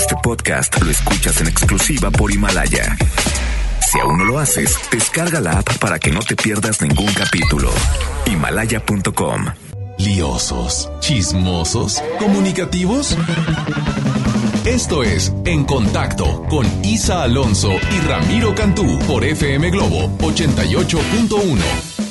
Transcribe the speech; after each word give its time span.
Este 0.00 0.16
podcast 0.22 0.80
lo 0.80 0.90
escuchas 0.90 1.42
en 1.42 1.48
exclusiva 1.48 2.10
por 2.10 2.32
Himalaya. 2.32 2.96
Si 3.86 4.00
aún 4.00 4.16
no 4.16 4.24
lo 4.24 4.38
haces, 4.38 4.74
descarga 4.90 5.42
la 5.42 5.58
app 5.58 5.76
para 5.76 5.98
que 5.98 6.10
no 6.10 6.20
te 6.20 6.36
pierdas 6.36 6.80
ningún 6.80 7.12
capítulo. 7.12 7.70
Himalaya.com. 8.24 9.44
Liosos, 9.98 10.90
chismosos, 11.00 12.02
comunicativos. 12.18 13.14
Esto 14.64 15.02
es 15.02 15.34
En 15.44 15.64
Contacto 15.64 16.44
con 16.48 16.66
Isa 16.82 17.22
Alonso 17.22 17.70
y 17.70 18.00
Ramiro 18.08 18.54
Cantú 18.54 18.98
por 19.00 19.22
FM 19.22 19.68
Globo 19.68 20.16
88.1. 20.20 22.09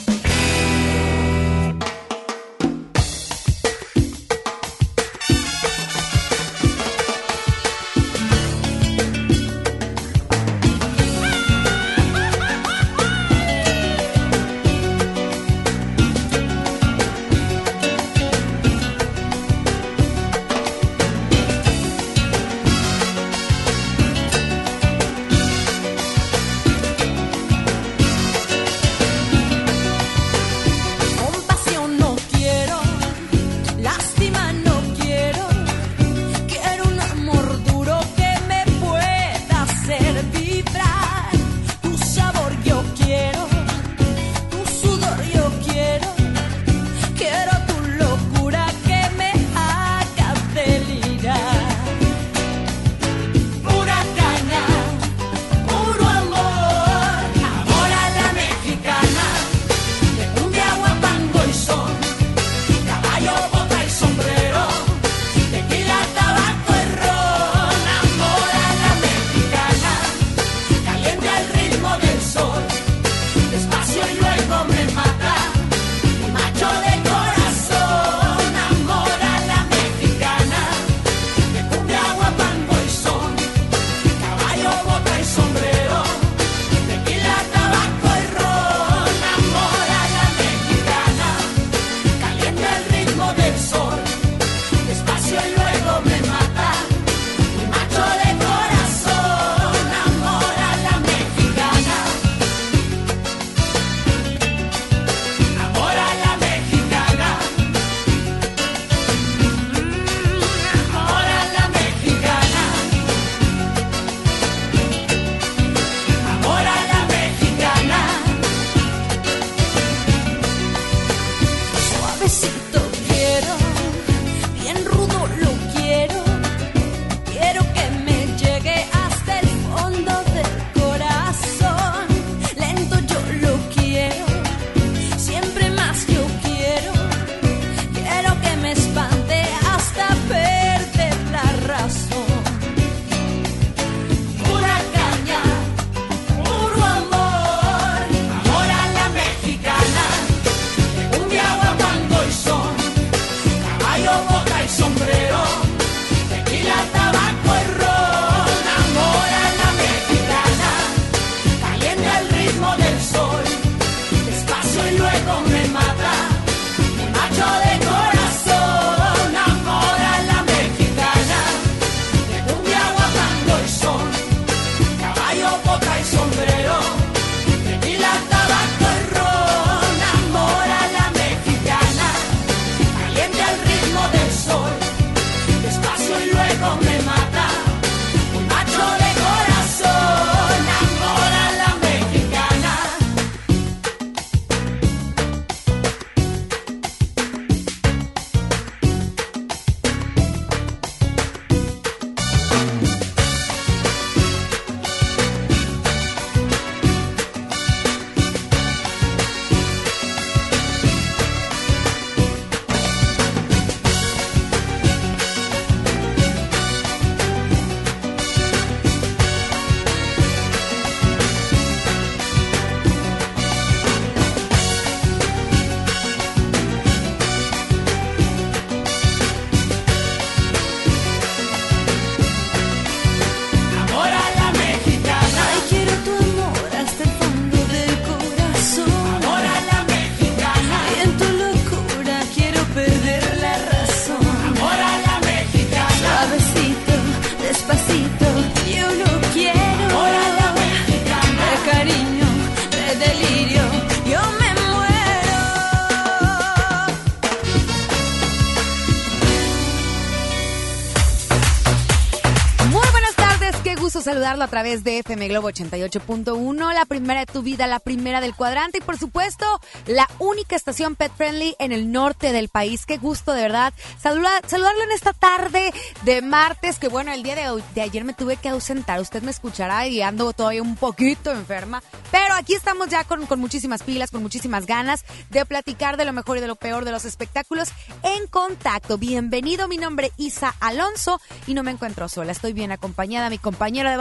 a 264.42 264.48
través 264.48 264.84
de 264.84 265.00
FM 265.00 265.28
Globo 265.28 265.50
88.1, 265.50 266.74
la 266.74 266.86
primera 266.86 267.22
de 267.22 267.26
tu 267.26 267.42
vida, 267.42 267.68
la 267.68 267.80
primera 267.80 268.22
del 268.22 268.36
cuadrante 268.36 268.78
y 268.78 268.82
por 268.82 268.98
supuesto 268.98 269.46
la 269.86 270.08
única 270.20 270.56
estación 270.56 270.96
pet 270.96 271.12
friendly 271.16 271.56
en 271.60 271.72
el 271.72 271.92
norte 271.92 272.32
del 272.32 272.48
país. 272.48 272.86
Qué 272.86 272.98
gusto 272.98 273.34
de 273.34 273.42
verdad 273.42 273.74
saludarlo 274.02 274.84
en 274.84 274.92
esta 274.92 275.14
tarde 275.14 275.74
de 276.04 276.22
martes, 276.22 276.80
que 276.80 276.88
bueno, 276.88 277.12
el 277.12 277.24
día 277.24 277.36
de, 277.36 277.64
de 277.76 277.82
ayer 277.82 278.04
me 278.04 278.14
tuve 278.14 278.38
que 278.38 278.50
ausentar. 278.50 279.02
Usted 279.02 279.24
me 279.24 279.32
escuchará 279.32 279.88
y 279.88 280.02
ando 280.02 280.32
todavía 280.32 280.62
un 280.62 280.76
poquito 280.76 281.32
enferma, 281.32 281.84
pero 282.12 282.34
aquí 282.36 282.54
estamos 282.54 282.88
ya 282.90 283.04
con, 283.04 283.26
con 283.26 283.40
muchísimas 283.40 283.84
pilas, 283.84 284.12
con 284.12 284.22
muchísimas 284.22 284.66
ganas 284.66 285.04
de 285.30 285.46
platicar 285.46 285.98
de 285.98 286.06
lo 286.06 286.14
mejor 286.14 286.38
y 286.38 286.42
de 286.42 286.48
lo 286.48 286.56
peor 286.56 286.86
de 286.86 286.92
los 286.92 287.06
espectáculos 287.06 287.70
en 288.04 288.28
contacto. 288.28 288.98
Bienvenido, 288.98 289.68
mi 289.68 289.78
nombre 289.78 290.08
es 290.08 290.14
Isa 290.18 290.56
Alonso 290.60 291.20
y 291.48 291.54
no 291.54 291.64
me 291.64 291.72
encuentro 291.72 292.08
sola, 292.08 292.32
estoy 292.32 292.54
bien 292.54 292.72
acompañada, 292.72 293.30
mi 293.30 293.38
compañero 293.38 293.90
de 293.90 293.98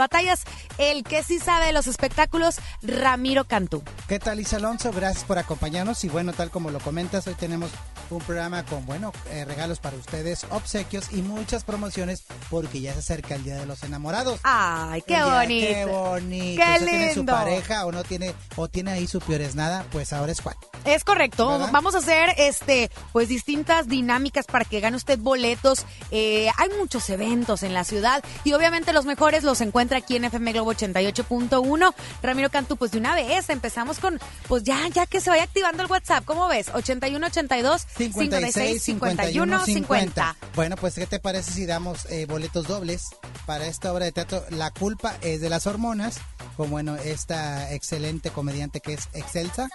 el 0.77 1.03
que 1.03 1.23
sí 1.23 1.39
sabe 1.39 1.67
de 1.67 1.73
los 1.73 1.87
espectáculos, 1.87 2.57
Ramiro 2.81 3.45
Cantú. 3.45 3.83
¿Qué 4.07 4.19
tal, 4.19 4.39
Isa 4.39 4.57
Alonso? 4.57 4.91
Gracias 4.91 5.23
por 5.23 5.37
acompañarnos 5.37 6.03
y 6.03 6.09
bueno, 6.09 6.33
tal 6.33 6.49
como 6.51 6.69
lo 6.71 6.79
comentas, 6.79 7.27
hoy 7.27 7.35
tenemos 7.35 7.71
un 8.09 8.19
programa 8.19 8.65
con, 8.65 8.85
bueno, 8.85 9.13
eh, 9.29 9.45
regalos 9.45 9.79
para 9.79 9.95
ustedes, 9.97 10.45
obsequios 10.49 11.11
y 11.11 11.21
muchas 11.21 11.63
promociones 11.63 12.23
porque 12.49 12.81
ya 12.81 12.93
se 12.93 12.99
acerca 12.99 13.35
el 13.35 13.43
Día 13.43 13.55
de 13.55 13.65
los 13.65 13.83
Enamorados. 13.83 14.39
Ay, 14.43 15.03
qué 15.05 15.21
bonito. 15.23 15.67
Qué 15.67 15.85
bonito. 15.85 16.61
Qué 16.63 16.79
lindo. 16.79 16.91
tiene 16.91 17.13
su 17.13 17.25
pareja 17.25 17.85
o 17.85 17.91
no 17.91 18.03
tiene 18.03 18.33
o 18.55 18.67
tiene 18.67 18.91
ahí 18.91 19.07
su 19.07 19.19
peores 19.19 19.55
nada, 19.55 19.85
pues 19.91 20.13
ahora 20.13 20.31
es 20.31 20.41
cuál. 20.41 20.55
Es 20.85 21.03
correcto. 21.03 21.69
Vamos 21.71 21.95
a 21.95 21.99
hacer 21.99 22.33
este 22.37 22.89
pues 23.11 23.27
distintas 23.27 23.87
dinámicas 23.87 24.45
para 24.45 24.65
que 24.65 24.79
gane 24.79 24.97
usted 24.97 25.19
boletos. 25.19 25.85
Eh, 26.11 26.49
hay 26.57 26.69
muchos 26.79 27.09
eventos 27.09 27.63
en 27.63 27.73
la 27.73 27.83
ciudad 27.83 28.23
y 28.43 28.53
obviamente 28.53 28.93
los 28.93 29.05
mejores 29.05 29.43
los 29.43 29.61
encuentra 29.61 29.97
aquí 29.97 30.08
en 30.15 30.25
FM 30.25 30.53
Globo 30.53 30.73
88.1. 30.73 31.93
Ramiro 32.21 32.49
Cantú, 32.49 32.77
pues 32.77 32.91
de 32.91 32.97
una 32.97 33.15
vez 33.15 33.49
empezamos 33.49 33.99
con 33.99 34.19
pues 34.47 34.63
ya 34.63 34.87
ya 34.89 35.05
que 35.05 35.21
se 35.21 35.29
vaya 35.29 35.43
activando 35.43 35.83
el 35.83 35.89
WhatsApp. 35.89 36.25
¿Cómo 36.25 36.47
ves? 36.47 36.69
8182 36.73 37.87
56 37.97 38.81
51 38.83 39.65
50. 39.65 40.35
Bueno, 40.55 40.75
pues 40.75 40.95
¿qué 40.95 41.05
te 41.05 41.19
parece 41.19 41.51
si 41.51 41.65
damos 41.65 42.05
eh, 42.09 42.25
boletos 42.25 42.67
dobles 42.67 43.09
para 43.45 43.67
esta 43.67 43.93
obra 43.93 44.05
de 44.05 44.11
teatro 44.11 44.43
La 44.49 44.71
culpa 44.71 45.15
es 45.21 45.41
de 45.41 45.49
las 45.49 45.67
hormonas? 45.67 46.19
Con 46.57 46.69
bueno, 46.69 46.95
esta 46.95 47.73
excelente 47.73 48.31
comediante 48.31 48.81
que 48.81 48.93
es 48.93 49.09
Excelsa. 49.13 49.69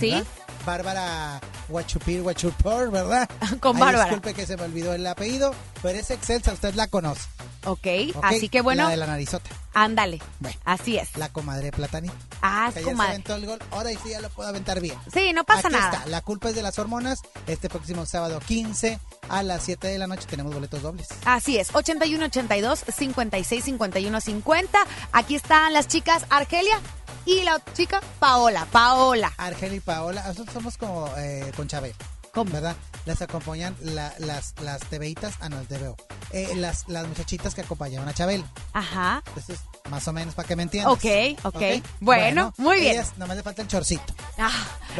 Sí. 0.00 0.22
Bárbara 0.66 1.40
Huachupir 1.68 2.22
Huachupor, 2.22 2.90
¿verdad? 2.90 3.28
Con 3.60 3.78
Bárbara. 3.78 4.04
Disculpe 4.04 4.34
que 4.34 4.46
se 4.46 4.56
me 4.56 4.64
olvidó 4.64 4.94
el 4.94 5.06
apellido, 5.06 5.54
pero 5.82 5.98
es 5.98 6.10
Excelsa, 6.10 6.52
usted 6.52 6.74
la 6.74 6.88
conoce. 6.88 7.28
Ok, 7.66 7.86
así 8.22 8.48
que 8.48 8.60
bueno. 8.60 8.84
La 8.84 8.90
de 8.90 8.96
la 8.96 9.06
narizota. 9.06 9.50
Ándale. 9.74 10.20
así 10.64 10.96
es. 10.96 11.16
La 11.16 11.32
comadre 11.32 11.72
Platani. 11.72 12.10
Ah, 12.40 12.70
es 12.74 12.84
comadre. 12.84 13.22
Ya 13.26 13.34
se 13.34 13.40
el 13.40 13.46
gol. 13.46 13.58
Ahora 13.70 13.90
sí 13.90 14.10
ya 14.10 14.20
lo 14.20 14.30
puedo 14.30 14.48
aventar 14.48 14.80
bien. 14.80 14.96
Sí, 15.12 15.32
no 15.32 15.44
pasa 15.44 15.68
Aquí 15.68 15.76
nada. 15.76 15.98
Está. 15.98 16.08
La 16.08 16.20
culpa 16.22 16.48
es 16.50 16.54
de 16.54 16.62
las 16.62 16.78
hormonas. 16.78 17.20
Este 17.46 17.68
próximo 17.68 18.06
sábado 18.06 18.40
15 18.40 18.98
a 19.28 19.42
las 19.42 19.64
7 19.64 19.88
de 19.88 19.98
la 19.98 20.06
noche 20.06 20.26
tenemos 20.28 20.54
boletos 20.54 20.82
dobles. 20.82 21.08
Así 21.24 21.58
es. 21.58 21.74
81 21.74 22.26
82 22.26 22.84
56 22.96 23.64
51 23.64 24.20
50. 24.20 24.86
Aquí 25.12 25.34
están 25.34 25.72
las 25.72 25.88
chicas 25.88 26.24
Argelia 26.30 26.80
y 27.26 27.42
la 27.42 27.60
chica 27.74 28.00
Paola. 28.18 28.66
Paola. 28.70 29.32
Argelia 29.36 29.76
y 29.76 29.80
Paola. 29.80 30.22
Nosotros 30.26 30.54
somos 30.54 30.76
como 30.78 31.08
eh, 31.16 31.52
con 31.56 31.68
Chávez. 31.68 31.96
¿Cómo? 32.34 32.50
¿Verdad? 32.50 32.74
Las 33.06 33.22
acompañan 33.22 33.76
la, 33.80 34.12
las, 34.18 34.54
las 34.60 34.80
TVitas, 34.80 35.34
ah, 35.40 35.48
no, 35.48 35.60
el 35.60 35.66
TVO. 35.68 35.96
Eh, 36.32 36.54
las, 36.56 36.88
las 36.88 37.06
muchachitas 37.06 37.54
que 37.54 37.60
acompañaban 37.60 38.08
a 38.08 38.12
Chabel. 38.14 38.44
Ajá. 38.72 39.22
Entonces, 39.28 39.60
más 39.88 40.08
o 40.08 40.12
menos 40.12 40.34
para 40.34 40.48
que 40.48 40.56
me 40.56 40.64
entiendas. 40.64 40.92
Ok, 40.92 41.04
ok. 41.44 41.54
Bueno, 41.54 41.82
bueno, 42.00 42.54
muy 42.56 42.80
bien. 42.80 42.94
Ellas, 42.94 43.12
nomás 43.18 43.36
le 43.36 43.42
falta 43.44 43.62
el 43.62 43.68
chorcito. 43.68 44.12
Ah, 44.38 44.50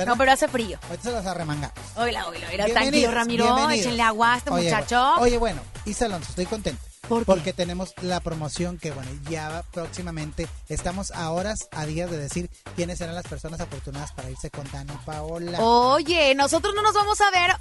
no, 0.07 0.17
pero 0.17 0.31
hace 0.33 0.47
frío. 0.47 0.79
Ahorita 0.89 1.03
se 1.03 1.13
las 1.13 1.27
arremangamos. 1.27 1.77
Oila, 1.97 2.29
oila, 2.29 2.47
oila. 2.51 2.67
Tranquilo, 2.67 3.11
Ramiro. 3.11 3.71
Échenle 3.71 4.03
agua 4.03 4.35
a 4.35 4.37
este 4.37 4.51
muchacho. 4.51 5.15
Oye, 5.19 5.39
bueno, 5.39 5.61
Isa 5.85 6.05
Alonso, 6.05 6.29
estoy 6.29 6.47
contento. 6.47 6.83
¿Por 7.09 7.25
Porque 7.25 7.53
tenemos 7.53 7.95
la 8.03 8.21
promoción 8.21 8.79
que, 8.79 8.91
bueno, 8.91 9.11
ya 9.29 9.63
próximamente 9.73 10.49
estamos 10.69 11.11
a 11.11 11.31
horas, 11.31 11.69
a 11.73 11.87
días 11.87 12.11
de 12.11 12.19
decir 12.19 12.51
quiénes 12.77 12.99
serán 12.99 13.15
las 13.15 13.27
personas 13.27 13.61
afortunadas 13.61 14.13
para 14.13 14.31
irse 14.31 14.51
con 14.51 14.71
Dani 14.71 14.93
Paola. 15.05 15.61
Oye, 15.61 16.35
nosotros 16.35 16.75
no 16.75 16.83
nos 16.83 16.95
vamos 16.95 17.21
a 17.21 17.31
ver. 17.31 17.57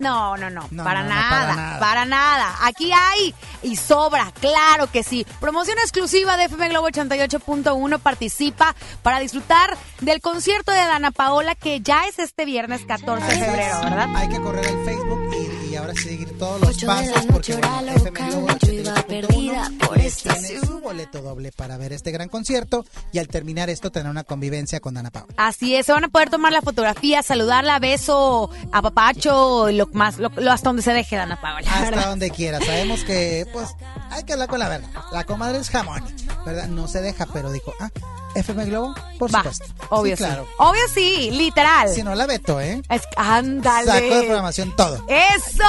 No, 0.00 0.36
no, 0.36 0.50
no, 0.50 0.66
no, 0.70 0.84
para, 0.84 1.02
no, 1.02 1.08
nada, 1.08 1.22
no 1.22 1.30
para 1.30 1.56
nada, 1.56 1.78
para 1.78 2.04
nada. 2.04 2.56
Aquí 2.62 2.90
hay 2.92 3.34
y 3.62 3.76
sobra, 3.76 4.32
claro 4.40 4.90
que 4.90 5.02
sí. 5.02 5.26
Promoción 5.40 5.78
exclusiva 5.78 6.36
de 6.36 6.44
FM 6.44 6.70
Globo 6.70 6.88
88.1 6.88 8.00
participa 8.00 8.74
para 9.02 9.20
disfrutar 9.20 9.76
del 10.00 10.20
concierto 10.20 10.72
de 10.72 10.78
Dana 10.78 11.12
Paola 11.12 11.54
que 11.54 11.80
ya 11.80 12.06
es 12.06 12.18
este 12.18 12.44
viernes 12.44 12.84
14 12.86 13.24
de 13.24 13.38
febrero, 13.38 13.80
¿verdad? 13.82 14.16
Hay 14.16 14.28
que 14.28 14.40
correr 14.40 14.66
al 14.66 14.84
Facebook 14.84 15.30
y, 15.34 15.63
y 15.74 15.76
ahora 15.76 15.92
seguir 15.94 16.38
todos 16.38 16.60
los 16.60 16.84
pasos 16.84 17.26
porque 17.32 17.56
bueno, 17.56 17.92
FM 17.96 18.30
Globo 18.30 18.46
88.1 18.46 19.96
este 19.96 20.30
tiene 20.30 20.60
su 20.60 20.78
boleto 20.78 21.20
doble 21.20 21.50
para 21.50 21.76
ver 21.76 21.92
este 21.92 22.12
gran 22.12 22.28
concierto 22.28 22.84
y 23.10 23.18
al 23.18 23.26
terminar 23.26 23.70
esto 23.70 23.90
tener 23.90 24.08
una 24.08 24.22
convivencia 24.22 24.78
con 24.78 24.94
Dana 24.94 25.10
Paola. 25.10 25.34
Así 25.36 25.74
es, 25.74 25.86
se 25.86 25.92
van 25.92 26.04
a 26.04 26.08
poder 26.08 26.30
tomar 26.30 26.52
la 26.52 26.62
fotografía, 26.62 27.24
saludarla, 27.24 27.80
beso, 27.80 28.50
a 28.70 28.82
papacho, 28.82 29.68
lo 29.72 29.86
más, 29.92 30.18
lo, 30.18 30.28
lo 30.36 30.52
hasta 30.52 30.68
donde 30.68 30.82
se 30.82 30.92
deje 30.92 31.16
Dana 31.16 31.40
Paola. 31.40 31.68
Hasta 31.68 31.90
¿verdad? 31.90 32.10
donde 32.10 32.30
quiera. 32.30 32.60
Sabemos 32.60 33.02
que, 33.02 33.46
pues, 33.52 33.70
hay 34.10 34.22
que 34.22 34.34
hablar 34.34 34.48
con 34.48 34.60
la 34.60 34.68
verdad. 34.68 34.90
La 35.12 35.24
comadre 35.24 35.58
es 35.58 35.70
jamón, 35.70 36.04
¿verdad? 36.46 36.68
No 36.68 36.86
se 36.86 37.00
deja, 37.00 37.26
pero 37.32 37.50
dijo, 37.50 37.72
ah, 37.80 37.90
FM 38.34 38.64
Globo, 38.66 38.94
por 39.18 39.32
Va, 39.34 39.38
supuesto. 39.38 39.64
obvio 39.90 40.16
sí, 40.16 40.22
sí. 40.22 40.28
claro. 40.28 40.46
Obvio 40.58 40.82
sí, 40.92 41.30
literal. 41.32 41.88
Si 41.94 42.02
no 42.02 42.14
la 42.14 42.26
veto, 42.26 42.60
¿eh? 42.60 42.82
Es, 42.90 43.02
ándale. 43.16 43.86
Saco 43.86 44.14
de 44.16 44.22
programación 44.24 44.76
todo. 44.76 45.04
Eso, 45.08 45.63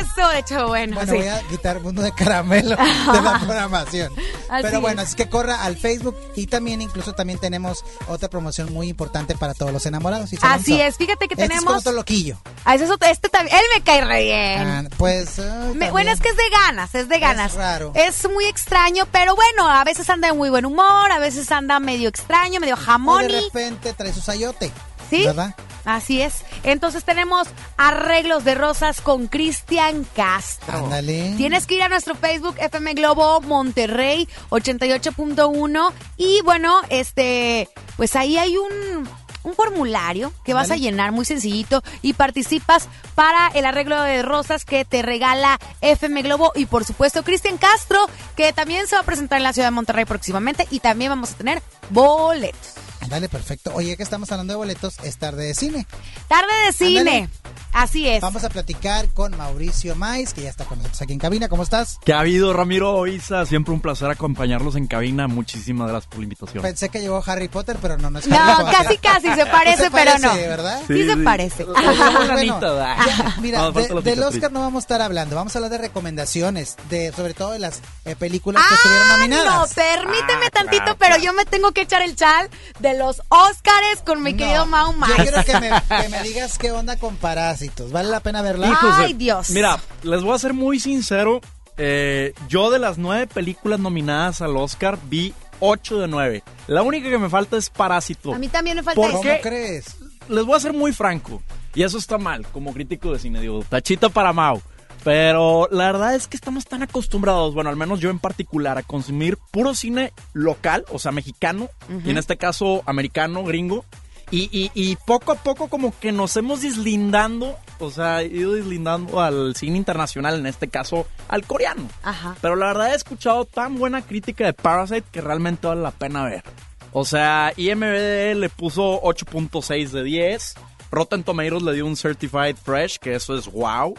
eso, 0.00 0.28
de 0.28 0.38
hecho, 0.38 0.68
bueno. 0.68 0.94
Bueno, 0.96 1.12
sí. 1.12 1.18
voy 1.18 1.28
a 1.28 1.40
quitar 1.48 1.80
mundo 1.80 2.02
de 2.02 2.12
caramelo 2.12 2.70
de 2.70 3.22
la 3.22 3.38
programación. 3.44 4.12
Así 4.48 4.62
Pero 4.62 4.80
bueno, 4.80 5.02
es. 5.02 5.08
así 5.08 5.16
que 5.16 5.28
corra 5.28 5.62
al 5.62 5.76
Facebook 5.76 6.16
y 6.36 6.46
también 6.46 6.82
incluso 6.82 7.12
también 7.14 7.38
tenemos 7.38 7.84
otra 8.08 8.28
promoción 8.28 8.72
muy 8.72 8.88
importante 8.88 9.34
para 9.36 9.54
todos 9.54 9.72
los 9.72 9.84
enamorados. 9.86 10.30
¿sí, 10.30 10.38
Así 10.42 10.80
es, 10.80 10.96
fíjate 10.96 11.28
que 11.28 11.34
Este 11.34 11.44
es 11.44 11.48
tenemos. 11.50 11.66
con 11.72 11.76
otro 11.78 11.92
loquillo. 11.92 12.38
Ah, 12.64 12.74
ese 12.74 12.84
es 12.84 12.90
otro- 12.90 13.08
este 13.08 13.28
también, 13.28 13.56
él 13.56 13.62
me 13.76 13.82
cae 13.82 14.04
re 14.04 14.22
bien. 14.24 14.66
Ah, 14.68 14.84
pues. 14.96 15.38
Me- 15.38 15.44
también. 15.44 15.90
bueno, 15.92 16.10
es 16.12 16.20
que 16.20 16.28
es 16.28 16.36
de 16.36 16.50
ganas, 16.50 16.94
es 16.94 17.08
de 17.08 17.18
ganas. 17.18 17.52
Es 17.52 17.56
raro. 17.58 17.92
Es 17.94 18.28
muy 18.30 18.44
extraño, 18.46 19.06
pero 19.10 19.34
bueno, 19.34 19.68
a 19.68 19.84
veces 19.84 20.08
anda 20.10 20.28
de 20.28 20.34
muy 20.34 20.50
buen 20.50 20.64
humor, 20.66 21.10
a 21.10 21.18
veces 21.18 21.50
anda 21.50 21.80
medio 21.80 22.08
extraño, 22.08 22.60
medio 22.60 22.76
jamón. 22.76 23.22
de 23.28 23.40
repente 23.40 23.92
trae 23.94 24.12
su 24.12 24.20
sayote. 24.20 24.70
¿Sí? 25.16 25.26
¿Verdad? 25.26 25.54
Así 25.84 26.22
es. 26.22 26.44
Entonces 26.62 27.04
tenemos 27.04 27.48
arreglos 27.76 28.44
de 28.44 28.54
rosas 28.54 29.00
con 29.00 29.26
Cristian 29.26 30.06
Castro. 30.14 30.78
Ándale. 30.84 31.34
Tienes 31.36 31.66
que 31.66 31.74
ir 31.74 31.82
a 31.82 31.88
nuestro 31.88 32.14
Facebook 32.14 32.54
FM 32.58 32.94
Globo 32.94 33.40
Monterrey 33.40 34.28
88.1 34.50 35.92
y 36.16 36.40
bueno, 36.42 36.80
este, 36.88 37.68
pues 37.96 38.16
ahí 38.16 38.38
hay 38.38 38.56
un 38.56 39.08
un 39.44 39.54
formulario 39.54 40.32
que 40.44 40.54
vas 40.54 40.70
a 40.70 40.76
llenar 40.76 41.12
muy 41.12 41.24
sencillito 41.24 41.82
y 42.00 42.12
participas 42.12 42.88
para 43.16 43.48
el 43.48 43.64
arreglo 43.64 44.00
de 44.00 44.22
rosas 44.22 44.64
que 44.64 44.84
te 44.84 45.02
regala 45.02 45.58
FM 45.80 46.22
Globo 46.22 46.52
y 46.54 46.66
por 46.66 46.84
supuesto 46.84 47.24
Cristian 47.24 47.58
Castro 47.58 47.98
que 48.36 48.52
también 48.52 48.86
se 48.86 48.94
va 48.94 49.02
a 49.02 49.04
presentar 49.04 49.38
en 49.38 49.44
la 49.44 49.52
ciudad 49.52 49.68
de 49.68 49.72
Monterrey 49.72 50.04
próximamente 50.04 50.66
y 50.70 50.80
también 50.80 51.10
vamos 51.10 51.32
a 51.32 51.34
tener 51.34 51.62
boletos. 51.90 52.74
Dale, 53.08 53.28
perfecto. 53.28 53.72
Oye, 53.74 53.96
que 53.96 54.02
estamos 54.02 54.30
hablando 54.32 54.52
de 54.52 54.56
boletos, 54.56 54.96
es 55.02 55.16
tarde 55.18 55.44
de 55.44 55.54
cine. 55.54 55.86
Tarde 56.28 56.52
de 56.66 56.72
cine. 56.72 57.00
Ándale. 57.00 57.28
Así 57.74 58.06
es. 58.06 58.20
Vamos 58.20 58.44
a 58.44 58.50
platicar 58.50 59.08
con 59.08 59.34
Mauricio 59.36 59.94
Mais, 59.96 60.34
que 60.34 60.42
ya 60.42 60.50
está 60.50 60.64
con 60.66 60.76
nosotros 60.78 61.00
aquí 61.02 61.12
en 61.14 61.18
cabina. 61.18 61.48
¿Cómo 61.48 61.62
estás? 61.62 61.98
¿Qué 62.04 62.12
ha 62.12 62.20
habido, 62.20 62.52
Ramiro 62.52 63.06
Isa? 63.06 63.46
Siempre 63.46 63.72
un 63.72 63.80
placer 63.80 64.10
acompañarlos 64.10 64.76
en 64.76 64.86
cabina. 64.86 65.26
Muchísimas 65.26 65.88
gracias 65.88 66.08
por 66.08 66.18
la 66.18 66.24
invitación. 66.24 66.62
Pensé 66.62 66.90
que 66.90 67.00
llegó 67.00 67.22
Harry 67.26 67.48
Potter, 67.48 67.78
pero 67.80 67.96
no, 67.96 68.10
no 68.10 68.18
es 68.18 68.26
No, 68.26 68.36
Harry 68.38 68.64
Potter. 68.64 68.78
casi, 68.78 68.98
casi, 68.98 69.34
se 69.34 69.46
parece, 69.50 69.84
Se 69.84 69.90
pero 69.90 70.18
no. 70.18 70.28
parece, 70.28 70.48
¿verdad? 70.48 70.82
Sí, 70.86 71.06
se 71.06 71.16
parece. 71.16 71.64
Bueno, 71.64 71.92
ya, 71.94 73.36
mira, 73.40 73.58
No, 73.62 73.72
de- 73.72 74.02
del. 74.02 74.22
Oscar 74.22 74.52
no 74.52 74.60
vamos 74.60 74.82
a 74.82 74.84
estar 74.84 75.02
hablando, 75.02 75.34
vamos 75.36 75.54
a 75.54 75.58
hablar 75.58 75.70
de 75.72 75.78
recomendaciones, 75.78 76.76
de 76.90 77.12
sobre 77.12 77.34
todo 77.34 77.52
de 77.52 77.58
las 77.58 77.80
eh, 78.04 78.14
películas 78.16 78.62
que 78.68 78.74
estuvieron 78.74 79.06
Ah, 79.06 79.12
no, 79.16 79.18
nominadas. 79.18 79.74
permíteme 79.74 80.46
Ah, 80.46 80.50
tantito, 80.50 80.82
claro, 80.84 80.96
pero 80.98 81.08
claro. 81.16 81.22
yo 81.24 81.32
me 81.32 81.44
tengo 81.46 81.72
que 81.72 81.82
echar 81.82 82.02
el 82.02 82.14
chal 82.16 82.48
de 82.80 82.91
los 82.94 83.22
Óscares 83.28 84.00
con 84.04 84.22
mi 84.22 84.32
No, 84.32 84.38
querido 84.38 84.66
Mau 84.66 84.92
Yo 84.92 85.14
quiero 85.16 85.44
que 85.44 85.60
me, 85.60 85.70
que 86.02 86.08
me 86.08 86.22
digas 86.24 86.58
qué 86.58 86.70
onda 86.72 86.96
con 86.96 87.16
Parásitos. 87.16 87.92
¿Vale 87.92 88.08
la 88.08 88.20
pena 88.20 88.42
verla? 88.42 88.78
Ay, 88.80 89.12
Dios. 89.14 89.50
Mira, 89.50 89.78
les 90.02 90.22
voy 90.22 90.34
a 90.34 90.38
ser 90.38 90.54
muy 90.54 90.78
sincero. 90.80 91.40
eh, 91.76 92.32
yo 92.48 92.70
de 92.70 92.78
las 92.78 92.98
nueve 92.98 93.26
películas 93.26 93.80
nominadas 93.80 94.40
al 94.42 94.56
Oscar 94.56 94.98
vi 95.04 95.32
ocho 95.60 95.98
de 95.98 96.08
nueve. 96.08 96.42
La 96.66 96.82
única 96.82 97.08
que 97.08 97.18
me 97.18 97.28
falta 97.30 97.56
es 97.56 97.70
Parásito. 97.70 98.34
A 98.34 98.38
mí 98.38 98.48
también 98.48 98.76
me 98.76 98.82
falta 98.82 99.00
¿Por. 99.00 99.10
¿Cómo 99.10 99.22
qué? 99.22 99.40
crees? 99.42 99.96
Les 100.28 100.44
voy 100.44 100.56
a 100.56 100.60
ser 100.60 100.72
muy 100.72 100.92
franco. 100.92 101.42
Y 101.74 101.82
eso 101.84 101.96
está 101.96 102.18
mal, 102.18 102.46
como 102.48 102.72
crítico 102.74 103.12
de 103.12 103.18
cine. 103.18 103.40
Digo, 103.40 103.64
tachita 103.68 104.08
para 104.10 104.32
Mau. 104.32 104.60
Pero 105.04 105.68
la 105.70 105.86
verdad 105.86 106.14
es 106.14 106.28
que 106.28 106.36
estamos 106.36 106.64
tan 106.64 106.82
acostumbrados, 106.82 107.54
bueno, 107.54 107.70
al 107.70 107.76
menos 107.76 108.00
yo 108.00 108.10
en 108.10 108.18
particular, 108.18 108.78
a 108.78 108.82
consumir 108.82 109.36
puro 109.50 109.74
cine 109.74 110.12
local, 110.32 110.84
o 110.90 110.98
sea, 110.98 111.12
mexicano, 111.12 111.68
y 112.04 112.10
en 112.10 112.18
este 112.18 112.36
caso 112.36 112.82
americano, 112.86 113.42
gringo. 113.44 113.84
Y, 114.30 114.48
y, 114.50 114.70
y 114.72 114.96
poco 114.96 115.32
a 115.32 115.34
poco 115.34 115.68
como 115.68 115.92
que 115.98 116.10
nos 116.10 116.34
hemos 116.38 116.62
deslindando, 116.62 117.54
o 117.80 117.90
sea, 117.90 118.22
ido 118.22 118.54
deslindando 118.54 119.20
al 119.20 119.54
cine 119.56 119.76
internacional, 119.76 120.38
en 120.38 120.46
este 120.46 120.68
caso 120.68 121.06
al 121.28 121.44
coreano. 121.44 121.86
Ajá. 122.02 122.34
Pero 122.40 122.56
la 122.56 122.68
verdad 122.68 122.92
he 122.92 122.96
escuchado 122.96 123.44
tan 123.44 123.76
buena 123.78 124.00
crítica 124.00 124.46
de 124.46 124.54
Parasite 124.54 125.04
que 125.12 125.20
realmente 125.20 125.66
vale 125.66 125.82
la 125.82 125.90
pena 125.90 126.24
ver. 126.24 126.44
O 126.92 127.04
sea, 127.04 127.52
IMDb 127.56 128.34
le 128.36 128.48
puso 128.50 129.00
8.6 129.02 129.90
de 129.90 130.02
10. 130.02 130.54
Rotten 130.92 131.24
Tomatoes 131.24 131.62
le 131.62 131.72
dio 131.72 131.86
un 131.86 131.96
Certified 131.96 132.56
Fresh, 132.56 132.98
que 132.98 133.14
eso 133.14 133.36
es 133.36 133.50
wow. 133.50 133.96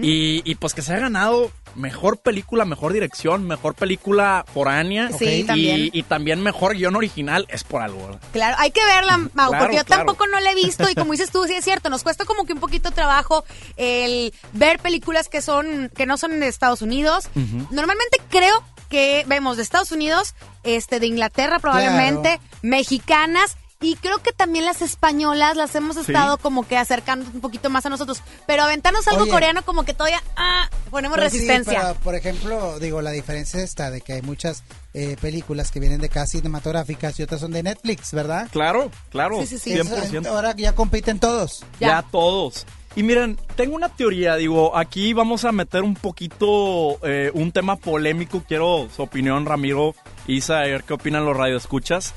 y, 0.00 0.42
y 0.50 0.54
pues 0.54 0.72
que 0.72 0.80
se 0.80 0.94
ha 0.94 0.98
ganado 0.98 1.52
mejor 1.74 2.18
película, 2.18 2.64
mejor 2.64 2.94
dirección, 2.94 3.46
mejor 3.46 3.74
película 3.74 4.44
foránea. 4.52 5.10
Sí, 5.12 5.26
y, 5.26 5.44
también. 5.44 5.90
y 5.92 6.02
también 6.02 6.42
mejor 6.42 6.74
guion 6.74 6.96
original, 6.96 7.46
es 7.50 7.62
por 7.62 7.82
algo. 7.82 8.06
¿verdad? 8.06 8.20
Claro, 8.32 8.56
hay 8.58 8.70
que 8.70 8.84
verla, 8.84 9.18
Mau, 9.18 9.50
Claro, 9.50 9.58
porque 9.58 9.76
yo 9.76 9.84
claro. 9.84 10.06
tampoco 10.06 10.26
no 10.28 10.40
la 10.40 10.52
he 10.52 10.54
visto 10.54 10.88
y 10.90 10.94
como 10.94 11.12
dices 11.12 11.30
tú, 11.30 11.44
sí 11.46 11.54
es 11.54 11.64
cierto, 11.64 11.90
nos 11.90 12.02
cuesta 12.02 12.24
como 12.24 12.46
que 12.46 12.54
un 12.54 12.60
poquito 12.60 12.90
trabajo 12.90 13.44
el 13.76 14.32
ver 14.54 14.78
películas 14.78 15.28
que 15.28 15.42
son 15.42 15.90
que 15.94 16.06
no 16.06 16.16
son 16.16 16.40
de 16.40 16.48
Estados 16.48 16.80
Unidos. 16.80 17.28
Normalmente 17.70 18.18
creo 18.30 18.64
que 18.88 19.24
vemos 19.28 19.58
de 19.58 19.62
Estados 19.62 19.92
Unidos, 19.92 20.34
este 20.64 21.00
de 21.00 21.06
Inglaterra 21.06 21.58
probablemente, 21.58 22.40
mexicanas 22.62 23.56
y 23.80 23.96
creo 23.96 24.18
que 24.18 24.32
también 24.32 24.64
las 24.66 24.82
españolas 24.82 25.56
las 25.56 25.74
hemos 25.74 25.96
estado 25.96 26.36
como 26.38 26.66
que 26.66 26.76
acercando 26.76 27.26
un 27.32 27.40
poquito 27.40 27.70
más 27.70 27.86
a 27.86 27.88
nosotros, 27.88 28.22
pero 28.46 28.62
aventarnos 28.62 29.08
algo 29.08 29.22
Oye. 29.22 29.30
coreano 29.30 29.62
como 29.64 29.84
que 29.84 29.94
todavía 29.94 30.22
ah, 30.36 30.68
ponemos 30.90 31.16
Pues 31.18 31.32
sí, 31.32 31.38
resistencia. 31.38 31.80
pero, 31.80 31.94
por 32.00 32.14
ejemplo, 32.14 32.78
digo, 32.78 33.00
la 33.00 33.10
diferencia 33.10 33.62
está 33.62 33.90
de 33.90 34.02
que 34.02 34.12
hay 34.14 34.22
muchas 34.22 34.64
eh, 34.92 35.16
películas 35.20 35.70
que 35.70 35.80
vienen 35.80 36.00
de 36.00 36.08
casa 36.08 36.26
cinematográficas 36.32 37.18
y 37.18 37.22
otras 37.22 37.40
son 37.40 37.52
de 37.52 37.62
Netflix, 37.62 38.12
¿verdad? 38.12 38.48
Claro, 38.50 38.90
claro. 39.10 39.40
Sí, 39.40 39.46
sí, 39.46 39.58
sí. 39.58 39.74
100%. 39.74 40.26
Ahora 40.26 40.54
ya 40.56 40.74
compiten 40.74 41.18
todos. 41.18 41.64
Ya. 41.78 41.88
Ya. 41.88 42.02
todos. 42.02 42.66
Y 42.96 43.04
miren, 43.04 43.38
tengo 43.54 43.76
una 43.76 43.88
teoría, 43.88 44.34
digo, 44.34 44.76
aquí 44.76 45.12
vamos 45.12 45.44
a 45.44 45.52
meter 45.52 45.84
un 45.84 45.94
poquito 45.94 46.98
eh, 47.06 47.30
un 47.34 47.52
tema 47.52 47.76
polémico, 47.76 48.42
quiero 48.46 48.88
su 48.94 49.02
opinión, 49.02 49.46
Ramiro, 49.46 49.94
Isa, 50.26 50.58
a 50.58 50.64
ver 50.64 50.82
qué 50.82 50.94
opinan 50.94 51.24
los 51.24 51.36
radioescuchas. 51.36 52.14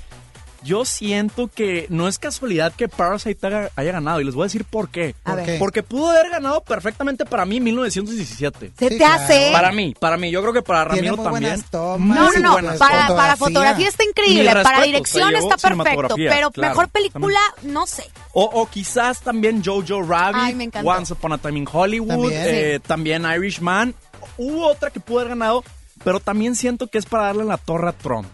Yo 0.63 0.85
siento 0.85 1.49
que 1.49 1.87
no 1.89 2.07
es 2.07 2.17
casualidad 2.19 2.71
que 2.73 2.87
Parasite 2.87 3.47
haya, 3.47 3.69
haya 3.75 3.91
ganado 3.91 4.21
y 4.21 4.23
les 4.23 4.33
voy 4.33 4.43
a 4.43 4.45
decir 4.45 4.63
por 4.63 4.89
qué. 4.89 5.13
Porque 5.59 5.83
pudo 5.83 6.09
haber 6.11 6.29
ganado 6.29 6.61
perfectamente 6.61 7.25
para 7.25 7.45
mí 7.45 7.57
en 7.57 7.63
1917. 7.65 8.71
Se 8.77 8.89
Sí, 8.89 8.97
te 8.97 9.03
hace. 9.05 9.49
Para 9.51 9.71
mí, 9.71 9.93
para 9.99 10.17
mí, 10.17 10.31
yo 10.31 10.41
creo 10.41 10.53
que 10.53 10.61
para 10.61 10.91
Tiene 10.93 11.09
Ramiro 11.09 11.29
muy 11.29 11.41
también. 11.41 11.63
tomas. 11.69 12.17
No, 12.17 12.31
no, 12.39 12.61
no. 12.61 12.77
Para, 12.77 13.35
fotografía 13.35 13.87
está 13.89 14.03
increíble. 14.03 14.51
Para 14.63 14.83
dirección 14.83 15.35
está 15.35 15.57
perfecto. 15.57 16.15
Pero 16.15 16.51
claro, 16.51 16.69
mejor 16.69 16.89
película, 16.89 17.39
no 17.63 17.85
sé. 17.85 18.05
O, 18.33 18.43
o 18.45 18.65
quizás 18.67 19.21
también 19.21 19.61
Jojo 19.63 20.01
Rabbit, 20.01 20.41
Ay, 20.41 20.55
me. 20.55 20.69
Once 20.83 21.11
Upon 21.13 21.33
a 21.33 21.37
Time 21.37 21.59
in 21.59 21.67
Hollywood, 21.71 22.07
También. 22.07 22.33
eh, 22.45 22.79
también 22.85 23.25
Irishman. 23.25 23.93
Hubo 24.37 24.67
otra 24.67 24.89
que 24.89 24.99
pudo 24.99 25.19
haber 25.19 25.29
ganado, 25.29 25.63
pero 26.03 26.19
también 26.19 26.55
siento 26.55 26.87
que 26.87 26.97
es 26.97 27.05
para 27.05 27.23
darle 27.25 27.43
la 27.43 27.57
torre 27.57 27.89
a 27.89 27.91
Trump. 27.91 28.27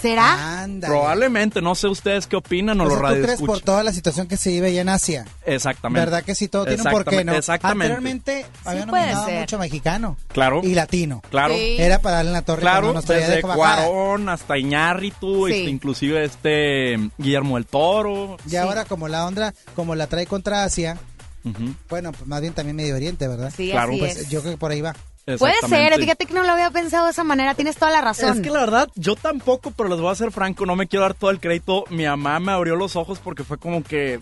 ¿Será? 0.00 0.62
Ándale. 0.62 0.92
Probablemente, 0.94 1.60
no 1.60 1.74
sé 1.74 1.88
ustedes 1.88 2.26
qué 2.26 2.36
opinan 2.36 2.80
o 2.80 2.84
O 2.84 2.86
los 2.88 2.98
sea, 2.98 3.08
¿Tú 3.14 3.22
crees 3.22 3.40
por 3.40 3.60
toda 3.60 3.82
la 3.82 3.92
situación 3.92 4.26
que 4.28 4.36
se 4.36 4.50
vive 4.50 4.68
allá 4.68 4.80
en 4.80 4.88
Asia? 4.88 5.26
Exactamente. 5.44 6.00
¿Verdad 6.00 6.24
que 6.24 6.34
sí? 6.34 6.48
Todo 6.48 6.64
tiene 6.64 6.82
un 6.82 6.90
porqué, 6.90 7.24
¿no? 7.24 7.34
Exactamente. 7.34 7.92
Anteriormente 7.94 8.46
había 8.64 8.86
puede 8.86 9.02
nominado 9.02 9.26
ser. 9.26 9.40
mucho 9.40 9.58
mexicano. 9.58 10.16
Claro. 10.32 10.60
Y 10.64 10.74
latino. 10.74 11.22
Claro. 11.30 11.54
Sí. 11.54 11.76
Era 11.78 11.98
para 11.98 12.16
darle 12.16 12.30
en 12.30 12.34
la 12.34 12.42
torre 12.42 12.60
Claro, 12.62 12.92
nos 12.92 13.06
de 13.06 13.14
desde 13.16 13.42
Covacada. 13.42 13.86
Cuarón 13.86 14.28
hasta 14.28 14.56
Iñárritu, 14.58 15.46
Sí. 15.48 15.52
este, 15.52 15.70
inclusive 15.70 16.24
este 16.24 17.10
Guillermo 17.18 17.56
del 17.56 17.66
Toro. 17.66 18.36
Y 18.50 18.56
ahora 18.56 18.84
como 18.86 19.08
la 19.08 19.26
onda, 19.26 19.54
como 19.76 19.94
la 19.94 20.06
trae 20.06 20.26
contra 20.26 20.64
Asia, 20.64 20.96
Ujú, 21.42 21.74
bueno, 21.88 22.12
pues 22.12 22.26
más 22.26 22.40
bien 22.42 22.52
también 22.52 22.76
Medio 22.76 22.94
Oriente, 22.94 23.26
¿verdad? 23.26 23.50
Sí, 23.56 23.70
Claro. 23.70 23.92
así 23.92 23.98
Pues 23.98 24.16
es. 24.18 24.28
yo 24.28 24.40
creo 24.40 24.52
que 24.52 24.58
por 24.58 24.70
ahí 24.72 24.80
va. 24.82 24.94
Puede 25.24 25.54
ser, 25.68 25.94
fíjate 25.94 26.26
que 26.26 26.34
no 26.34 26.42
lo 26.42 26.50
había 26.50 26.70
pensado 26.70 27.04
de 27.04 27.12
esa 27.12 27.24
manera, 27.24 27.54
tienes 27.54 27.76
toda 27.76 27.90
la 27.90 28.00
razón. 28.00 28.36
Es 28.36 28.40
que 28.42 28.50
la 28.50 28.60
verdad, 28.60 28.88
yo 28.94 29.16
tampoco, 29.16 29.70
pero 29.70 29.88
les 29.88 30.00
voy 30.00 30.10
a 30.10 30.14
ser 30.14 30.32
franco, 30.32 30.66
no 30.66 30.76
me 30.76 30.88
quiero 30.88 31.02
dar 31.02 31.14
todo 31.14 31.30
el 31.30 31.40
crédito. 31.40 31.84
Mi 31.90 32.04
mamá 32.04 32.40
me 32.40 32.52
abrió 32.52 32.76
los 32.76 32.96
ojos 32.96 33.18
porque 33.18 33.44
fue 33.44 33.58
como 33.58 33.82
que 33.82 34.20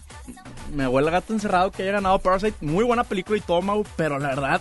me 0.74 0.86
huele 0.86 1.08
el 1.08 1.12
gato 1.12 1.32
encerrado 1.32 1.70
que 1.70 1.82
haya 1.82 1.92
ganado 1.92 2.18
Parasite. 2.18 2.56
Muy 2.60 2.84
buena 2.84 3.04
película 3.04 3.38
y 3.38 3.40
todo, 3.40 3.62
Mau, 3.62 3.84
pero 3.96 4.18
la 4.18 4.28
verdad, 4.28 4.60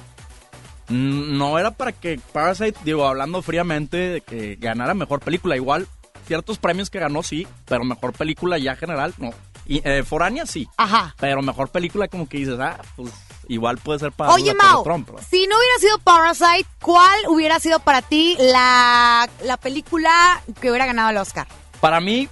mm, 0.90 1.38
no 1.38 1.58
era 1.60 1.72
para 1.72 1.92
que 1.92 2.20
Parasite, 2.32 2.80
digo, 2.84 3.06
hablando 3.06 3.42
fríamente, 3.42 3.98
de 3.98 4.22
que 4.22 4.56
ganara 4.56 4.94
mejor 4.94 5.20
película. 5.20 5.56
Igual, 5.56 5.88
ciertos 6.28 6.60
premios 6.60 6.90
que 6.90 7.00
ganó, 7.00 7.24
sí, 7.24 7.48
pero 7.66 7.84
mejor 7.84 8.14
película 8.14 8.58
ya 8.58 8.76
general, 8.76 9.14
no. 9.18 9.32
Y 9.66 9.82
eh, 9.84 10.04
foránea, 10.04 10.46
sí. 10.46 10.68
Ajá. 10.78 11.14
Pero 11.20 11.42
mejor 11.42 11.70
película 11.70 12.08
como 12.08 12.30
que 12.30 12.38
dices, 12.38 12.58
ah, 12.60 12.80
pues 12.96 13.12
igual 13.48 13.78
puede 13.78 14.00
ser 14.00 14.12
para 14.12 14.34
Oye, 14.34 14.54
Mau, 14.54 14.84
Trump, 14.84 15.10
si 15.30 15.48
no 15.48 15.56
hubiera 15.58 15.80
sido 15.80 16.00
Parasite, 16.00 16.70
¿cuál 16.82 17.20
hubiera 17.30 17.60
sido 17.60 17.80
para 17.80 18.02
ti 18.02 18.36
la, 18.40 19.30
la 19.44 19.58
película 19.58 20.42
que 20.62 20.70
hubiera 20.70 20.86
ganado 20.86 21.10
el 21.10 21.18
Oscar? 21.18 21.48
Para 21.80 22.00
mí, 22.00 22.28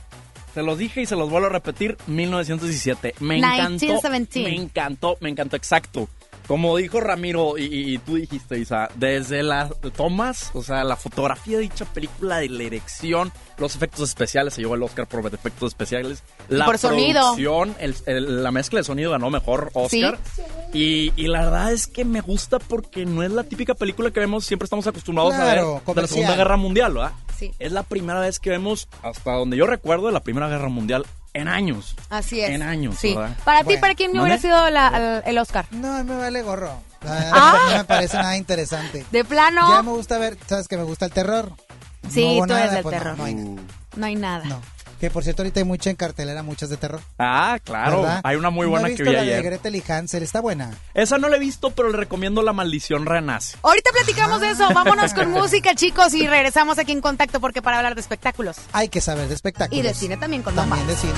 se 0.56 0.64
los 0.64 0.78
dije 0.78 1.02
y 1.02 1.06
se 1.06 1.16
los 1.16 1.30
vuelvo 1.30 1.48
a 1.48 1.50
repetir, 1.52 1.98
1917. 2.08 3.16
Me 3.20 3.38
encantó. 3.38 3.86
1917. 3.86 4.50
Me 4.50 4.56
encantó, 4.56 5.18
me 5.20 5.30
encantó, 5.30 5.58
exacto. 5.58 6.08
Como 6.48 6.78
dijo 6.78 7.00
Ramiro 7.02 7.58
y, 7.58 7.64
y- 7.64 7.94
y 7.96 7.98
tú 7.98 8.16
dijiste, 8.16 8.60
Isa, 8.60 8.90
desde 8.96 9.42
las 9.42 9.72
tomas, 9.98 10.52
o 10.54 10.62
sea, 10.62 10.84
la 10.84 10.96
fotografía 10.96 11.58
de 11.58 11.64
dicha 11.64 11.86
película, 11.86 12.38
de 12.38 12.50
la 12.50 12.60
dirección, 12.60 13.32
los 13.58 13.76
efectos 13.76 14.08
especiales, 14.10 14.54
se 14.54 14.62
llevó 14.62 14.76
el 14.76 14.84
Oscar 14.84 15.08
por 15.08 15.26
efectos 15.26 15.70
especiales, 15.72 16.22
la 16.50 16.66
por 16.66 16.78
sonido. 16.78 17.22
producción, 17.36 17.76
el- 17.80 17.96
el- 18.06 18.44
la 18.44 18.52
mezcla 18.52 18.80
de 18.80 18.84
sonido 18.84 19.12
ganó 19.12 19.30
mejor 19.32 19.72
Oscar. 19.74 20.20
Y, 20.74 21.14
y 21.16 21.28
la 21.28 21.46
verdad 21.46 21.72
es 21.74 21.88
que 21.88 22.06
me 22.06 22.22
gusta 22.22 22.60
porque 22.60 23.06
no 23.06 23.24
es 23.24 23.32
la 23.32 23.44
típica 23.44 23.74
película 23.74 24.12
que 24.12 24.20
vemos, 24.20 24.46
siempre 24.46 24.66
estamos 24.66 24.86
acostumbrados 24.86 25.34
a 25.34 25.46
ver 25.46 25.56
de 25.96 26.02
la. 26.02 26.08
Segunda 26.08 26.36
Guerra 26.36 26.58
Mundial, 26.58 26.94
¿verdad? 26.94 27.12
Sí. 27.38 27.52
Es 27.60 27.72
la 27.72 27.84
primera 27.84 28.20
vez 28.20 28.40
que 28.40 28.50
vemos, 28.52 28.88
hasta 29.02 29.32
donde 29.34 29.58
yo 29.58 29.66
recuerdo, 29.68 30.08
de 30.08 30.14
la 30.14 30.22
Primera 30.22 30.48
Guerra 30.48 30.70
Mundial 30.70 31.06
en 31.36 31.48
años. 31.48 31.96
Así 32.10 32.42
es. 32.42 32.50
En 32.50 32.64
años, 32.64 32.96
Sí. 33.00 33.14
¿verdad? 33.14 33.36
Para 33.44 33.60
ti, 33.60 33.66
Bueno, 33.66 33.82
¿para 33.82 33.96
quién 33.96 34.12
¿mande? 34.12 34.24
hubiera 34.24 34.42
sido 34.42 34.70
la- 34.70 35.22
el, 35.26 35.30
el 35.32 35.38
Oscar? 35.38 35.66
No, 35.72 36.04
me 36.04 36.16
vale 36.18 36.42
gorro. 36.42 36.72
Ah. 37.08 37.60
No 37.72 37.78
me 37.78 37.84
parece 37.86 38.18
nada 38.18 38.36
interesante. 38.38 39.06
De 39.12 39.24
plano, 39.24 39.68
Ya 39.70 39.84
me 39.84 39.92
gusta 39.92 40.18
ver, 40.18 40.38
sabes 40.48 40.68
que 40.68 40.78
me 40.78 40.84
gusta 40.84 41.06
el 41.06 41.12
terror. 41.12 41.52
Sí, 42.10 42.40
No 42.40 42.48
tú 42.48 42.54
eres 42.54 42.66
nada, 42.66 42.74
del 42.74 42.84
pues, 42.84 42.98
terror. 42.98 43.18
No, 43.18 43.24
hay 43.26 43.34
nada. 43.36 43.62
no 43.96 44.06
hay 44.06 44.16
nada. 44.16 44.46
No. 44.46 44.62
Que 45.00 45.12
por 45.12 45.24
cierto, 45.24 45.42
ahorita 45.42 45.60
hay 45.60 45.66
mucha 45.66 45.90
en 45.90 45.98
cartelera, 45.98 46.42
muchas 46.42 46.70
de 46.70 46.78
terror. 46.78 47.02
Ah, 47.20 47.58
claro. 47.64 48.02
¿verdad? 48.02 48.22
Hay 48.24 48.38
una 48.38 48.50
muy 48.50 48.62
No 48.62 48.68
he 48.68 48.72
buena 48.72 48.88
visto 48.88 49.04
que 49.04 49.10
vi 49.10 49.16
la 49.18 49.24
de. 49.24 49.42
Gretel 49.42 49.76
y 49.76 49.84
Hansel, 49.86 50.24
está 50.24 50.40
buena. 50.40 50.72
Esa 50.94 51.18
no 51.18 51.28
la 51.28 51.36
he 51.36 51.40
visto, 51.40 51.72
pero 51.72 51.90
le 51.90 51.98
recomiendo 51.98 52.42
La 52.42 52.54
Maldición 52.54 53.06
Renace. 53.06 53.58
Ahorita 53.62 53.92
platicamos 53.92 54.40
de 54.40 54.52
eso. 54.52 54.70
Vámonos 54.74 55.14
con 55.14 55.32
música, 55.32 55.76
chicos, 55.76 56.14
y 56.14 56.26
regresamos 56.28 56.80
aquí 56.80 56.94
en 56.94 57.02
contacto 57.02 57.42
porque 57.42 57.62
para 57.62 57.78
hablar 57.78 57.96
de 57.96 58.02
espectáculos 58.02 58.56
Hay 58.72 58.88
que 58.88 59.02
saber 59.02 59.28
de 59.28 59.36
espectáculos. 59.36 59.78
y 59.78 59.86
de 59.86 59.94
cine 59.94 60.16
también 60.16 60.44
con 60.44 60.56
También 60.56 60.88
de 60.88 60.96
cine. 60.96 61.14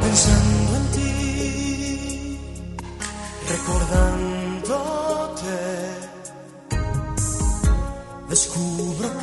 pensando 0.00 0.76
en 0.76 0.86
ti, 0.92 2.38
recordándote, 3.48 4.13
descubro 8.34 9.13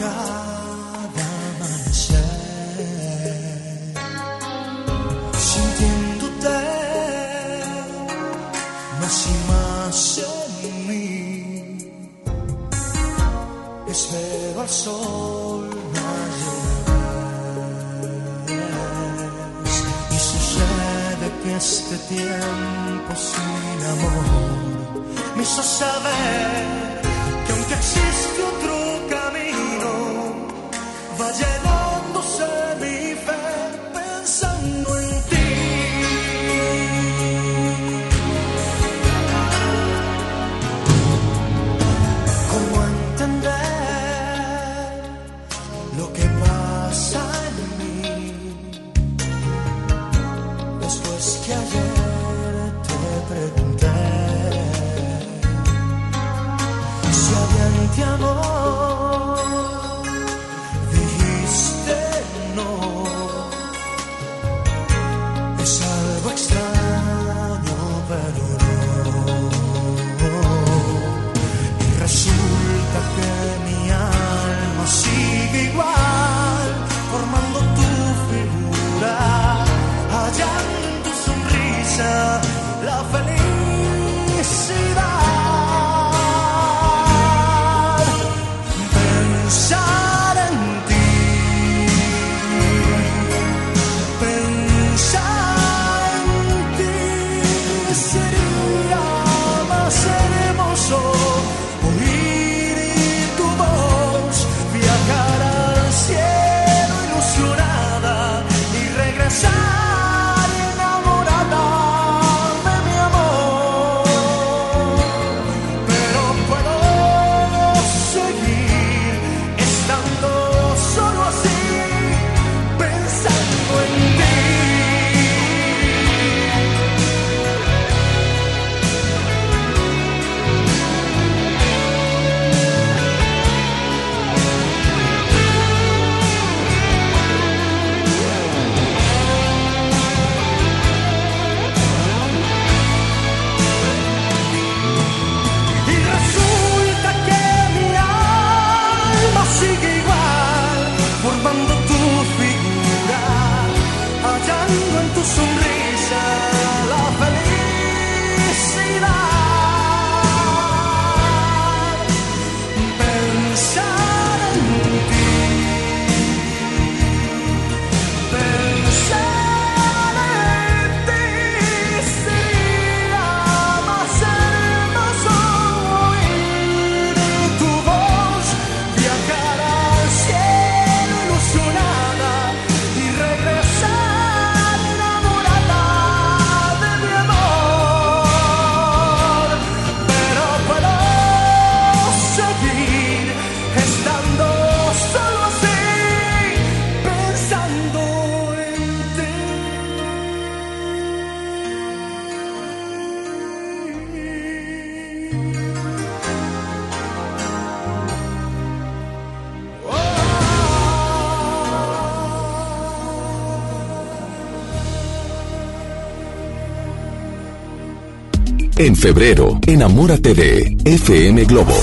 En 218.78 218.96
febrero, 218.96 219.60
enamórate 219.67 220.34
de 220.34 220.76
FM 220.84 221.46
Globo 221.46 221.76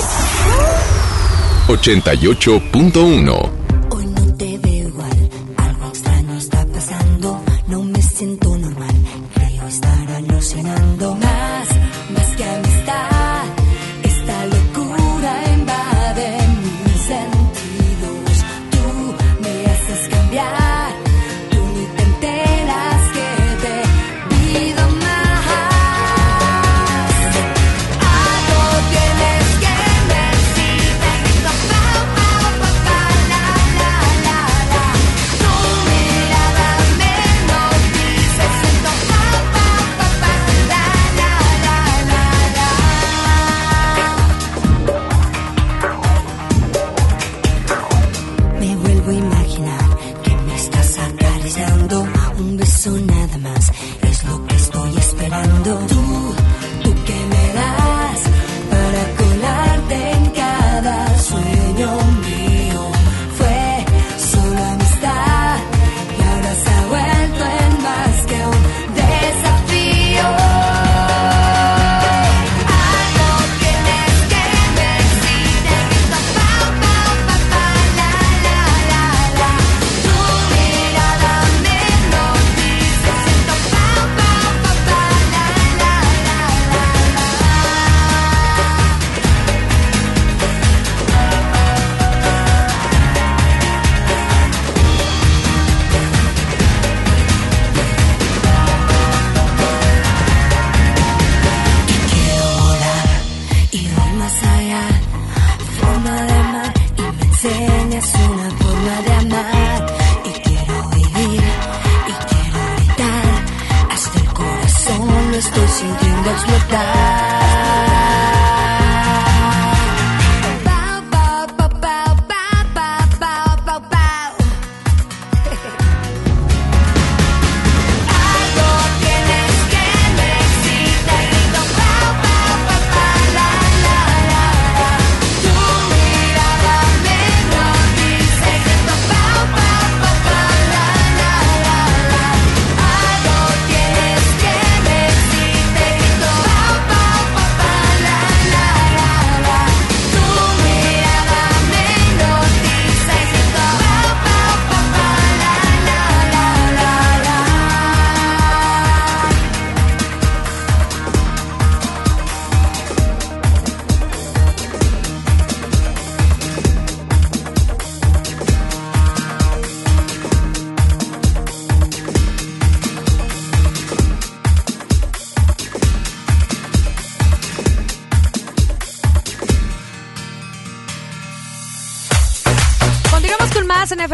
88.1. 1.69 3.58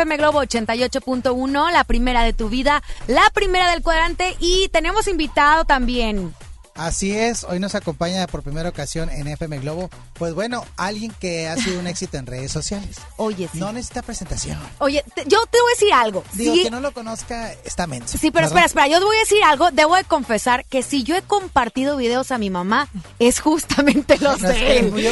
FM 0.04 0.18
Globo 0.18 0.42
88.1, 0.42 1.72
la 1.72 1.84
primera 1.84 2.24
de 2.24 2.34
tu 2.34 2.50
vida, 2.50 2.82
la 3.06 3.22
primera 3.32 3.70
del 3.70 3.82
cuadrante 3.82 4.36
y 4.38 4.68
tenemos 4.68 5.08
invitado 5.08 5.64
también. 5.64 6.34
Así 6.76 7.16
es, 7.16 7.44
hoy 7.44 7.60
nos 7.60 7.76
acompaña 7.76 8.26
por 8.26 8.42
primera 8.42 8.68
ocasión 8.68 9.08
en 9.08 9.28
FM 9.28 9.58
Globo, 9.60 9.88
pues 10.14 10.34
bueno, 10.34 10.64
alguien 10.76 11.12
que 11.20 11.46
ha 11.48 11.54
sido 11.56 11.78
un 11.78 11.86
éxito 11.86 12.16
en 12.16 12.26
redes 12.26 12.50
sociales. 12.50 12.96
Oye, 13.16 13.48
sí. 13.52 13.60
No 13.60 13.72
necesita 13.72 14.02
presentación. 14.02 14.58
Oye, 14.78 15.04
te- 15.14 15.22
yo 15.28 15.46
te 15.46 15.60
voy 15.60 15.70
a 15.70 15.74
decir 15.74 15.92
algo. 15.92 16.24
Digo, 16.32 16.52
Sí, 16.52 16.64
que 16.64 16.72
no 16.72 16.80
lo 16.80 16.90
conozca 16.92 17.52
está 17.64 17.86
menso. 17.86 18.18
Sí, 18.18 18.32
pero 18.32 18.48
¿verdad? 18.48 18.66
espera, 18.66 18.66
espera, 18.66 18.88
yo 18.88 18.98
te 18.98 19.04
voy 19.04 19.16
a 19.16 19.20
decir 19.20 19.38
algo. 19.44 19.70
Debo 19.70 19.94
de 19.94 20.02
confesar 20.02 20.64
que 20.64 20.82
si 20.82 21.04
yo 21.04 21.14
he 21.14 21.22
compartido 21.22 21.96
videos 21.96 22.32
a 22.32 22.38
mi 22.38 22.50
mamá, 22.50 22.88
es 23.20 23.38
justamente 23.38 24.18
los 24.18 24.38
No, 24.42 24.48
es 24.48 24.54
de 24.58 24.60
que 24.60 24.78
él. 24.80 24.90
muy. 24.90 25.04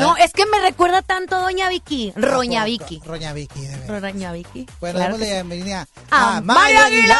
No, 0.00 0.16
es 0.16 0.32
que 0.32 0.46
me 0.46 0.60
recuerda 0.60 1.02
tanto 1.02 1.36
a 1.36 1.40
Doña 1.40 1.68
Vicky. 1.68 2.14
¿A 2.16 2.20
Roña? 2.20 2.64
Vicky. 2.64 3.02
Roña 3.04 3.34
Vicky, 3.34 3.60
de 3.60 3.76
verdad. 3.76 4.00
Roña 4.00 4.32
Vicky. 4.32 4.66
Bueno, 4.80 4.98
Claro 4.98 5.18
sí. 5.18 5.24
bienvenida 5.24 5.86
A 6.10 6.38
a 6.38 6.38
Aguilar. 6.38 6.84
Aguilar. 6.86 7.18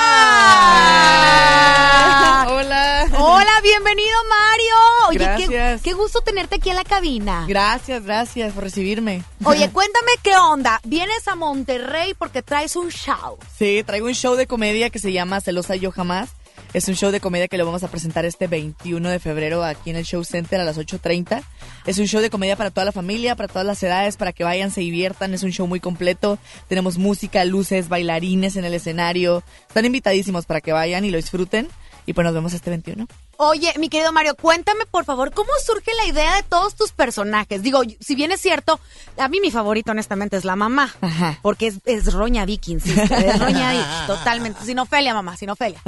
Hola. 2.49 3.07
Hola, 3.11 3.11
bienvenido 3.63 4.17
Mario. 4.29 4.75
Oye, 5.09 5.19
qué, 5.19 5.55
Gracias. 5.55 5.83
qué 5.83 5.93
gusto 5.95 6.21
tenerte 6.21 6.57
aquí 6.57 6.71
en 6.71 6.77
la 6.77 6.85
cabina. 6.85 7.45
Gracias, 7.49 8.05
gracias 8.05 8.53
por 8.53 8.65
recibirme. 8.65 9.23
Oye, 9.45 9.71
cuéntame 9.73 10.13
qué 10.23 10.37
onda. 10.37 10.81
Vienes 10.85 11.27
a 11.29 11.35
Monterrey 11.35 12.15
porque 12.15 12.43
traes 12.43 12.77
un 12.77 12.91
show. 12.91 13.39
Sí, 13.59 13.83
traigo 13.85 14.07
un 14.07 14.15
show 14.15 14.37
de 14.37 14.47
comedia 14.47 14.91
que 14.91 14.99
se 14.99 15.13
llama 15.13 15.41
Celosa 15.41 15.77
Yo 15.77 15.91
Jamás. 15.91 16.31
Es 16.73 16.89
un 16.89 16.95
show 16.95 17.11
de 17.13 17.21
comedia 17.21 17.47
que 17.49 17.57
lo 17.57 17.65
vamos 17.65 17.85
a 17.85 17.89
presentar 17.89 18.25
este 18.25 18.49
21 18.49 19.09
de 19.09 19.21
febrero 19.21 19.63
aquí 19.65 19.91
en 19.91 19.97
el 19.97 20.05
Show 20.05 20.25
Center 20.25 20.61
a 20.61 20.65
las 20.65 20.77
8.30. 20.77 21.43
Es 21.87 21.99
un 21.99 22.07
show 22.07 22.21
de 22.21 22.31
comedia 22.31 22.57
para 22.57 22.71
toda 22.73 22.85
la 22.85 22.93
familia, 22.93 23.37
para 23.37 23.49
todas 23.49 23.67
las 23.67 23.81
edades, 23.83 24.17
para 24.17 24.33
que 24.33 24.43
vayan, 24.43 24.73
se 24.73 24.81
diviertan. 24.81 25.35
Es 25.35 25.45
un 25.45 25.53
show 25.53 25.69
muy 25.69 25.79
completo. 25.79 26.37
Tenemos 26.69 26.99
música, 26.99 27.45
luces, 27.45 27.89
bailarines 27.89 28.57
en 28.57 28.65
el 28.65 28.75
escenario. 28.75 29.45
Están 29.69 29.85
invitadísimos 29.85 30.47
para 30.47 30.61
que 30.61 30.73
vayan 30.73 31.05
y 31.05 31.11
lo 31.11 31.17
disfruten. 31.17 31.69
Y 32.07 32.13
pues 32.13 32.25
nos 32.25 32.35
vemos 32.35 32.53
este 32.53 32.71
21. 32.71 33.07
Oye, 33.37 33.73
mi 33.79 33.89
querido 33.89 34.13
Mario, 34.13 34.37
cuéntame 34.37 34.85
por 34.87 35.05
favor 35.05 35.33
cómo 35.33 35.49
surge 35.67 35.91
la 35.97 36.07
idea 36.07 36.37
de 36.37 36.43
todos 36.45 36.75
tus 36.75 36.93
personajes. 36.93 37.63
Digo, 37.63 37.81
si 37.99 38.15
bien 38.15 38.31
es 38.31 38.41
cierto, 38.41 38.79
a 39.19 39.29
mí 39.29 39.41
mi 39.41 39.51
favorito 39.51 39.91
honestamente 39.91 40.37
es 40.37 40.45
la 40.45 40.55
mamá, 40.55 40.95
Ajá. 41.01 41.39
porque 41.43 41.67
es, 41.69 41.81
es 41.85 42.13
Roña 42.13 42.45
Vicky, 42.45 42.73
insisto, 42.73 43.03
es 43.03 43.39
Roña 43.41 43.73
Vicky, 43.73 44.07
totalmente, 44.07 44.65
sin 44.65 44.79
Ofelia, 44.79 45.15
mamá, 45.15 45.37
sin 45.37 45.51
Ofelia. 45.51 45.81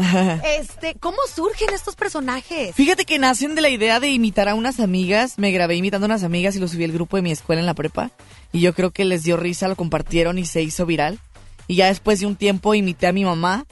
Este, 0.58 0.96
¿cómo 0.98 1.18
surgen 1.32 1.68
estos 1.72 1.94
personajes? 1.94 2.74
Fíjate 2.74 3.04
que 3.04 3.18
nacen 3.18 3.54
de 3.54 3.60
la 3.60 3.68
idea 3.68 4.00
de 4.00 4.08
imitar 4.10 4.48
a 4.48 4.54
unas 4.54 4.80
amigas. 4.80 5.34
Me 5.38 5.52
grabé 5.52 5.76
imitando 5.76 6.06
a 6.06 6.08
unas 6.08 6.24
amigas 6.24 6.56
y 6.56 6.58
lo 6.58 6.66
subí 6.66 6.84
al 6.84 6.92
grupo 6.92 7.16
de 7.16 7.22
mi 7.22 7.30
escuela 7.30 7.60
en 7.60 7.66
la 7.66 7.74
prepa. 7.74 8.10
Y 8.52 8.60
yo 8.60 8.74
creo 8.74 8.90
que 8.90 9.04
les 9.04 9.22
dio 9.22 9.36
risa, 9.36 9.68
lo 9.68 9.76
compartieron 9.76 10.38
y 10.38 10.46
se 10.46 10.62
hizo 10.62 10.86
viral. 10.86 11.18
Y 11.68 11.76
ya 11.76 11.86
después 11.86 12.20
de 12.20 12.26
un 12.26 12.36
tiempo 12.36 12.74
imité 12.74 13.06
a 13.06 13.12
mi 13.12 13.24
mamá 13.24 13.66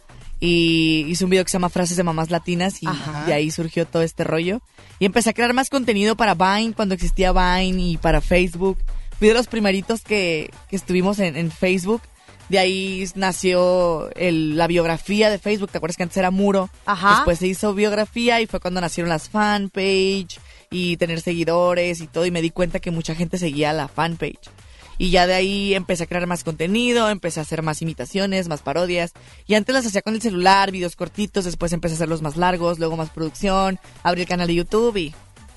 y 0.44 1.06
hice 1.08 1.24
un 1.24 1.30
video 1.30 1.42
que 1.44 1.50
se 1.50 1.54
llama 1.54 1.70
Frases 1.70 1.96
de 1.96 2.02
Mamás 2.02 2.30
Latinas 2.30 2.82
y 2.82 2.86
Ajá. 2.86 3.24
de 3.24 3.32
ahí 3.32 3.50
surgió 3.50 3.86
todo 3.86 4.02
este 4.02 4.24
rollo. 4.24 4.60
Y 4.98 5.06
empecé 5.06 5.30
a 5.30 5.32
crear 5.32 5.54
más 5.54 5.70
contenido 5.70 6.16
para 6.16 6.34
Vine 6.34 6.74
cuando 6.74 6.94
existía 6.94 7.32
Vine 7.32 7.82
y 7.82 7.96
para 7.96 8.20
Facebook. 8.20 8.78
Fui 9.18 9.28
de 9.28 9.34
los 9.34 9.46
primeritos 9.46 10.02
que, 10.02 10.50
que 10.68 10.76
estuvimos 10.76 11.18
en, 11.18 11.36
en 11.36 11.50
Facebook. 11.50 12.02
De 12.50 12.58
ahí 12.58 13.08
nació 13.14 14.10
el- 14.16 14.56
la 14.58 14.66
biografía 14.66 15.30
de 15.30 15.38
Facebook. 15.38 15.70
¿Te 15.70 15.78
acuerdas 15.78 15.96
que 15.96 16.02
antes 16.02 16.18
era 16.18 16.30
muro? 16.30 16.68
Ajá. 16.84 17.14
Después 17.16 17.38
se 17.38 17.46
hizo 17.46 17.72
biografía 17.72 18.40
y 18.42 18.46
fue 18.46 18.60
cuando 18.60 18.82
nacieron 18.82 19.08
las 19.08 19.30
fanpage 19.30 20.38
y 20.70 20.96
tener 20.98 21.20
seguidores 21.22 22.00
y 22.02 22.06
todo. 22.06 22.26
Y 22.26 22.30
me 22.30 22.42
di 22.42 22.50
cuenta 22.50 22.80
que 22.80 22.90
mucha 22.90 23.14
gente 23.14 23.38
seguía 23.38 23.72
la 23.72 23.88
fanpage. 23.88 24.50
Y 24.98 25.10
ya 25.10 25.26
de 25.26 25.34
ahí 25.34 25.74
empecé 25.74 26.04
a 26.04 26.06
crear 26.06 26.26
más 26.26 26.44
contenido, 26.44 27.08
empecé 27.10 27.40
a 27.40 27.42
hacer 27.42 27.62
más 27.62 27.82
imitaciones, 27.82 28.48
más 28.48 28.62
parodias. 28.62 29.12
Y 29.46 29.54
antes 29.54 29.74
las 29.74 29.86
hacía 29.86 30.02
con 30.02 30.14
el 30.14 30.22
celular, 30.22 30.70
videos 30.70 30.96
cortitos, 30.96 31.44
después 31.44 31.72
empecé 31.72 31.94
a 31.94 31.96
hacerlos 31.96 32.22
más 32.22 32.36
largos, 32.36 32.78
luego 32.78 32.96
más 32.96 33.10
producción, 33.10 33.78
abrí 34.02 34.22
el 34.22 34.28
canal 34.28 34.46
de 34.46 34.54
YouTube 34.54 34.96
y 34.96 35.14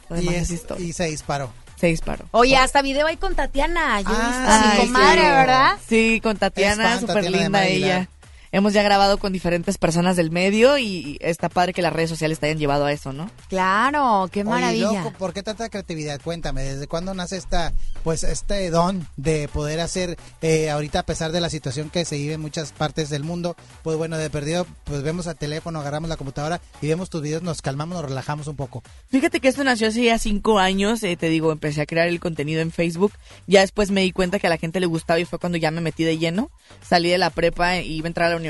lo 0.10 0.22
Y, 0.22 0.28
es 0.30 0.44
es- 0.44 0.52
historia. 0.52 0.86
y 0.86 0.94
se 0.94 1.06
disparó. 1.06 1.52
Se 1.80 1.86
disparó. 1.88 2.26
Oye, 2.32 2.58
hasta 2.58 2.82
video 2.82 3.06
hay 3.06 3.18
con 3.18 3.36
Tatiana, 3.36 4.02
yo 4.02 4.10
he 4.10 4.14
visto 4.14 4.26
Ah, 4.26 4.62
a 4.72 4.74
mi 4.76 4.80
Ay, 4.82 4.88
comadre, 4.88 5.22
sí. 5.22 5.28
¿verdad? 5.28 5.78
Sí, 5.88 6.20
con 6.24 6.38
Tatiana, 6.38 7.00
súper 7.00 7.30
linda 7.30 7.68
ella. 7.68 8.10
Hemos 8.52 8.74
ya 8.74 8.82
grabado 8.82 9.18
con 9.18 9.34
diferentes 9.34 9.78
personas 9.78 10.16
del 10.16 10.32
medio 10.32 10.78
y 10.78 11.18
está 11.22 11.50
padre 11.50 11.74
que 11.74 11.82
las 11.82 11.94
redes 11.94 12.10
sociales 12.10 12.40
te 12.40 12.46
hayan 12.48 12.58
llevado 12.58 12.86
a 12.86 12.92
eso, 12.94 13.12
¿no? 13.12 13.30
Claro, 13.50 14.30
qué 14.32 14.42
Oye, 14.42 14.50
maravilla. 14.50 15.04
loco, 15.04 15.14
¿por 15.18 15.34
qué 15.34 15.44
tanta 15.44 15.70
creatividad? 15.70 16.22
Cuéntame, 16.22 16.64
¿desde 16.64 16.88
cuándo 16.88 17.14
nace 17.14 17.38
esta, 17.38 17.74
pues, 18.04 18.24
este 18.24 18.70
don 18.70 19.08
de 19.18 19.48
poder 19.50 19.80
hacer, 19.80 20.18
eh, 20.42 20.70
ahorita 20.70 21.00
a 21.00 21.04
pesar 21.04 21.32
de 21.32 21.42
la 21.42 21.50
situación 21.50 21.90
que 21.90 22.06
se 22.06 22.18
vive 22.18 22.34
en 22.34 22.42
muchas 22.42 22.72
partes 22.72 23.10
del 23.10 23.24
mundo, 23.24 23.56
pues 23.84 23.98
bueno, 23.98 24.18
de 24.18 24.30
perdido, 24.30 24.66
pues 24.86 25.04
vemos 25.04 25.28
al 25.28 25.38
teléfono, 25.38 25.80
agarramos 25.80 26.10
la 26.10 26.18
computadora 26.18 26.62
y 26.82 26.88
vemos 26.88 27.10
tus 27.10 27.22
videos, 27.22 27.44
nos 27.44 27.62
calmamos, 27.62 27.98
nos 27.98 28.10
relajamos 28.10 28.48
un 28.48 28.56
poco. 28.56 28.82
Fíjate 29.10 29.40
que 29.40 29.50
esto 29.50 29.64
nació 29.64 29.90
hace 29.90 30.04
ya 30.04 30.18
cinco 30.18 30.60
años, 30.60 31.04
eh, 31.04 31.18
te 31.18 31.30
digo, 31.30 31.52
empecé 31.52 31.82
a 31.82 31.86
crear 31.86 32.08
el 32.08 32.20
contenido 32.20 32.62
en 32.62 32.72
Facebook, 32.72 33.12
ya 33.46 33.62
después 33.62 33.92
me 33.92 34.02
di 34.02 34.12
cuenta 34.12 34.40
que 34.40 34.48
a 34.48 34.50
la 34.50 34.58
gente 34.58 34.80
le 34.80 34.86
gustaba 34.86 35.20
y 35.20 35.26
fue 35.26 35.38
cuando 35.40 35.58
ya 35.58 35.70
me 35.72 35.82
metí 35.82 36.04
de 36.04 36.18
lleno, 36.18 36.50
salí 36.82 37.10
de 37.10 37.18
la 37.18 37.30
prepa 37.30 37.78
y 37.78 37.94
iba 37.94 38.06
a 38.06 38.10
entrar 38.10 38.28
a 38.28 38.30
la 38.32 38.36
universidad 38.36 38.47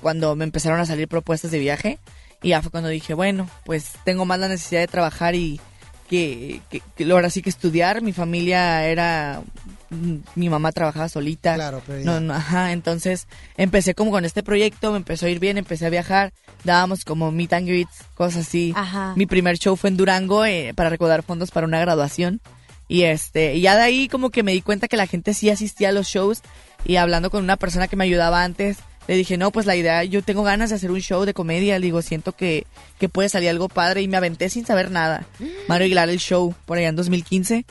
cuando 0.00 0.34
me 0.36 0.44
empezaron 0.44 0.80
a 0.80 0.86
salir 0.86 1.08
propuestas 1.08 1.50
de 1.50 1.58
viaje 1.58 1.98
y 2.42 2.50
ya 2.50 2.62
fue 2.62 2.70
cuando 2.70 2.88
dije, 2.88 3.14
bueno, 3.14 3.48
pues 3.64 3.92
tengo 4.04 4.24
más 4.24 4.38
la 4.38 4.48
necesidad 4.48 4.80
de 4.80 4.88
trabajar 4.88 5.34
y 5.34 5.60
que, 6.08 6.60
que, 6.70 6.82
que 6.96 7.12
ahora 7.12 7.30
sí 7.30 7.40
que 7.40 7.50
estudiar, 7.50 8.02
mi 8.02 8.12
familia 8.12 8.84
era, 8.86 9.42
mm, 9.90 10.16
mi 10.34 10.48
mamá 10.48 10.72
trabajaba 10.72 11.08
solita, 11.08 11.54
Claro, 11.54 11.80
prioridad. 11.80 12.04
no, 12.14 12.20
no, 12.20 12.34
ajá, 12.34 12.72
entonces 12.72 13.28
empecé 13.56 13.94
como 13.94 14.10
con 14.10 14.24
este 14.24 14.42
proyecto, 14.42 14.90
me 14.90 14.96
empezó 14.96 15.26
a 15.26 15.28
ir 15.28 15.38
bien, 15.38 15.56
empecé 15.56 15.86
a 15.86 15.90
viajar, 15.90 16.32
dábamos 16.64 17.04
como 17.04 17.30
meet 17.30 17.52
and 17.52 17.68
greets, 17.68 18.04
cosas 18.14 18.48
así. 18.48 18.72
Ajá. 18.74 19.12
Mi 19.16 19.26
primer 19.26 19.56
show 19.58 19.76
fue 19.76 19.90
en 19.90 19.96
Durango 19.96 20.44
eh, 20.44 20.72
para 20.74 20.90
recaudar 20.90 21.22
fondos 21.22 21.52
para 21.52 21.66
una 21.66 21.78
graduación. 21.78 22.40
Y 22.88 23.02
este, 23.04 23.54
y 23.54 23.60
ya 23.60 23.76
de 23.76 23.82
ahí 23.82 24.08
como 24.08 24.30
que 24.30 24.42
me 24.42 24.50
di 24.50 24.62
cuenta 24.62 24.88
que 24.88 24.96
la 24.96 25.06
gente 25.06 25.32
sí 25.32 25.48
asistía 25.48 25.90
a 25.90 25.92
los 25.92 26.08
shows 26.08 26.40
y 26.84 26.96
hablando 26.96 27.30
con 27.30 27.44
una 27.44 27.56
persona 27.56 27.86
que 27.86 27.94
me 27.94 28.02
ayudaba 28.02 28.42
antes, 28.42 28.78
le 29.06 29.16
dije, 29.16 29.36
no, 29.36 29.50
pues 29.50 29.66
la 29.66 29.76
idea, 29.76 30.04
yo 30.04 30.22
tengo 30.22 30.42
ganas 30.42 30.70
de 30.70 30.76
hacer 30.76 30.90
un 30.90 31.00
show 31.00 31.24
de 31.24 31.34
comedia, 31.34 31.78
le 31.78 31.86
digo, 31.86 32.02
siento 32.02 32.32
que, 32.32 32.66
que 32.98 33.08
puede 33.08 33.28
salir 33.28 33.48
algo 33.48 33.68
padre 33.68 34.02
y 34.02 34.08
me 34.08 34.16
aventé 34.16 34.48
sin 34.50 34.66
saber 34.66 34.90
nada. 34.90 35.26
Mario 35.68 35.86
Aguilar 35.86 36.08
el 36.08 36.18
show, 36.18 36.54
por 36.66 36.78
allá 36.78 36.88
en 36.88 36.96
2015. 36.96 37.64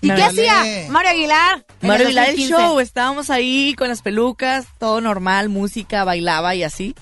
¿Y 0.00 0.08
qué 0.10 0.22
hacía 0.22 0.64
Mario 0.88 1.10
Aguilar? 1.10 1.64
Mario 1.82 2.06
Aguilar 2.06 2.28
el 2.30 2.36
2015? 2.36 2.62
show, 2.62 2.80
estábamos 2.80 3.30
ahí 3.30 3.74
con 3.76 3.88
las 3.88 4.02
pelucas, 4.02 4.66
todo 4.78 5.00
normal, 5.00 5.48
música, 5.48 6.04
bailaba 6.04 6.54
y 6.54 6.62
así. 6.62 6.94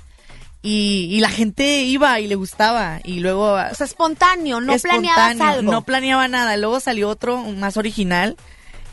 Y, 0.62 1.09
y 1.12 1.21
la 1.21 1.29
gente 1.29 1.83
iba 1.83 2.19
y 2.19 2.27
le 2.27 2.35
gustaba. 2.35 2.99
Y 3.05 3.21
luego 3.21 3.53
O 3.53 3.75
sea, 3.75 3.87
espontáneo, 3.87 4.61
no 4.61 4.73
espontáneo, 4.73 5.12
planeabas 5.15 5.41
algo. 5.41 5.71
No 5.71 5.83
planeaba 5.83 6.27
nada. 6.27 6.57
Luego 6.57 6.81
salió 6.81 7.09
otro, 7.09 7.39
más 7.39 7.77
original, 7.77 8.37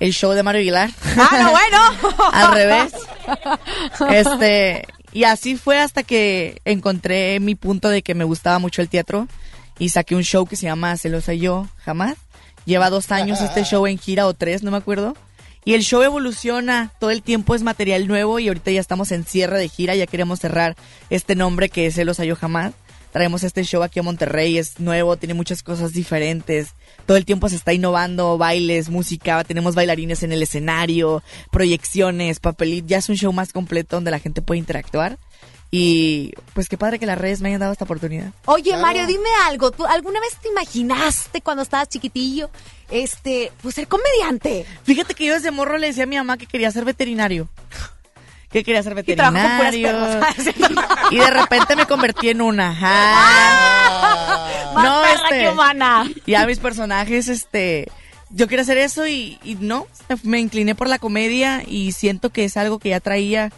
el 0.03 0.11
show 0.11 0.33
de 0.33 0.43
Mario 0.43 0.59
Aguilar. 0.59 0.89
Ah, 1.17 1.39
no, 1.39 1.51
bueno. 1.51 2.23
Al 2.33 2.53
revés. 2.53 2.93
Este, 4.09 4.85
y 5.13 5.23
así 5.23 5.55
fue 5.55 5.79
hasta 5.79 6.03
que 6.03 6.61
encontré 6.65 7.39
mi 7.39 7.55
punto 7.55 7.87
de 7.87 8.01
que 8.01 8.13
me 8.13 8.25
gustaba 8.25 8.59
mucho 8.59 8.81
el 8.81 8.89
teatro 8.89 9.29
y 9.79 9.89
saqué 9.89 10.15
un 10.15 10.23
show 10.23 10.45
que 10.45 10.57
se 10.57 10.65
llama 10.65 10.97
Celosa 10.97 11.33
Yo 11.33 11.67
Jamás. 11.85 12.15
Lleva 12.65 12.89
dos 12.89 13.13
años 13.13 13.39
este 13.39 13.63
show 13.63 13.87
en 13.87 13.97
gira 13.97 14.27
o 14.27 14.33
tres, 14.33 14.61
no 14.61 14.71
me 14.71 14.77
acuerdo. 14.77 15.15
Y 15.63 15.73
el 15.73 15.83
show 15.83 16.01
evoluciona, 16.01 16.91
todo 16.99 17.09
el 17.09 17.23
tiempo 17.23 17.55
es 17.55 17.63
material 17.63 18.05
nuevo 18.05 18.39
y 18.39 18.49
ahorita 18.49 18.71
ya 18.71 18.81
estamos 18.81 19.13
en 19.13 19.23
cierre 19.23 19.57
de 19.57 19.69
gira, 19.69 19.95
ya 19.95 20.05
queremos 20.05 20.41
cerrar 20.41 20.75
este 21.09 21.35
nombre 21.35 21.69
que 21.69 21.85
es 21.85 21.95
Celosa 21.95 22.25
Yo 22.25 22.35
Jamás. 22.35 22.73
Traemos 23.13 23.43
este 23.43 23.63
show 23.63 23.83
aquí 23.83 23.99
a 23.99 24.03
Monterrey, 24.03 24.57
es 24.57 24.79
nuevo, 24.79 25.15
tiene 25.17 25.35
muchas 25.35 25.61
cosas 25.61 25.93
diferentes. 25.93 26.69
Todo 27.05 27.15
el 27.15 27.25
tiempo 27.25 27.47
se 27.47 27.55
está 27.55 27.71
innovando, 27.71 28.39
bailes, 28.39 28.89
música, 28.89 29.43
tenemos 29.43 29.75
bailarines 29.75 30.23
en 30.23 30.31
el 30.31 30.41
escenario, 30.41 31.21
proyecciones, 31.51 32.39
papelitos. 32.39 32.89
Ya 32.89 32.97
es 32.97 33.09
un 33.09 33.15
show 33.15 33.31
más 33.31 33.53
completo 33.53 33.97
donde 33.97 34.09
la 34.11 34.17
gente 34.19 34.41
puede 34.41 34.57
interactuar. 34.57 35.19
Y 35.69 36.33
pues 36.53 36.69
qué 36.69 36.77
padre 36.77 36.99
que 36.99 37.05
las 37.05 37.17
redes 37.17 37.41
me 37.41 37.49
hayan 37.49 37.59
dado 37.59 37.71
esta 37.71 37.85
oportunidad. 37.85 38.31
Oye, 38.45 38.65
Claro. 38.71 38.81
Mario, 38.81 39.07
dime 39.07 39.29
algo. 39.45 39.71
¿Tú 39.71 39.85
alguna 39.85 40.19
vez 40.19 40.35
te 40.41 40.49
imaginaste 40.49 41.41
cuando 41.41 41.63
estabas 41.63 41.89
chiquitillo, 41.89 42.49
este, 42.91 43.51
pues 43.61 43.75
ser 43.75 43.87
comediante? 43.87 44.65
Fíjate 44.83 45.13
que 45.15 45.25
yo 45.25 45.33
desde 45.33 45.51
morro 45.51 45.77
le 45.77 45.87
decía 45.87 46.03
a 46.03 46.07
mi 46.07 46.15
mamá 46.15 46.37
que 46.37 46.45
quería 46.47 46.71
ser 46.71 46.85
veterinario. 46.85 47.47
Que 48.53 48.63
quería 48.63 48.81
ser 48.83 48.93
Y 48.93 48.95
veterinario. 48.95 49.81
perras. 49.81 50.33
Y 51.11 51.17
de 51.17 51.29
repente 51.29 51.75
me 51.75 51.85
convertí 51.85 52.29
en 52.29 52.41
una. 52.41 52.69
Ajá. 52.69 54.73
Más 54.73 54.83
No, 54.85 55.01
perra 55.01 55.13
este- 55.29 55.39
que 55.41 55.49
humana. 55.49 56.09
Ya 56.25 56.45
mis 56.45 56.59
personajes, 56.59 57.27
este, 57.27 57.87
yo 58.29 58.47
quería 58.47 58.63
hacer 58.63 58.77
eso 58.77 59.07
y, 59.07 59.39
y 59.43 59.55
no, 59.55 59.87
me 60.23 60.39
incliné 60.39 60.75
por 60.75 60.87
la 60.87 60.99
comedia 60.99 61.63
y 61.67 61.91
siento 61.91 62.29
que 62.29 62.45
es 62.45 62.57
algo 62.57 62.79
que 62.79 62.89
ya 62.89 62.99
traía 62.99 63.51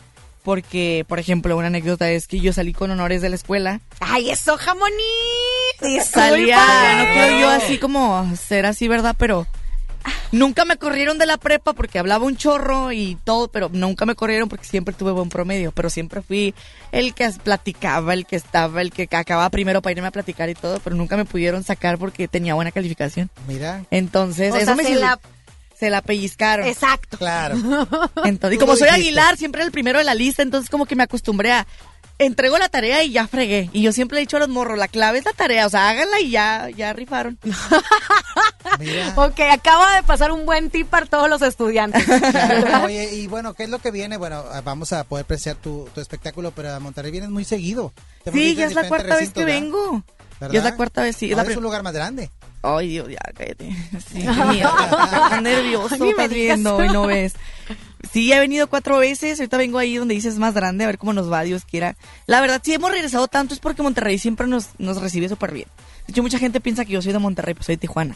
porque, 0.43 1.05
por 1.07 1.19
ejemplo, 1.19 1.57
una 1.57 1.67
anécdota 1.67 2.09
es 2.11 2.27
que 2.27 2.39
yo 2.39 2.53
salí 2.53 2.73
con 2.73 2.91
honores 2.91 3.21
de 3.21 3.29
la 3.29 3.35
escuela. 3.35 3.79
Ay, 3.99 4.29
eso, 4.29 4.57
jamoní. 4.57 4.93
Salía, 6.03 6.59
no 6.97 7.13
quiero 7.13 7.39
yo 7.39 7.49
así 7.49 7.77
como 7.79 8.31
ser 8.35 8.65
así, 8.65 8.87
¿verdad? 8.87 9.15
Pero 9.17 9.47
Nunca 10.31 10.65
me 10.65 10.77
corrieron 10.77 11.17
de 11.17 11.25
la 11.25 11.37
prepa 11.37 11.73
porque 11.73 11.99
hablaba 11.99 12.25
un 12.25 12.35
chorro 12.37 12.91
y 12.91 13.17
todo, 13.23 13.47
pero 13.49 13.69
nunca 13.71 14.05
me 14.05 14.15
corrieron 14.15 14.49
porque 14.49 14.65
siempre 14.65 14.93
tuve 14.93 15.11
buen 15.11 15.29
promedio, 15.29 15.71
pero 15.71 15.89
siempre 15.89 16.21
fui 16.21 16.53
el 16.91 17.13
que 17.13 17.29
platicaba, 17.43 18.13
el 18.13 18.25
que 18.25 18.35
estaba, 18.35 18.81
el 18.81 18.91
que 18.91 19.07
acababa 19.11 19.49
primero 19.49 19.81
para 19.81 19.91
irme 19.93 20.07
a 20.07 20.11
platicar 20.11 20.49
y 20.49 20.55
todo, 20.55 20.79
pero 20.79 20.95
nunca 20.95 21.17
me 21.17 21.25
pudieron 21.25 21.63
sacar 21.63 21.97
porque 21.97 22.27
tenía 22.27 22.53
buena 22.53 22.71
calificación. 22.71 23.29
Mira, 23.47 23.83
Entonces, 23.91 24.53
O 24.53 24.57
eso 24.57 24.65
sea, 24.65 24.75
me 24.75 24.83
se 24.83 24.89
sirvió- 24.89 25.01
la- 25.05 25.19
se 25.77 25.89
la 25.89 26.01
pellizcaron. 26.01 26.65
Exacto. 26.67 27.17
claro. 27.17 27.55
Entonces, 28.23 28.55
y 28.55 28.59
como 28.59 28.77
soy. 28.77 28.87
Aguilar, 28.87 29.35
siempre 29.35 29.59
era 29.59 29.65
el 29.65 29.73
primero 29.73 29.99
de 29.99 30.05
la 30.05 30.13
lista, 30.13 30.41
entonces 30.41 30.69
como 30.69 30.85
que 30.85 30.95
me 30.95 31.03
acostumbré 31.03 31.51
a 31.51 31.67
entrego 32.19 32.57
la 32.57 32.69
tarea 32.69 33.03
y 33.03 33.11
ya 33.11 33.27
fregué. 33.27 33.69
Y 33.73 33.81
yo 33.81 33.91
siempre 33.91 34.17
he 34.17 34.21
dicho 34.21 34.37
a 34.37 34.39
los 34.39 34.49
morros, 34.49 34.77
la 34.77 34.87
clave 34.87 35.19
es 35.19 35.25
la 35.25 35.33
tarea, 35.33 35.65
o 35.65 35.69
sea, 35.69 35.89
háganla 35.89 36.19
y 36.21 36.29
ya, 36.31 36.69
ya 36.69 36.93
rifaron. 36.93 37.37
Mira. 38.79 39.13
Ok, 39.17 39.39
acaba 39.51 39.95
de 39.95 40.03
pasar 40.03 40.31
un 40.31 40.45
buen 40.45 40.69
tip 40.69 40.87
para 40.87 41.05
todos 41.05 41.29
los 41.29 41.41
estudiantes. 41.41 42.03
Claro. 42.31 42.85
Oye, 42.85 43.15
y 43.15 43.27
bueno, 43.27 43.53
¿qué 43.53 43.63
es 43.63 43.69
lo 43.69 43.79
que 43.79 43.91
viene? 43.91 44.17
Bueno, 44.17 44.43
vamos 44.63 44.93
a 44.93 45.03
poder 45.03 45.23
apreciar 45.23 45.55
tu, 45.55 45.87
tu 45.93 46.01
espectáculo, 46.01 46.51
pero 46.51 46.73
a 46.73 46.79
Monterrey 46.79 47.11
vienes 47.11 47.29
muy 47.29 47.45
seguido. 47.45 47.93
Te 48.23 48.31
Sí, 48.31 48.55
ya 48.55 48.65
es 48.65 48.75
la 48.75 48.87
cuarta 48.87 49.15
vez 49.15 49.31
que 49.31 49.45
vengo. 49.45 50.03
¿Verdad? 50.39 50.53
Ya 50.53 50.59
es 50.59 50.65
la 50.65 50.75
cuarta 50.75 51.01
vez, 51.01 51.15
sí. 51.15 51.31
Es 51.31 51.37
la 51.37 51.43
es 51.43 51.55
un 51.55 51.63
lugar 51.63 51.83
más 51.83 51.93
grande. 51.93 52.29
Ay, 52.65 52.89
Dios, 52.89 53.09
ya, 53.09 53.19
cállate. 53.35 53.69
Sí, 54.11 54.19
qué 54.21 54.45
miedo. 54.45 54.69
Estás 55.03 55.41
nervioso, 55.41 55.97
Ni 55.97 56.09
estás 56.09 56.29
viendo 56.29 56.83
y 56.83 56.89
no 56.89 57.07
ves. 57.07 57.33
Sí, 58.11 58.31
he 58.31 58.39
venido 58.39 58.67
cuatro 58.67 58.99
veces. 58.99 59.39
Ahorita 59.39 59.57
vengo 59.57 59.79
ahí 59.79 59.97
donde 59.97 60.13
dices 60.13 60.37
más 60.37 60.53
grande, 60.53 60.83
a 60.83 60.87
ver 60.87 60.99
cómo 60.99 61.11
nos 61.11 61.29
va, 61.29 61.41
Dios 61.41 61.65
quiera. 61.65 61.95
La 62.27 62.39
verdad, 62.39 62.61
si 62.63 62.73
hemos 62.73 62.91
regresado 62.91 63.27
tanto 63.27 63.53
es 63.55 63.59
porque 63.59 63.81
Monterrey 63.81 64.19
siempre 64.19 64.45
nos, 64.47 64.69
nos 64.77 65.01
recibe 65.01 65.27
súper 65.27 65.51
bien. 65.51 65.67
De 66.05 66.11
hecho, 66.11 66.21
mucha 66.21 66.37
gente 66.37 66.61
piensa 66.61 66.85
que 66.85 66.93
yo 66.93 67.01
soy 67.01 67.13
de 67.13 67.19
Monterrey, 67.19 67.55
pues 67.55 67.65
soy 67.65 67.75
de 67.75 67.81
Tijuana. 67.81 68.15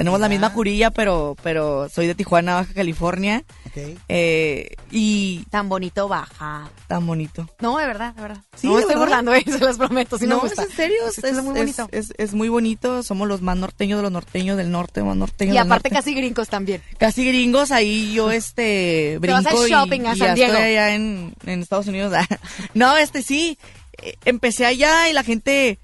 Tenemos 0.00 0.18
la 0.18 0.30
misma 0.30 0.50
curilla, 0.54 0.90
pero, 0.90 1.36
pero 1.42 1.90
soy 1.90 2.06
de 2.06 2.14
Tijuana, 2.14 2.54
Baja 2.54 2.72
California. 2.72 3.44
Ok. 3.66 3.98
Eh, 4.08 4.74
y 4.90 5.44
Tan 5.50 5.68
bonito 5.68 6.08
baja. 6.08 6.70
tan 6.88 7.06
bonito. 7.06 7.46
No, 7.60 7.76
de 7.76 7.86
verdad, 7.86 8.14
de 8.14 8.22
verdad. 8.22 8.42
Sí, 8.56 8.66
no 8.66 8.72
me 8.72 8.76
de 8.78 8.82
estoy 8.84 8.94
verdad. 8.98 9.22
burlando, 9.22 9.34
eh, 9.34 9.44
se 9.44 9.58
los 9.58 9.76
prometo. 9.76 10.16
Si 10.16 10.26
no, 10.26 10.36
no, 10.36 10.42
me 10.44 10.48
es 10.48 10.58
en 10.58 10.70
serio, 10.70 10.96
es, 11.06 11.42
muy 11.42 11.52
bonito. 11.54 11.88
es- 11.92 12.14
es 12.16 12.32
muy 12.32 12.48
bonito. 12.48 13.02
Somos 13.02 13.28
los 13.28 13.42
más 13.42 13.58
norteños 13.58 13.98
de 13.98 14.04
los 14.04 14.10
norteños 14.10 14.56
del 14.56 14.70
norte, 14.70 15.02
más 15.02 15.18
norteños 15.18 15.54
Y 15.54 15.58
del 15.58 15.66
aparte 15.66 15.90
norte. 15.90 16.02
casi 16.02 16.14
gringos 16.14 16.48
también. 16.48 16.80
casi 16.96 17.26
gringos, 17.26 17.70
ahí 17.70 18.14
yo 18.14 18.30
este 18.30 19.18
Te 19.20 19.30
vas 19.30 19.44
brinco 19.44 19.60
al 19.60 19.68
y, 19.68 19.70
shopping 19.70 20.06
a 20.06 20.14
y 20.14 20.18
San 20.18 20.28
ya 20.28 20.34
Diego. 20.34 20.52
estoy 20.54 20.64
allá 20.70 20.94
en, 20.94 21.34
en 21.44 21.60
Estados 21.60 21.86
Unidos. 21.88 22.14
no, 22.72 22.96
este 22.96 23.20
sí, 23.20 23.58
eh, 24.02 24.14
empecé 24.24 24.64
allá 24.64 25.10
y 25.10 25.12
la 25.12 25.24
gente 25.24 25.78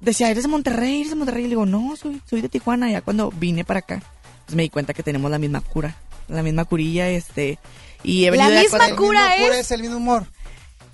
decía, 0.00 0.30
¿eres 0.30 0.42
de 0.44 0.48
Monterrey? 0.48 0.96
¿Eres 1.00 1.10
de 1.10 1.16
Monterrey? 1.16 1.42
Y 1.42 1.46
le 1.46 1.50
digo, 1.50 1.66
no, 1.66 1.94
soy, 1.96 2.20
soy 2.28 2.40
de 2.40 2.48
Tijuana. 2.48 2.90
Ya 2.90 3.00
cuando 3.02 3.30
vine 3.30 3.64
para 3.64 3.80
acá, 3.80 4.02
pues 4.46 4.56
me 4.56 4.62
di 4.62 4.70
cuenta 4.70 4.94
que 4.94 5.02
tenemos 5.02 5.30
la 5.30 5.38
misma 5.38 5.60
cura, 5.60 5.96
la 6.28 6.42
misma 6.42 6.64
curilla, 6.64 7.08
este... 7.08 7.58
Y 8.02 8.24
he 8.24 8.30
La 8.30 8.48
misma 8.48 8.78
cuatro- 8.78 8.86
El 8.88 8.96
cura 8.96 9.28
mismo 9.28 9.44
cura 9.46 9.54
es- 9.58 9.66
es 9.66 9.70
el 9.72 9.80
mismo 9.82 9.96
humor. 9.98 10.26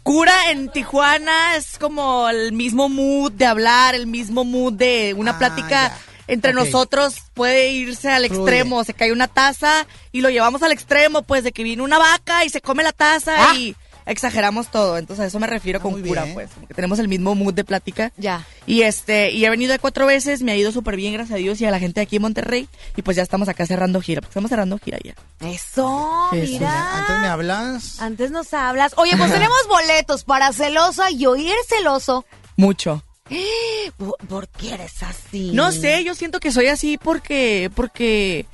Cura 0.03 0.51
en 0.51 0.69
Tijuana 0.71 1.57
es 1.57 1.79
como 1.79 2.29
el 2.29 2.53
mismo 2.53 2.88
mood 2.88 3.33
de 3.33 3.47
hablar, 3.47 3.95
el 3.95 4.07
mismo 4.07 4.45
mood 4.45 4.73
de 4.73 5.14
una 5.16 5.33
Ah, 5.33 5.38
plática 5.38 5.88
ya. 5.88 5.99
entre 6.29 6.53
nosotros 6.53 7.16
puede 7.35 7.71
irse 7.71 8.11
al 8.11 8.25
Fluye. 8.27 8.35
extremo, 8.40 8.85
se 8.85 8.95
cae 8.95 9.12
una 9.12 9.27
taza 9.29 9.87
y 10.12 10.21
lo 10.21 10.31
llevamos 10.31 10.62
al 10.62 10.71
extremo, 10.73 11.23
pues 11.23 11.42
de 11.45 11.53
que 11.53 11.62
viene 11.64 11.83
una 11.83 11.99
vaca 11.99 12.45
y 12.45 12.51
se 12.51 12.61
come 12.61 12.83
la 12.85 12.92
taza 12.92 13.51
Ah. 13.51 13.55
y 13.57 13.75
exageramos 14.07 14.71
todo, 14.71 14.97
entonces 14.99 15.25
a 15.25 15.27
eso 15.27 15.38
me 15.38 15.47
refiero 15.47 15.79
Ah, 15.81 15.83
con 15.83 16.01
cura, 16.03 16.23
bien. 16.23 16.35
pues, 16.35 16.51
como 16.51 16.66
que 16.66 16.75
tenemos 16.75 16.99
el 16.99 17.09
mismo 17.09 17.35
mood 17.35 17.55
de 17.55 17.64
plática. 17.64 18.12
Ya. 18.16 18.47
Y 18.66 18.83
este, 18.83 19.31
y 19.33 19.45
he 19.45 19.51
venido 19.51 19.73
de 19.73 19.79
cuatro 19.79 20.07
veces, 20.07 20.42
me 20.42 20.53
ha 20.53 20.57
ido 20.57 20.73
súper 20.73 20.97
bien, 20.97 21.12
gracias 21.12 21.35
a 21.35 21.38
Dios, 21.38 21.61
y 21.61 21.66
a 21.66 21.71
la 21.71 21.79
gente 21.79 22.01
de 22.01 22.05
aquí 22.05 22.16
en 22.16 22.23
Monterrey, 22.23 22.69
y 22.97 23.03
pues 23.03 23.16
ya 23.16 23.23
estamos 23.23 23.49
acá 23.49 23.66
cerrando 23.66 24.01
gira, 24.01 24.21
porque 24.21 24.31
estamos 24.31 24.49
cerrando 24.49 24.79
gira 24.79 24.99
ya. 25.05 25.14
Eso, 25.47 26.29
Eso. 26.33 26.53
mira. 26.53 26.99
Antes 26.99 27.19
me 27.21 27.27
hablas. 27.29 28.01
Antes 28.01 28.31
nos 28.31 28.55
hablas. 28.55 28.92
Oye, 28.97 29.16
pues 29.16 29.31
tenemos 29.33 29.59
boletos 29.69 30.25
para 30.25 30.53
celosa 30.53 31.11
y 31.11 31.27
oír 31.27 31.55
celoso. 31.69 32.25
Mucho. 32.57 33.03
¿Por, 34.29 34.49
qué 34.49 34.75
eres 34.75 35.03
así? 35.03 35.51
No 35.53 35.73
sé, 35.73 36.05
yo 36.05 36.14
siento 36.14 36.38
que 36.40 36.53
soy 36.53 36.69
así 36.69 36.97
porque, 36.97 37.71
porque, 37.75 38.47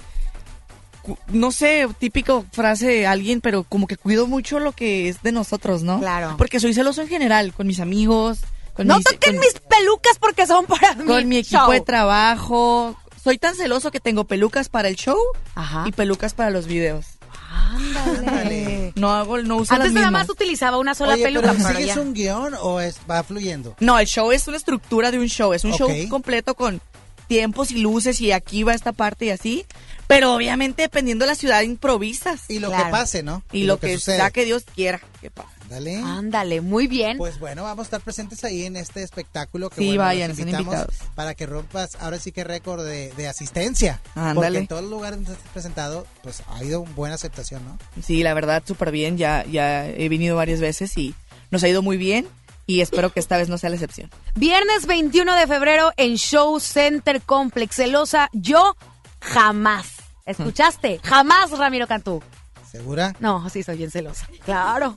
no 1.28 1.50
sé, 1.50 1.88
típico 1.98 2.44
frase 2.52 2.86
de 2.86 3.06
alguien, 3.06 3.40
pero 3.40 3.64
como 3.64 3.86
que 3.86 3.96
cuido 3.96 4.26
mucho 4.26 4.58
lo 4.58 4.72
que 4.72 5.08
es 5.08 5.22
de 5.22 5.32
nosotros, 5.32 5.82
¿no? 5.82 5.98
Claro. 6.00 6.34
Porque 6.38 6.60
soy 6.60 6.74
celoso 6.74 7.02
en 7.02 7.08
general, 7.08 7.52
con 7.52 7.66
mis 7.66 7.80
amigos, 7.80 8.38
con, 8.74 8.86
No 8.86 8.96
mis, 8.96 9.04
toquen 9.04 9.36
con- 9.36 9.40
mis 9.40 9.54
pelucas 9.60 10.18
porque 10.18 10.46
son 10.46 10.66
para 10.66 10.94
mí. 10.94 11.04
con 11.04 11.28
mi 11.28 11.38
equipo 11.38 11.70
de 11.72 11.80
trabajo. 11.80 12.96
Soy 13.22 13.38
tan 13.38 13.54
celoso 13.54 13.90
que 13.92 14.00
tengo 14.00 14.24
pelucas 14.24 14.68
para 14.68 14.88
el 14.88 14.96
show 14.96 15.18
Ajá. 15.54 15.84
y 15.86 15.92
pelucas 15.92 16.34
para 16.34 16.50
los 16.50 16.66
videos. 16.66 17.06
Ándale. 17.50 18.18
Ándale. 18.18 18.92
No 18.96 19.10
hago, 19.10 19.38
no 19.38 19.56
uso 19.56 19.74
Antes 19.74 19.92
las 19.92 19.94
nada 20.00 20.10
más 20.10 20.28
utilizaba 20.28 20.78
una 20.78 20.94
sola 20.94 21.14
Oye, 21.14 21.22
peluca, 21.24 21.52
pero 21.56 21.68
¿sigues 21.78 21.96
un 21.96 22.14
guion 22.14 22.54
o 22.60 22.80
es, 22.80 22.98
va 23.10 23.22
fluyendo? 23.22 23.76
No, 23.80 23.98
el 23.98 24.06
show 24.06 24.32
es 24.32 24.48
una 24.48 24.56
estructura 24.56 25.10
de 25.10 25.18
un 25.18 25.28
show. 25.28 25.52
Es 25.52 25.64
un 25.64 25.72
show 25.72 25.88
completo 26.08 26.54
con 26.54 26.80
tiempos 27.28 27.70
y 27.70 27.78
luces 27.78 28.20
y 28.20 28.32
aquí 28.32 28.62
va 28.62 28.74
esta 28.74 28.92
parte 28.92 29.26
y 29.26 29.30
así. 29.30 29.64
Pero 30.14 30.34
obviamente 30.34 30.82
dependiendo 30.82 31.24
de 31.24 31.30
la 31.30 31.34
ciudad 31.34 31.62
improvisas. 31.62 32.42
Y 32.48 32.58
lo 32.58 32.68
Claro. 32.68 32.84
que 32.84 32.90
pase, 32.90 33.22
¿no? 33.22 33.42
Y, 33.52 33.64
lo, 33.64 33.78
que, 33.78 33.98
sea 33.98 34.30
que 34.30 34.44
Dios 34.44 34.64
quiera 34.74 35.00
que 35.20 35.30
pase. 35.30 35.48
Dale. 35.68 35.96
Ándale, 35.96 36.60
muy 36.60 36.86
bien. 36.86 37.16
Pues 37.16 37.38
bueno, 37.38 37.62
vamos 37.62 37.84
a 37.84 37.86
estar 37.86 38.00
presentes 38.02 38.44
ahí 38.44 38.66
en 38.66 38.76
este 38.76 39.02
espectáculo. 39.02 39.70
Que 39.70 39.76
Sí, 39.76 39.86
bueno, 39.86 40.02
vayan, 40.02 40.30
los 40.30 40.38
invitamos 40.38 40.66
invitados. 40.66 40.94
Para 41.14 41.34
que 41.34 41.46
rompas 41.46 41.96
ahora 41.98 42.18
sí 42.18 42.30
que 42.30 42.44
récord 42.44 42.84
de, 42.84 43.10
de 43.12 43.26
asistencia. 43.28 44.00
Ándale. 44.14 44.34
Porque 44.34 44.58
en 44.58 44.66
todos 44.66 44.82
los 44.82 44.90
lugares 44.90 45.16
donde 45.18 45.32
estás 45.32 45.50
presentado, 45.50 46.06
pues 46.22 46.42
ha 46.48 46.58
habido 46.58 46.84
buena 46.84 47.14
aceptación, 47.14 47.64
¿no? 47.64 47.78
Sí, 48.02 48.22
la 48.22 48.34
verdad, 48.34 48.62
súper 48.66 48.90
bien. 48.90 49.16
Ya, 49.16 49.46
ya 49.50 49.88
he 49.88 50.10
venido 50.10 50.36
varias 50.36 50.60
veces 50.60 50.96
y 50.98 51.14
nos 51.50 51.62
ha 51.62 51.68
ido 51.68 51.80
muy 51.80 51.96
bien. 51.96 52.28
Y 52.66 52.80
espero 52.82 53.10
que 53.10 53.20
esta 53.20 53.36
vez 53.38 53.48
no 53.48 53.56
sea 53.58 53.70
la 53.70 53.76
excepción. 53.76 54.10
Viernes 54.34 54.86
21 54.86 55.34
de 55.34 55.46
febrero 55.46 55.92
en 55.96 56.16
Show 56.16 56.60
Center 56.60 57.22
Complex. 57.22 57.76
Celosa, 57.76 58.28
yo 58.32 58.76
jamás. 59.20 60.01
¿Escuchaste? 60.26 61.00
Jamás, 61.02 61.50
Ramiro 61.50 61.86
Cantú. 61.86 62.22
¿Segura? 62.72 63.14
No, 63.20 63.50
sí, 63.50 63.62
soy 63.62 63.76
bien 63.76 63.90
celosa. 63.90 64.26
Claro. 64.46 64.96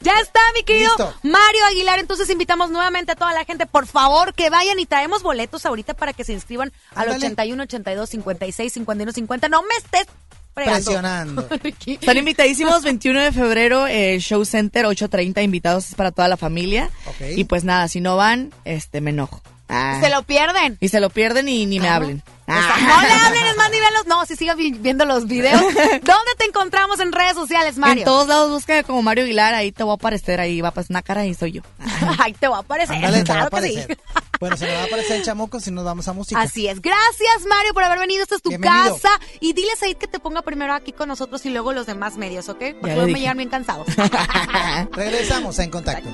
ya 0.00 0.18
está, 0.20 0.40
mi 0.56 0.64
querido 0.64 0.88
Listo. 0.88 1.14
Mario 1.22 1.64
Aguilar. 1.70 2.00
Entonces 2.00 2.28
invitamos 2.28 2.70
nuevamente 2.70 3.12
a 3.12 3.14
toda 3.14 3.32
la 3.32 3.44
gente, 3.44 3.66
por 3.66 3.86
favor, 3.86 4.34
que 4.34 4.50
vayan 4.50 4.80
y 4.80 4.86
traemos 4.86 5.22
boletos 5.22 5.64
ahorita 5.64 5.94
para 5.94 6.12
que 6.12 6.24
se 6.24 6.32
inscriban 6.32 6.72
al 6.96 7.04
Ándale. 7.10 7.26
81 7.26 7.62
82 7.62 8.10
56 8.10 8.72
51 8.72 9.12
50. 9.12 9.48
No 9.48 9.62
me 9.62 9.76
estés 9.76 10.08
fregando. 10.54 10.84
Presionando. 10.84 11.48
Están 11.86 12.16
invitadísimos 12.16 12.82
21 12.82 13.20
de 13.20 13.30
febrero, 13.30 13.86
eh, 13.86 14.18
Show 14.18 14.44
Center 14.44 14.86
8.30, 14.86 15.44
invitados 15.44 15.94
para 15.94 16.10
toda 16.10 16.26
la 16.26 16.36
familia. 16.36 16.90
Ok. 17.06 17.28
Y 17.36 17.44
pues 17.44 17.62
nada, 17.62 17.86
si 17.86 18.00
no 18.00 18.16
van, 18.16 18.52
este, 18.64 19.00
me 19.00 19.10
enojo. 19.10 19.40
Ah. 19.68 19.98
Se 20.00 20.08
lo 20.10 20.22
pierden. 20.22 20.76
Y 20.80 20.88
se 20.88 21.00
lo 21.00 21.10
pierden 21.10 21.48
y 21.48 21.66
ni 21.66 21.78
me 21.80 21.88
hablen. 21.88 22.22
Ah. 22.46 22.76
No 22.80 23.02
le 23.06 23.12
hablen, 23.12 23.46
es 23.46 23.56
más, 23.58 23.70
ni 23.70 23.78
vean 23.78 23.92
los... 23.92 24.06
No, 24.06 24.24
si 24.24 24.34
sigan 24.34 24.56
vi- 24.56 24.72
viendo 24.72 25.04
los 25.04 25.26
videos. 25.26 25.60
¿Dónde 25.74 26.32
te 26.38 26.46
encontramos 26.46 26.98
en 27.00 27.12
redes 27.12 27.34
sociales, 27.34 27.76
Mario? 27.76 28.00
En 28.00 28.04
todos 28.06 28.26
lados 28.26 28.50
busca 28.50 28.82
como 28.84 29.02
Mario 29.02 29.24
Aguilar, 29.24 29.52
ahí 29.54 29.70
te 29.70 29.82
voy 29.82 29.92
a 29.92 29.94
aparecer, 29.96 30.40
ahí 30.40 30.60
va 30.62 30.68
a 30.68 30.72
pasar 30.72 30.92
una 30.92 31.02
cara 31.02 31.26
y 31.26 31.34
soy 31.34 31.52
yo. 31.52 31.62
Ahí 32.18 32.32
te 32.32 32.48
va 32.48 32.56
a 32.56 32.60
aparecer. 32.60 32.96
Ándale, 32.96 33.22
te 33.22 33.32
va 33.32 33.42
a 33.42 33.48
claro 33.50 33.62
que 33.62 33.68
sí. 33.72 33.78
aparecer. 33.78 33.98
Bueno, 34.40 34.56
se 34.56 34.66
me 34.66 34.72
va 34.72 34.80
a 34.80 34.84
aparecer 34.84 35.16
el 35.16 35.24
chamuco 35.24 35.60
si 35.60 35.70
nos 35.70 35.84
vamos 35.84 36.08
a 36.08 36.12
música. 36.14 36.40
Así 36.40 36.66
es. 36.68 36.80
Gracias, 36.80 37.44
Mario, 37.48 37.74
por 37.74 37.82
haber 37.84 37.98
venido. 37.98 38.22
Esta 38.22 38.36
es 38.36 38.42
tu 38.42 38.48
Bienvenido. 38.48 38.94
casa. 38.94 39.10
Y 39.40 39.52
dile 39.52 39.72
a 39.72 39.76
Said 39.76 39.96
que 39.96 40.06
te 40.06 40.18
ponga 40.20 40.40
primero 40.42 40.72
aquí 40.72 40.92
con 40.92 41.08
nosotros 41.08 41.44
y 41.44 41.50
luego 41.50 41.72
los 41.74 41.86
demás 41.86 42.16
medios, 42.16 42.48
¿ok? 42.48 42.58
Porque 42.80 42.94
luego 42.94 43.12
me 43.12 43.18
llegan 43.20 43.36
bien 43.36 43.50
cansados. 43.50 43.86
Regresamos 44.92 45.58
En 45.58 45.70
Contacto. 45.70 46.08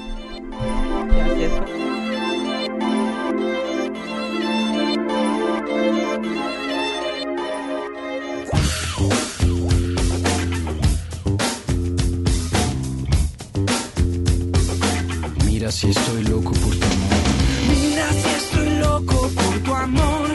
Mira 15.47 15.73
si 15.73 15.89
estoy 15.89 16.23
loco 16.25 16.53
por 16.53 16.75
tu 16.77 16.87
amor. 16.87 17.25
Mira 17.71 18.07
si 18.13 18.29
estoy 18.41 18.71
loco 18.81 19.31
por 19.35 19.59
tu 19.61 19.75
amor 19.75 20.31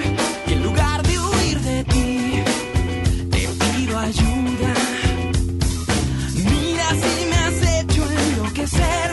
y 0.47 0.53
en 0.53 0.63
lugar 0.63 1.03
de 1.03 1.19
huir 1.19 1.59
de 1.61 1.83
ti, 1.83 2.43
te 3.29 3.47
pido 3.47 3.99
ayuda. 3.99 4.73
Mira 6.33 6.89
si 7.01 7.25
me 7.29 7.35
has 7.45 7.57
hecho 7.75 8.03
enloquecer, 8.11 9.08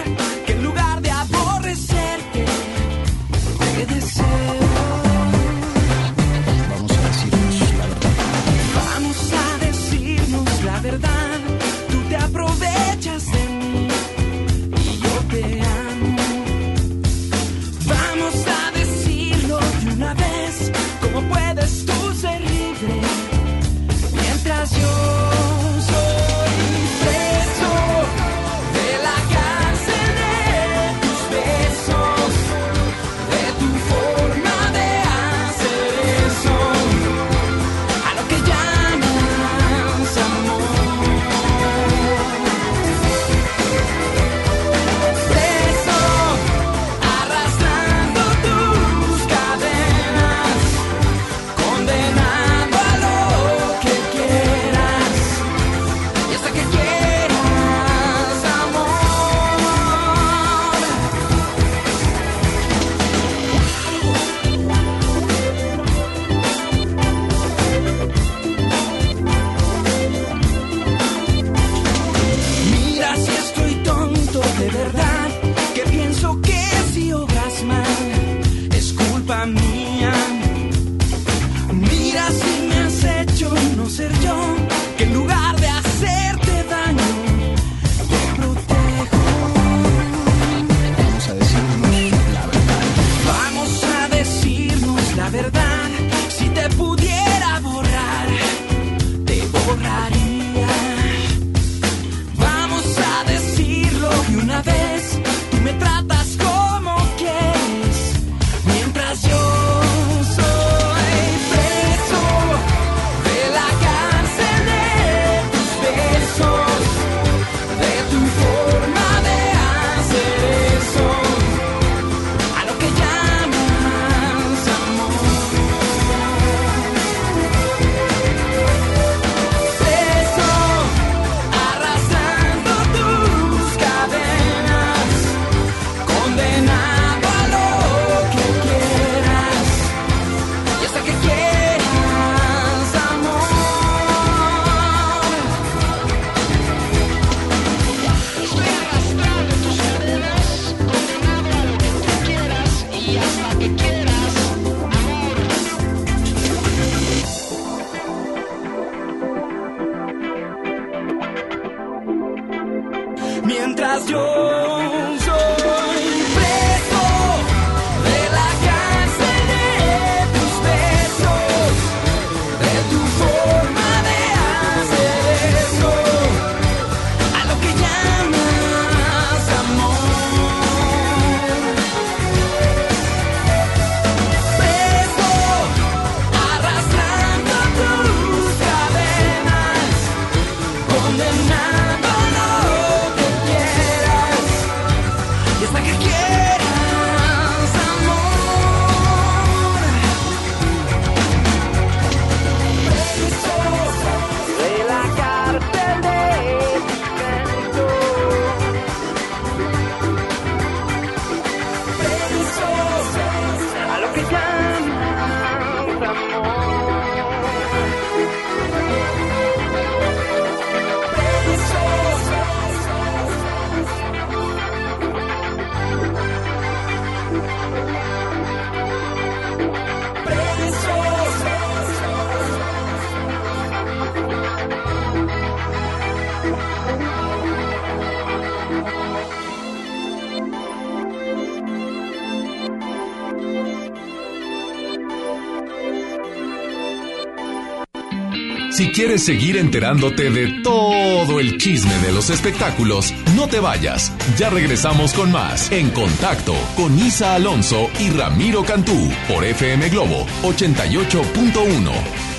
seguir 249.18 249.56
enterándote 249.56 250.30
de 250.30 250.60
todo 250.62 251.40
el 251.40 251.58
chisme 251.58 251.96
de 251.98 252.12
los 252.12 252.30
espectáculos, 252.30 253.12
no 253.34 253.48
te 253.48 253.60
vayas. 253.60 254.12
Ya 254.38 254.50
regresamos 254.50 255.12
con 255.12 255.32
más 255.32 255.70
En 255.72 255.90
Contacto 255.90 256.54
con 256.76 256.98
Isa 256.98 257.34
Alonso 257.34 257.90
y 257.98 258.10
Ramiro 258.10 258.64
Cantú 258.64 259.10
por 259.28 259.44
FM 259.44 259.88
Globo 259.88 260.26
88.1. 260.42 262.35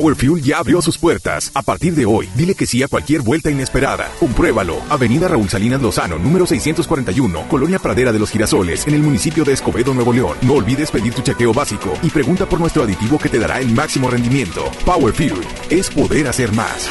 Power 0.00 0.16
Fuel 0.16 0.42
ya 0.42 0.56
abrió 0.56 0.80
sus 0.80 0.96
puertas. 0.96 1.50
A 1.52 1.60
partir 1.60 1.94
de 1.94 2.06
hoy, 2.06 2.26
dile 2.34 2.54
que 2.54 2.64
sí 2.64 2.82
a 2.82 2.88
cualquier 2.88 3.20
vuelta 3.20 3.50
inesperada. 3.50 4.10
Compruébalo. 4.18 4.76
Avenida 4.88 5.28
Raúl 5.28 5.50
Salinas 5.50 5.82
Lozano, 5.82 6.18
número 6.18 6.46
641, 6.46 7.48
Colonia 7.48 7.78
Pradera 7.78 8.10
de 8.10 8.18
los 8.18 8.30
Girasoles, 8.30 8.86
en 8.86 8.94
el 8.94 9.02
municipio 9.02 9.44
de 9.44 9.52
Escobedo, 9.52 9.92
Nuevo 9.92 10.14
León. 10.14 10.38
No 10.40 10.54
olvides 10.54 10.90
pedir 10.90 11.12
tu 11.12 11.20
chequeo 11.20 11.52
básico 11.52 11.92
y 12.02 12.08
pregunta 12.08 12.48
por 12.48 12.60
nuestro 12.60 12.84
aditivo 12.84 13.18
que 13.18 13.28
te 13.28 13.38
dará 13.38 13.60
el 13.60 13.74
máximo 13.74 14.08
rendimiento. 14.08 14.70
Power 14.86 15.12
Fuel 15.12 15.34
es 15.68 15.90
poder 15.90 16.28
hacer 16.28 16.50
más. 16.54 16.88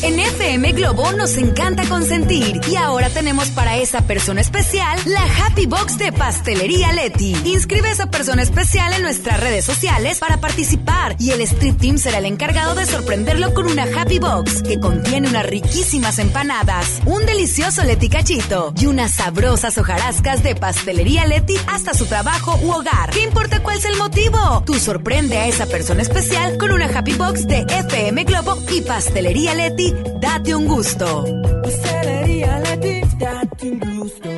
En 0.00 0.20
FM 0.20 0.72
Globo 0.72 1.10
nos 1.12 1.36
encanta 1.38 1.84
consentir 1.88 2.60
y 2.70 2.76
ahora 2.76 3.10
tenemos 3.10 3.48
para 3.48 3.78
esa 3.78 4.02
persona 4.02 4.40
especial 4.40 4.96
la 5.06 5.22
Happy 5.22 5.66
Box 5.66 5.98
de 5.98 6.12
Pastelería 6.12 6.92
Leti. 6.92 7.34
Inscribe 7.44 7.88
a 7.88 7.92
esa 7.92 8.08
persona 8.08 8.42
especial 8.42 8.92
en 8.92 9.02
nuestras 9.02 9.40
redes 9.40 9.64
sociales 9.64 10.20
para 10.20 10.38
participar 10.38 11.16
y 11.18 11.32
el 11.32 11.40
Street 11.40 11.74
Team 11.80 11.98
será 11.98 12.18
el 12.18 12.26
encargado 12.26 12.76
de 12.76 12.86
sorprenderlo 12.86 13.52
con 13.54 13.66
una 13.66 13.86
Happy 13.96 14.20
Box 14.20 14.62
que 14.62 14.78
contiene 14.78 15.28
unas 15.28 15.44
riquísimas 15.44 16.20
empanadas, 16.20 17.00
un 17.04 17.26
delicioso 17.26 17.82
Leti 17.82 18.08
cachito 18.08 18.72
y 18.78 18.86
unas 18.86 19.10
sabrosas 19.10 19.78
hojarascas 19.78 20.44
de 20.44 20.54
Pastelería 20.54 21.26
Leti 21.26 21.56
hasta 21.66 21.92
su 21.92 22.06
trabajo 22.06 22.56
u 22.62 22.70
hogar. 22.70 23.10
¿Qué 23.10 23.22
importa 23.22 23.64
cuál 23.64 23.80
sea 23.80 23.90
el 23.90 23.98
motivo? 23.98 24.62
Tú 24.64 24.74
sorprende 24.74 25.38
a 25.38 25.48
esa 25.48 25.66
persona 25.66 26.02
especial 26.02 26.56
con 26.56 26.70
una 26.70 26.86
Happy 26.86 27.14
Box 27.14 27.48
de 27.48 27.66
FM 27.68 28.22
Globo 28.24 28.62
y 28.72 28.82
Pastelería 28.82 29.54
Leti. 29.54 29.87
Date 30.20 30.54
un 30.54 30.66
gusto. 30.66 31.24
Pastelería 31.62 32.60
Leti, 32.60 33.00
date 33.18 33.70
un 33.70 33.98
gusto. 33.98 34.28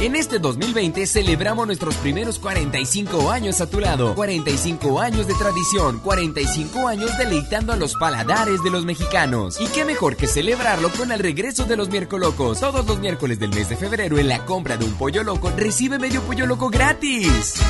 En 0.00 0.16
este 0.16 0.38
2020 0.38 1.06
celebramos 1.06 1.66
nuestros 1.66 1.94
primeros 1.96 2.38
45 2.38 3.30
años 3.30 3.60
a 3.60 3.68
tu 3.68 3.80
lado. 3.80 4.14
45 4.14 4.98
años 4.98 5.26
de 5.26 5.34
tradición, 5.34 5.98
45 5.98 6.88
años 6.88 7.18
deleitando 7.18 7.74
a 7.74 7.76
los 7.76 7.96
paladares 7.96 8.62
de 8.62 8.70
los 8.70 8.86
mexicanos. 8.86 9.60
Y 9.60 9.66
qué 9.66 9.84
mejor 9.84 10.16
que 10.16 10.26
celebrarlo 10.26 10.88
con 10.88 11.12
el 11.12 11.18
regreso 11.18 11.66
de 11.66 11.76
los 11.76 11.90
miércolocos. 11.90 12.60
Todos 12.60 12.86
los 12.86 12.98
miércoles 12.98 13.38
del 13.38 13.50
mes 13.50 13.68
de 13.68 13.76
febrero 13.76 14.18
en 14.18 14.28
la 14.28 14.46
compra 14.46 14.78
de 14.78 14.86
un 14.86 14.94
pollo 14.94 15.22
loco 15.22 15.52
recibe 15.54 15.98
medio 15.98 16.22
pollo 16.22 16.46
loco 16.46 16.70
gratis. 16.70 17.60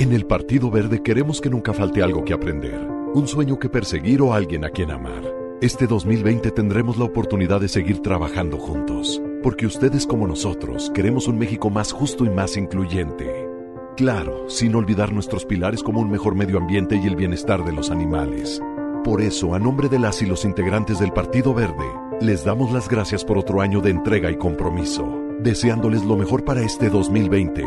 En 0.00 0.12
el 0.12 0.26
Partido 0.26 0.68
Verde 0.68 1.00
queremos 1.00 1.40
que 1.40 1.50
nunca 1.50 1.72
falte 1.72 2.02
algo 2.02 2.24
que 2.24 2.32
aprender, 2.32 2.80
un 3.14 3.26
sueño 3.26 3.58
que 3.58 3.68
perseguir 3.68 4.20
o 4.22 4.34
alguien 4.34 4.64
a 4.64 4.70
quien 4.70 4.90
amar. 4.90 5.22
Este 5.60 5.86
2020 5.86 6.50
tendremos 6.50 6.98
la 6.98 7.04
oportunidad 7.04 7.60
de 7.60 7.68
seguir 7.68 8.00
trabajando 8.00 8.58
juntos, 8.58 9.20
porque 9.42 9.66
ustedes 9.66 10.06
como 10.06 10.26
nosotros 10.26 10.90
queremos 10.94 11.26
un 11.26 11.38
México 11.38 11.70
más 11.70 11.90
justo 11.90 12.24
y 12.24 12.30
más 12.30 12.56
incluyente. 12.56 13.48
Claro, 13.96 14.48
sin 14.48 14.74
olvidar 14.74 15.12
nuestros 15.12 15.44
pilares 15.44 15.82
como 15.82 16.00
un 16.00 16.10
mejor 16.10 16.36
medio 16.36 16.58
ambiente 16.58 16.96
y 16.96 17.06
el 17.06 17.16
bienestar 17.16 17.64
de 17.64 17.72
los 17.72 17.90
animales. 17.90 18.62
Por 19.02 19.20
eso, 19.20 19.54
a 19.54 19.58
nombre 19.58 19.88
de 19.88 19.98
las 19.98 20.22
y 20.22 20.26
los 20.26 20.44
integrantes 20.44 21.00
del 21.00 21.12
Partido 21.12 21.54
Verde, 21.54 21.86
les 22.20 22.44
damos 22.44 22.70
las 22.72 22.88
gracias 22.88 23.24
por 23.24 23.38
otro 23.38 23.60
año 23.60 23.80
de 23.80 23.90
entrega 23.90 24.30
y 24.30 24.36
compromiso, 24.36 25.08
deseándoles 25.40 26.04
lo 26.04 26.16
mejor 26.16 26.44
para 26.44 26.62
este 26.62 26.90
2020. 26.90 27.64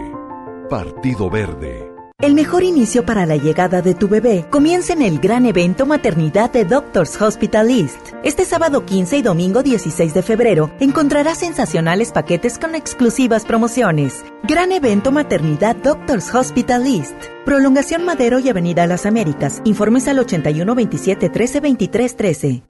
Partido 0.69 1.29
Verde. 1.29 1.90
El 2.21 2.35
mejor 2.35 2.63
inicio 2.63 3.03
para 3.03 3.25
la 3.25 3.35
llegada 3.35 3.81
de 3.81 3.95
tu 3.95 4.07
bebé 4.07 4.45
comienza 4.51 4.93
en 4.93 5.01
el 5.01 5.17
gran 5.17 5.47
evento 5.47 5.87
Maternidad 5.87 6.51
de 6.51 6.65
Doctors 6.65 7.19
Hospital 7.19 7.71
East. 7.71 7.97
Este 8.23 8.45
sábado 8.45 8.85
15 8.85 9.17
y 9.17 9.21
domingo 9.23 9.63
16 9.63 10.13
de 10.13 10.21
febrero 10.21 10.71
encontrarás 10.79 11.39
sensacionales 11.39 12.11
paquetes 12.11 12.59
con 12.59 12.75
exclusivas 12.75 13.43
promociones. 13.43 14.23
Gran 14.43 14.71
evento 14.71 15.11
Maternidad 15.11 15.75
Doctors 15.75 16.31
Hospital 16.35 16.85
East. 16.85 17.15
Prolongación 17.43 18.05
Madero 18.05 18.37
y 18.37 18.49
Avenida 18.49 18.85
Las 18.85 19.07
Américas. 19.07 19.59
Informes 19.65 20.07
al 20.07 20.19
81 20.19 20.75
27 20.75 21.27
13 21.27 21.59
23 21.59 22.17
13. 22.17 22.63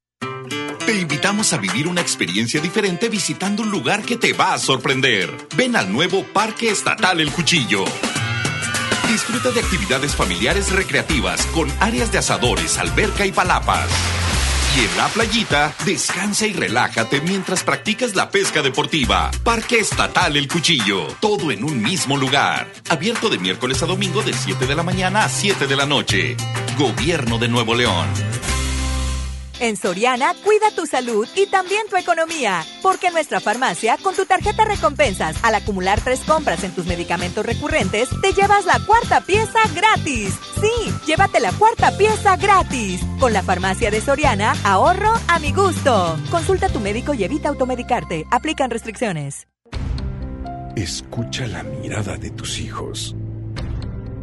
Te 0.85 0.95
invitamos 0.97 1.51
a 1.51 1.57
vivir 1.57 1.89
una 1.89 1.99
experiencia 1.99 2.61
diferente 2.61 3.09
visitando 3.09 3.63
un 3.63 3.69
lugar 3.69 4.01
que 4.03 4.15
te 4.15 4.31
va 4.31 4.53
a 4.53 4.59
sorprender. 4.59 5.29
Ven 5.57 5.75
al 5.75 5.91
nuevo 5.91 6.23
Parque 6.23 6.69
Estatal 6.69 7.19
El 7.19 7.33
Cuchillo. 7.33 7.83
Disfruta 9.11 9.51
de 9.51 9.59
actividades 9.59 10.15
familiares 10.15 10.71
recreativas 10.71 11.45
con 11.47 11.69
áreas 11.81 12.13
de 12.13 12.19
asadores, 12.19 12.77
alberca 12.77 13.25
y 13.25 13.33
palapas. 13.33 13.89
Y 14.77 14.85
en 14.85 14.97
la 14.97 15.09
playita, 15.09 15.75
descansa 15.83 16.47
y 16.47 16.53
relájate 16.53 17.19
mientras 17.19 17.61
practicas 17.61 18.15
la 18.15 18.31
pesca 18.31 18.61
deportiva. 18.61 19.29
Parque 19.43 19.79
Estatal 19.79 20.37
El 20.37 20.47
Cuchillo. 20.47 21.07
Todo 21.19 21.51
en 21.51 21.65
un 21.65 21.81
mismo 21.81 22.15
lugar. 22.15 22.71
Abierto 22.87 23.27
de 23.27 23.37
miércoles 23.37 23.83
a 23.83 23.85
domingo 23.85 24.21
de 24.21 24.31
7 24.31 24.65
de 24.65 24.75
la 24.75 24.83
mañana 24.83 25.25
a 25.25 25.29
7 25.29 25.67
de 25.67 25.75
la 25.75 25.85
noche. 25.85 26.37
Gobierno 26.77 27.37
de 27.37 27.49
Nuevo 27.49 27.75
León. 27.75 28.07
En 29.61 29.77
Soriana, 29.77 30.33
cuida 30.43 30.71
tu 30.75 30.87
salud 30.87 31.27
y 31.35 31.45
también 31.45 31.83
tu 31.87 31.95
economía. 31.95 32.65
Porque 32.81 33.07
en 33.07 33.13
nuestra 33.13 33.39
farmacia, 33.39 33.95
con 34.01 34.15
tu 34.15 34.25
tarjeta 34.25 34.65
recompensas, 34.65 35.35
al 35.43 35.53
acumular 35.53 36.01
tres 36.01 36.21
compras 36.21 36.63
en 36.63 36.71
tus 36.71 36.87
medicamentos 36.87 37.45
recurrentes, 37.45 38.09
te 38.23 38.33
llevas 38.33 38.65
la 38.65 38.79
cuarta 38.87 39.21
pieza 39.21 39.59
gratis. 39.75 40.33
Sí, 40.59 40.91
llévate 41.05 41.39
la 41.39 41.51
cuarta 41.51 41.95
pieza 41.95 42.37
gratis. 42.37 43.01
Con 43.19 43.33
la 43.33 43.43
farmacia 43.43 43.91
de 43.91 44.01
Soriana, 44.01 44.55
ahorro 44.63 45.13
a 45.27 45.37
mi 45.37 45.51
gusto. 45.51 46.17
Consulta 46.31 46.65
a 46.65 46.69
tu 46.69 46.79
médico 46.79 47.13
y 47.13 47.23
evita 47.23 47.49
automedicarte. 47.49 48.25
Aplican 48.31 48.71
restricciones. 48.71 49.47
Escucha 50.75 51.45
la 51.45 51.61
mirada 51.61 52.17
de 52.17 52.31
tus 52.31 52.59
hijos. 52.59 53.15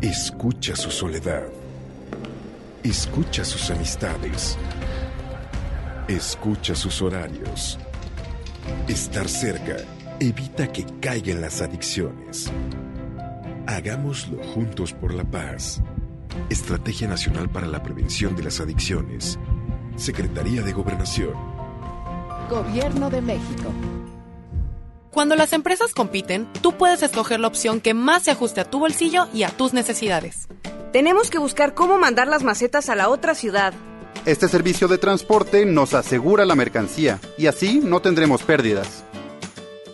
Escucha 0.01 0.75
su 0.75 0.91
soledad. 0.91 1.45
Escucha 2.83 3.45
sus 3.45 3.71
amistades. 3.71 4.59
Escucha 6.09 6.75
sus 6.75 7.03
horarios. 7.03 7.79
Estar 8.89 9.29
cerca 9.29 9.77
evita 10.19 10.73
que 10.73 10.87
caigan 11.03 11.43
las 11.43 11.61
adicciones. 11.61 12.51
Hagámoslo 13.67 14.43
juntos 14.43 14.95
por 14.95 15.13
la 15.13 15.25
paz. 15.25 15.83
Estrategia 16.49 17.09
Nacional 17.09 17.51
para 17.51 17.67
la 17.67 17.83
Prevención 17.83 18.35
de 18.35 18.45
las 18.45 18.59
Adicciones. 18.59 19.39
Secretaría 19.97 20.63
de 20.63 20.73
Gobernación. 20.73 21.35
Gobierno 22.49 23.11
de 23.11 23.21
México. 23.21 23.71
Cuando 25.11 25.37
las 25.37 25.53
empresas 25.53 25.93
compiten, 25.93 26.51
tú 26.63 26.73
puedes 26.73 27.03
escoger 27.03 27.39
la 27.39 27.49
opción 27.49 27.83
que 27.83 27.93
más 27.93 28.23
se 28.23 28.31
ajuste 28.31 28.63
a 28.63 28.71
tu 28.71 28.79
bolsillo 28.79 29.29
y 29.35 29.43
a 29.43 29.51
tus 29.51 29.75
necesidades. 29.75 30.49
Tenemos 30.91 31.29
que 31.29 31.37
buscar 31.37 31.75
cómo 31.75 31.99
mandar 31.99 32.29
las 32.29 32.45
macetas 32.45 32.89
a 32.89 32.95
la 32.95 33.11
otra 33.11 33.35
ciudad. 33.35 33.75
Este 34.25 34.49
servicio 34.49 34.89
de 34.89 34.99
transporte 34.99 35.65
nos 35.65 35.95
asegura 35.95 36.45
la 36.45 36.55
mercancía 36.55 37.19
y 37.37 37.47
así 37.47 37.81
no 37.83 38.01
tendremos 38.01 38.43
pérdidas. 38.43 39.05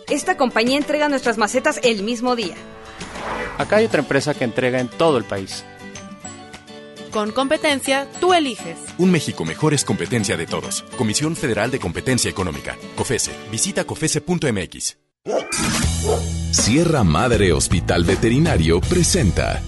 Esta 0.09 0.37
compañía 0.37 0.77
entrega 0.77 1.09
nuestras 1.09 1.37
macetas 1.37 1.79
el 1.83 2.03
mismo 2.03 2.35
día. 2.35 2.55
Acá 3.57 3.77
hay 3.77 3.85
otra 3.85 4.01
empresa 4.01 4.33
que 4.33 4.43
entrega 4.43 4.79
en 4.79 4.87
todo 4.87 5.17
el 5.17 5.23
país. 5.23 5.63
Con 7.11 7.31
competencia, 7.31 8.09
tú 8.19 8.33
eliges. 8.33 8.77
Un 8.97 9.09
México 9.09 9.45
mejor 9.45 9.73
es 9.73 9.85
competencia 9.85 10.35
de 10.35 10.45
todos. 10.45 10.83
Comisión 10.97 11.37
Federal 11.37 11.71
de 11.71 11.79
Competencia 11.79 12.29
Económica. 12.29 12.75
COFESE. 12.97 13.31
Visita 13.49 13.85
COFESE.mx. 13.85 14.97
Sierra 16.51 17.03
Madre 17.05 17.53
Hospital 17.53 18.03
Veterinario 18.03 18.81
presenta. 18.81 19.61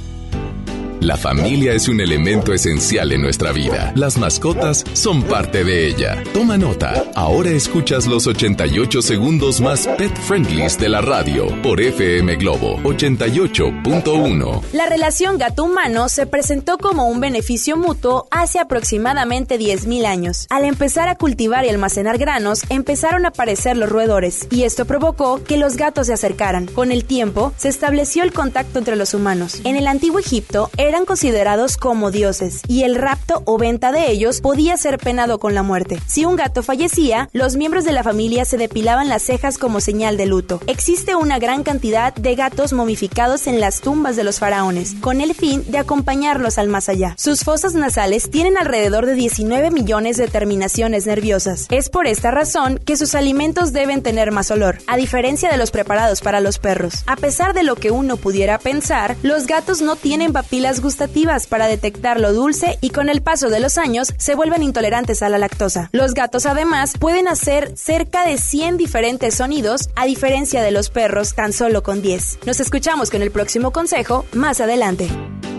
La 0.99 1.15
familia 1.15 1.73
es 1.73 1.87
un 1.87 2.01
elemento 2.01 2.53
esencial 2.53 3.11
en 3.11 3.21
nuestra 3.21 3.51
vida. 3.51 3.93
Las 3.95 4.17
mascotas 4.17 4.83
son 4.93 5.21
parte 5.21 5.63
de 5.63 5.87
ella. 5.87 6.23
Toma 6.33 6.57
nota. 6.57 7.03
Ahora 7.13 7.51
escuchas 7.51 8.07
los 8.07 8.25
88 8.25 9.03
segundos 9.03 9.61
más 9.61 9.87
pet 9.97 10.15
friendlies 10.17 10.79
de 10.79 10.89
la 10.89 11.01
radio 11.01 11.47
por 11.61 11.79
FM 11.79 12.35
Globo 12.37 12.77
88.1. 12.79 14.61
La 14.73 14.87
relación 14.87 15.37
gato-humano 15.37 16.09
se 16.09 16.25
presentó 16.25 16.79
como 16.79 17.07
un 17.07 17.19
beneficio 17.19 17.77
mutuo 17.77 18.27
hace 18.31 18.57
aproximadamente 18.59 19.59
10.000 19.59 20.05
años. 20.05 20.47
Al 20.49 20.65
empezar 20.65 21.09
a 21.09 21.15
cultivar 21.15 21.63
y 21.63 21.69
almacenar 21.69 22.17
granos, 22.17 22.63
empezaron 22.69 23.25
a 23.25 23.29
aparecer 23.29 23.77
los 23.77 23.89
roedores, 23.89 24.47
y 24.49 24.63
esto 24.63 24.85
provocó 24.85 25.43
que 25.43 25.57
los 25.57 25.77
gatos 25.77 26.07
se 26.07 26.13
acercaran. 26.13 26.65
Con 26.65 26.91
el 26.91 27.05
tiempo, 27.05 27.53
se 27.55 27.69
estableció 27.69 28.23
el 28.23 28.33
contacto 28.33 28.79
entre 28.79 28.95
los 28.95 29.13
humanos. 29.13 29.61
En 29.63 29.75
el 29.75 29.85
antiguo 29.85 30.19
Egipto, 30.19 30.71
eran 30.87 31.05
considerados 31.05 31.77
como 31.77 32.11
dioses 32.11 32.61
y 32.67 32.83
el 32.83 32.95
rapto 32.95 33.41
o 33.45 33.57
venta 33.57 33.91
de 33.91 34.09
ellos 34.09 34.41
podía 34.41 34.77
ser 34.77 34.97
penado 34.97 35.39
con 35.39 35.53
la 35.53 35.63
muerte. 35.63 35.99
Si 36.07 36.25
un 36.25 36.35
gato 36.35 36.63
fallecía, 36.63 37.29
los 37.33 37.55
miembros 37.55 37.83
de 37.83 37.91
la 37.91 38.03
familia 38.03 38.45
se 38.45 38.57
depilaban 38.57 39.09
las 39.09 39.23
cejas 39.23 39.57
como 39.57 39.81
señal 39.81 40.17
de 40.17 40.25
luto. 40.25 40.61
Existe 40.67 41.15
una 41.15 41.39
gran 41.39 41.63
cantidad 41.63 42.13
de 42.13 42.35
gatos 42.35 42.73
momificados 42.73 43.47
en 43.47 43.59
las 43.59 43.81
tumbas 43.81 44.15
de 44.15 44.23
los 44.23 44.39
faraones, 44.39 44.95
con 45.01 45.21
el 45.21 45.33
fin 45.33 45.63
de 45.69 45.77
acompañarlos 45.77 46.57
al 46.57 46.69
más 46.69 46.89
allá. 46.89 47.15
Sus 47.17 47.43
fosas 47.43 47.73
nasales 47.73 48.29
tienen 48.29 48.57
alrededor 48.57 49.05
de 49.05 49.15
19 49.15 49.71
millones 49.71 50.17
de 50.17 50.27
terminaciones 50.27 51.05
nerviosas. 51.05 51.67
Es 51.69 51.89
por 51.89 52.07
esta 52.07 52.31
razón 52.31 52.79
que 52.85 52.97
sus 52.97 53.15
alimentos 53.15 53.73
deben 53.73 54.01
tener 54.01 54.31
más 54.31 54.51
olor, 54.51 54.77
a 54.87 54.97
diferencia 54.97 55.49
de 55.49 55.57
los 55.57 55.71
preparados 55.71 56.21
para 56.21 56.39
los 56.39 56.59
perros. 56.59 57.03
A 57.05 57.15
pesar 57.15 57.53
de 57.53 57.63
lo 57.63 57.75
que 57.75 57.91
uno 57.91 58.17
pudiera 58.17 58.57
pensar, 58.57 59.15
los 59.21 59.47
gatos 59.47 59.81
no 59.81 59.95
tienen 59.95 60.33
papilas 60.33 60.76
gustativas 60.81 61.47
para 61.47 61.67
detectar 61.67 62.19
lo 62.19 62.33
dulce 62.33 62.77
y 62.81 62.89
con 62.89 63.09
el 63.09 63.21
paso 63.21 63.49
de 63.49 63.59
los 63.59 63.77
años 63.77 64.13
se 64.17 64.35
vuelven 64.35 64.63
intolerantes 64.63 65.21
a 65.21 65.29
la 65.29 65.37
lactosa. 65.37 65.89
Los 65.91 66.13
gatos 66.13 66.45
además 66.45 66.93
pueden 66.99 67.27
hacer 67.27 67.73
cerca 67.75 68.25
de 68.25 68.37
100 68.37 68.77
diferentes 68.77 69.35
sonidos 69.35 69.89
a 69.95 70.05
diferencia 70.05 70.61
de 70.61 70.71
los 70.71 70.89
perros 70.89 71.33
tan 71.33 71.53
solo 71.53 71.83
con 71.83 72.01
10. 72.01 72.39
Nos 72.45 72.59
escuchamos 72.59 73.09
con 73.09 73.21
el 73.21 73.31
próximo 73.31 73.71
consejo 73.71 74.25
más 74.33 74.61
adelante. 74.61 75.09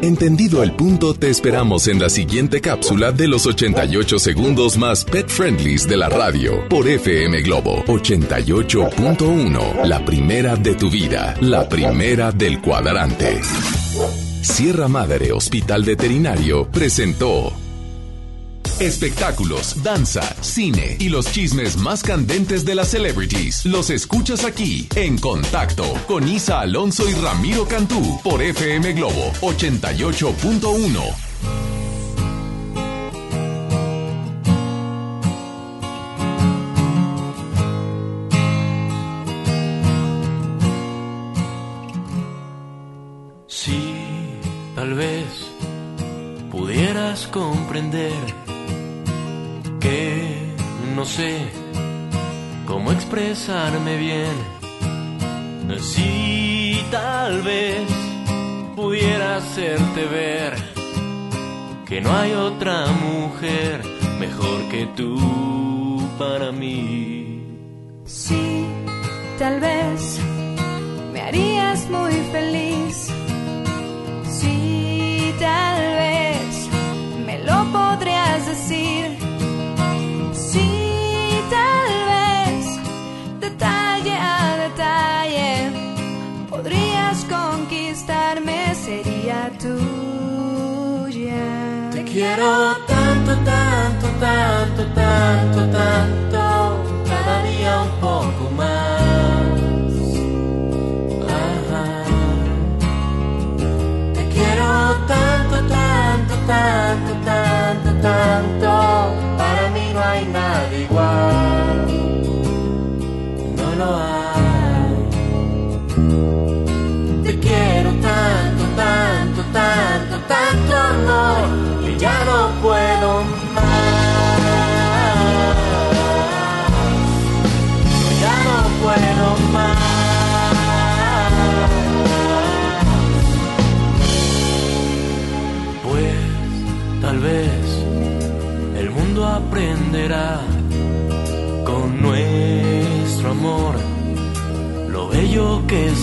Entendido 0.00 0.62
el 0.62 0.72
punto, 0.72 1.12
te 1.14 1.28
esperamos 1.28 1.88
en 1.88 1.98
la 1.98 2.08
siguiente 2.08 2.60
cápsula 2.60 3.10
de 3.10 3.26
los 3.26 3.46
88 3.46 4.20
segundos 4.20 4.78
más 4.78 5.04
pet 5.04 5.28
friendlies 5.28 5.88
de 5.88 5.96
la 5.96 6.08
radio 6.08 6.68
por 6.68 6.86
FM 6.86 7.42
Globo 7.42 7.84
88.1. 7.86 9.84
La 9.84 10.04
primera 10.04 10.54
de 10.54 10.76
tu 10.76 10.88
vida, 10.88 11.34
la 11.40 11.68
primera 11.68 12.30
del 12.30 12.60
cuadrante. 12.60 13.40
Sierra 14.48 14.88
Madre 14.88 15.30
Hospital 15.30 15.84
Veterinario 15.84 16.68
presentó 16.68 17.52
espectáculos, 18.80 19.82
danza, 19.82 20.22
cine 20.40 20.96
y 20.98 21.10
los 21.10 21.30
chismes 21.30 21.76
más 21.76 22.02
candentes 22.02 22.64
de 22.64 22.74
las 22.74 22.88
celebrities. 22.88 23.66
Los 23.66 23.90
escuchas 23.90 24.44
aquí 24.44 24.88
en 24.96 25.18
Contacto 25.18 25.84
con 26.08 26.26
Isa 26.26 26.60
Alonso 26.60 27.08
y 27.08 27.14
Ramiro 27.14 27.68
Cantú 27.68 28.20
por 28.24 28.42
FM 28.42 28.94
Globo 28.94 29.32
88.1. 29.42 31.87
que 49.80 50.52
no 50.96 51.04
sé 51.04 51.48
cómo 52.66 52.90
expresarme 52.90 53.96
bien. 53.96 54.36
Si 55.80 56.80
tal 56.90 57.42
vez 57.42 57.88
pudiera 58.74 59.36
hacerte 59.36 60.06
ver 60.06 60.54
que 61.86 62.00
no 62.00 62.12
hay 62.12 62.32
otra 62.32 62.86
mujer 62.86 63.82
mejor 64.18 64.68
que 64.70 64.86
tú 64.96 66.08
para 66.18 66.50
mí. 66.50 67.44
Sí, 68.04 68.66
tal 69.38 69.60
vez 69.60 70.18
me 71.12 71.20
harías 71.20 71.88
muy 71.90 72.14
feliz. 72.32 73.17
Podrías 77.72 78.46
decir. 78.46 79.16
Sí, 80.32 81.40
tal 81.50 81.90
vez 82.12 82.78
detalle 83.40 84.14
a 84.16 84.56
detalle 84.64 85.52
podrías 86.50 87.24
conquistarme, 87.24 88.74
sería 88.74 89.50
tuya. 89.58 91.44
Te 91.92 92.04
quiero 92.04 92.76
tanto, 92.86 93.32
tanto, 93.44 94.06
tanto, 94.20 94.82
tanto, 94.94 95.60
tanto, 95.78 96.37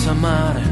amar. 0.07 0.64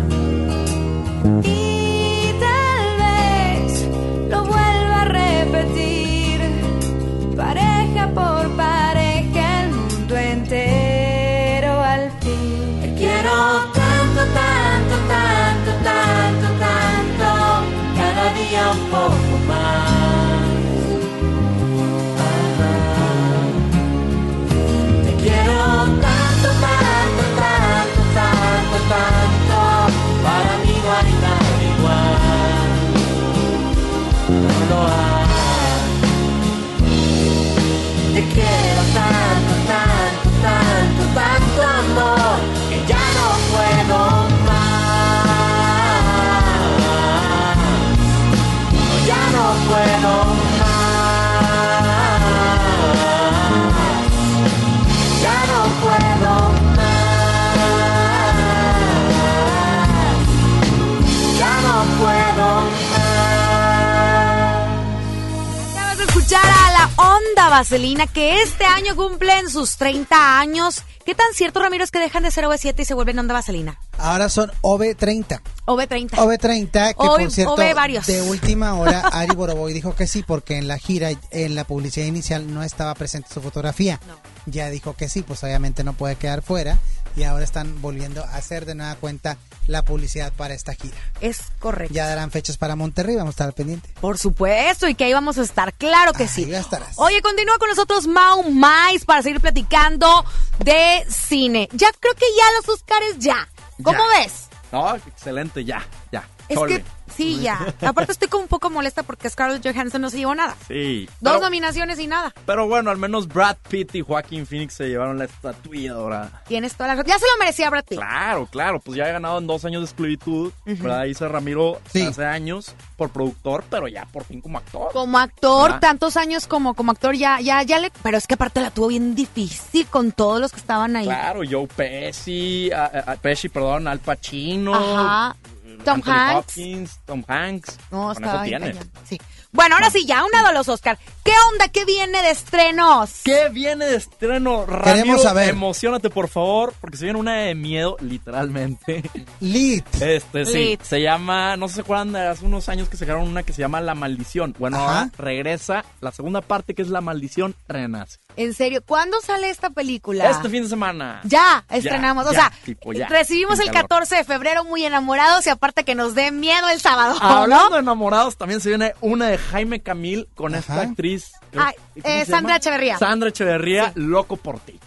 Vaselina 67.53 68.07
que 68.07 68.41
este 68.41 68.65
año 68.65 68.95
cumplen 68.95 69.47
sus 69.47 69.77
30 69.77 70.39
años. 70.39 70.81
¿Qué 71.05 71.13
tan 71.13 71.27
cierto, 71.35 71.59
Ramiro, 71.61 71.83
es 71.83 71.91
que 71.91 71.99
dejan 71.99 72.23
de 72.23 72.31
ser 72.31 72.45
OV7 72.45 72.79
y 72.79 72.85
se 72.85 72.95
vuelven 72.95 73.19
Onda 73.19 73.35
Vaselina? 73.35 73.77
Ahora 73.99 74.27
son 74.27 74.51
OV30. 74.63 75.39
OV30. 75.67 76.09
OV30, 76.13 76.71
que 76.71 76.95
Hoy- 76.97 77.23
por 77.25 77.31
cierto, 77.31 77.53
OV 77.53 77.75
varios. 77.75 78.07
de 78.07 78.23
última 78.23 78.73
hora, 78.73 79.01
Ari 79.13 79.35
Boroboy 79.35 79.71
dijo 79.71 79.95
que 79.95 80.07
sí, 80.07 80.23
porque 80.25 80.57
en 80.57 80.67
la 80.67 80.79
gira, 80.79 81.11
en 81.29 81.53
la 81.53 81.63
publicidad 81.63 82.07
inicial, 82.07 82.51
no 82.51 82.63
estaba 82.63 82.95
presente 82.95 83.29
su 83.31 83.39
fotografía. 83.39 83.99
Ya 84.47 84.71
dijo 84.71 84.95
que 84.95 85.07
sí, 85.07 85.21
pues 85.21 85.43
obviamente 85.43 85.83
no 85.83 85.93
puede 85.93 86.15
quedar 86.15 86.41
fuera. 86.41 86.79
Y 87.15 87.23
ahora 87.23 87.43
están 87.43 87.81
volviendo 87.81 88.23
a 88.23 88.35
hacer 88.35 88.65
de 88.65 88.75
nueva 88.75 88.95
cuenta 88.95 89.37
la 89.67 89.81
publicidad 89.83 90.33
para 90.33 90.53
esta 90.53 90.73
gira. 90.73 90.97
Es 91.21 91.39
correcto. 91.59 91.93
Ya 91.93 92.07
darán 92.07 92.31
fechas 92.31 92.57
para 92.57 92.75
Monterrey, 92.75 93.15
vamos 93.15 93.29
a 93.29 93.35
estar 93.35 93.47
al 93.47 93.53
pendiente. 93.53 93.89
Por 94.01 94.17
supuesto, 94.17 94.87
y 94.87 94.95
que 94.95 95.05
ahí 95.05 95.13
vamos 95.13 95.37
a 95.37 95.43
estar, 95.43 95.73
claro 95.73 96.13
que 96.13 96.27
sí. 96.27 96.45
ya 96.45 96.59
estarás. 96.59 96.93
Oye, 96.97 97.21
continúa 97.21 97.57
con 97.59 97.69
nosotros 97.69 98.07
Mau 98.07 98.43
Mais 98.51 99.05
para 99.05 99.21
seguir 99.21 99.39
platicando 99.39 100.25
de 100.59 101.05
cine. 101.09 101.69
Ya 101.73 101.87
creo 101.99 102.13
que 102.15 102.25
ya 102.37 102.43
los 102.59 102.69
Oscars 102.77 103.19
ya. 103.19 103.47
¿Cómo 103.83 103.99
Ya. 104.13 104.19
ves? 104.21 104.47
No, 104.71 104.95
excelente, 104.95 105.63
ya, 105.63 105.85
ya. 106.11 106.27
Es 106.49 106.57
chole. 106.57 106.77
que 106.79 106.85
sí, 107.15 107.39
ya. 107.41 107.73
Aparte 107.81 108.11
estoy 108.11 108.27
como 108.27 108.43
un 108.43 108.49
poco 108.49 108.69
molesta 108.69 109.03
porque 109.03 109.29
Scarlett 109.29 109.63
Johansson 109.65 110.01
no 110.01 110.09
se 110.09 110.17
llevó 110.17 110.35
nada. 110.35 110.55
Sí. 110.67 111.07
Dos 111.19 111.33
Pero, 111.33 111.45
nominaciones 111.45 111.99
y 111.99 112.07
nada. 112.07 112.33
pero 112.45 112.67
bueno, 112.67 112.91
al 112.91 112.97
menos 112.97 113.27
Brad 113.27 113.57
Pitt 113.69 113.95
y 113.95 114.01
Joaquín 114.01 114.45
Phoenix 114.45 114.73
se 114.75 114.87
llevaron 114.87 115.17
la 115.17 115.25
estatuilla 115.25 115.93
dorada. 115.93 116.43
Tienes 116.47 116.73
toda 116.75 116.87
la 116.89 116.95
razón. 116.95 117.07
Ya 117.09 117.19
se 117.19 117.25
lo 117.25 117.37
merecía 117.39 117.69
Brad 117.69 117.85
Pitt. 117.85 117.99
Claro, 117.99 118.45
claro, 118.47 118.79
pues 118.79 118.97
ya 118.97 119.07
he 119.07 119.11
ganado 119.11 119.37
en 119.39 119.47
dos 119.47 119.65
años 119.65 119.81
de 119.81 119.85
esclavitud, 119.85 120.51
¿verdad? 120.65 121.05
Hice 121.05 121.27
Ramiro 121.27 121.79
hace 121.85 122.25
años 122.25 122.75
por 122.97 123.09
productor, 123.09 123.63
pero 123.69 123.87
ya 123.87 124.05
por 124.05 124.23
fin 124.25 124.41
como 124.41 124.57
actor. 124.57 124.91
Como 124.93 125.17
actor, 125.17 125.79
tantos 125.79 126.17
años 126.17 126.47
como, 126.47 126.73
como 126.73 126.91
actor, 126.91 127.15
ya, 127.15 127.39
ya, 127.41 127.61
ya 127.63 127.79
le. 127.79 127.91
Pero 128.01 128.17
es 128.17 128.27
que 128.27 128.33
aparte 128.35 128.61
la 128.61 128.71
tuvo 128.71 128.87
bien 128.87 129.15
difícil 129.15 129.85
con 129.87 130.11
todos 130.11 130.39
los 130.39 130.51
que 130.51 130.59
estaban 130.59 130.95
ahí. 130.95 131.05
Claro, 131.05 131.41
Joe 131.49 131.67
Pesci, 131.67 132.71
a- 132.71 133.15
Pesci, 133.21 133.49
perdón, 133.49 133.87
Al 133.87 133.99
Pacino. 133.99 134.73
Ajá. 134.73 135.35
Tom 135.83 135.95
Anthony 135.95 136.11
Hanks. 136.13 136.35
Hopkins, 136.35 136.99
Tom 137.05 137.23
Hanks. 137.27 137.77
No, 137.91 138.11
estaba 138.11 138.43
bien. 138.43 138.77
Sí. 139.05 139.19
Bueno, 139.53 139.75
ahora 139.75 139.89
sí, 139.91 140.05
ya, 140.05 140.25
una 140.25 140.45
de 140.47 140.53
los 140.53 140.67
Oscar. 140.67 140.97
¿Qué 141.23 141.31
onda? 141.53 141.69
¿Qué 141.69 141.85
viene 141.85 142.21
de 142.21 142.31
estrenos? 142.31 143.21
¿Qué 143.23 143.47
viene 143.49 143.85
de 143.85 143.95
estreno? 143.95 144.65
Ramiro, 144.65 144.83
Queremos 144.83 145.21
saber. 145.21 145.49
emocionate, 145.49 146.09
por 146.09 146.27
favor, 146.27 146.73
porque 146.81 146.97
se 146.97 147.05
viene 147.05 147.19
una 147.19 147.35
de 147.35 147.55
miedo, 147.55 147.95
literalmente. 148.01 149.03
Lit. 149.39 149.85
Este, 150.01 150.45
sí. 150.45 150.53
Lit. 150.53 150.81
Se 150.81 151.01
llama, 151.01 151.55
no 151.55 151.67
sé 151.67 151.73
si 151.73 151.75
se 151.75 151.81
acuerdan 151.81 152.11
de 152.13 152.27
hace 152.27 152.43
unos 152.43 152.67
años 152.67 152.89
que 152.89 152.97
sacaron 152.97 153.27
una 153.27 153.43
que 153.43 153.53
se 153.53 153.61
llama 153.61 153.79
La 153.79 153.95
Maldición. 153.95 154.53
Bueno, 154.59 154.77
Ajá. 154.83 155.11
regresa 155.17 155.85
la 156.01 156.11
segunda 156.11 156.41
parte 156.41 156.73
que 156.73 156.81
es 156.81 156.89
La 156.89 156.99
Maldición 157.01 157.55
Renace. 157.67 158.17
En 158.35 158.53
serio, 158.55 158.81
¿cuándo 158.85 159.21
sale 159.21 159.49
esta 159.51 159.69
película? 159.69 160.29
Este 160.29 160.49
fin 160.49 160.63
de 160.63 160.69
semana. 160.69 161.21
Ya, 161.23 161.63
estrenamos. 161.69 162.25
o 162.25 162.31
ya, 162.31 162.39
sea, 162.39 162.53
tipo, 162.65 162.91
ya, 162.91 163.07
recibimos 163.07 163.59
el 163.59 163.67
calor. 163.67 163.83
14 163.83 164.15
de 164.15 164.23
febrero 164.23 164.63
muy 164.63 164.83
enamorados 164.83 165.45
y 165.45 165.51
aparte 165.51 165.83
que 165.83 165.93
nos 165.93 166.15
dé 166.15 166.31
miedo 166.31 166.67
el 166.69 166.79
sábado, 166.81 167.15
Hablando 167.21 167.69
¿no? 167.69 167.75
de 167.75 167.79
enamorados, 167.81 168.35
también 168.37 168.59
se 168.59 168.69
viene 168.69 168.93
una 169.01 169.27
de 169.27 169.37
Jaime 169.51 169.81
Camil 169.81 170.27
con 170.35 170.55
esta 170.55 170.81
actriz. 170.81 171.31
Ay, 171.55 171.73
¿cómo 172.01 172.13
eh, 172.15 172.25
se 172.25 172.31
Sandra? 172.31 172.55
Echeverría. 172.57 172.97
Sandra 172.97 173.29
Echeverría, 173.29 173.91
loco 173.95 174.37
por 174.37 174.59
ti. 174.59 174.79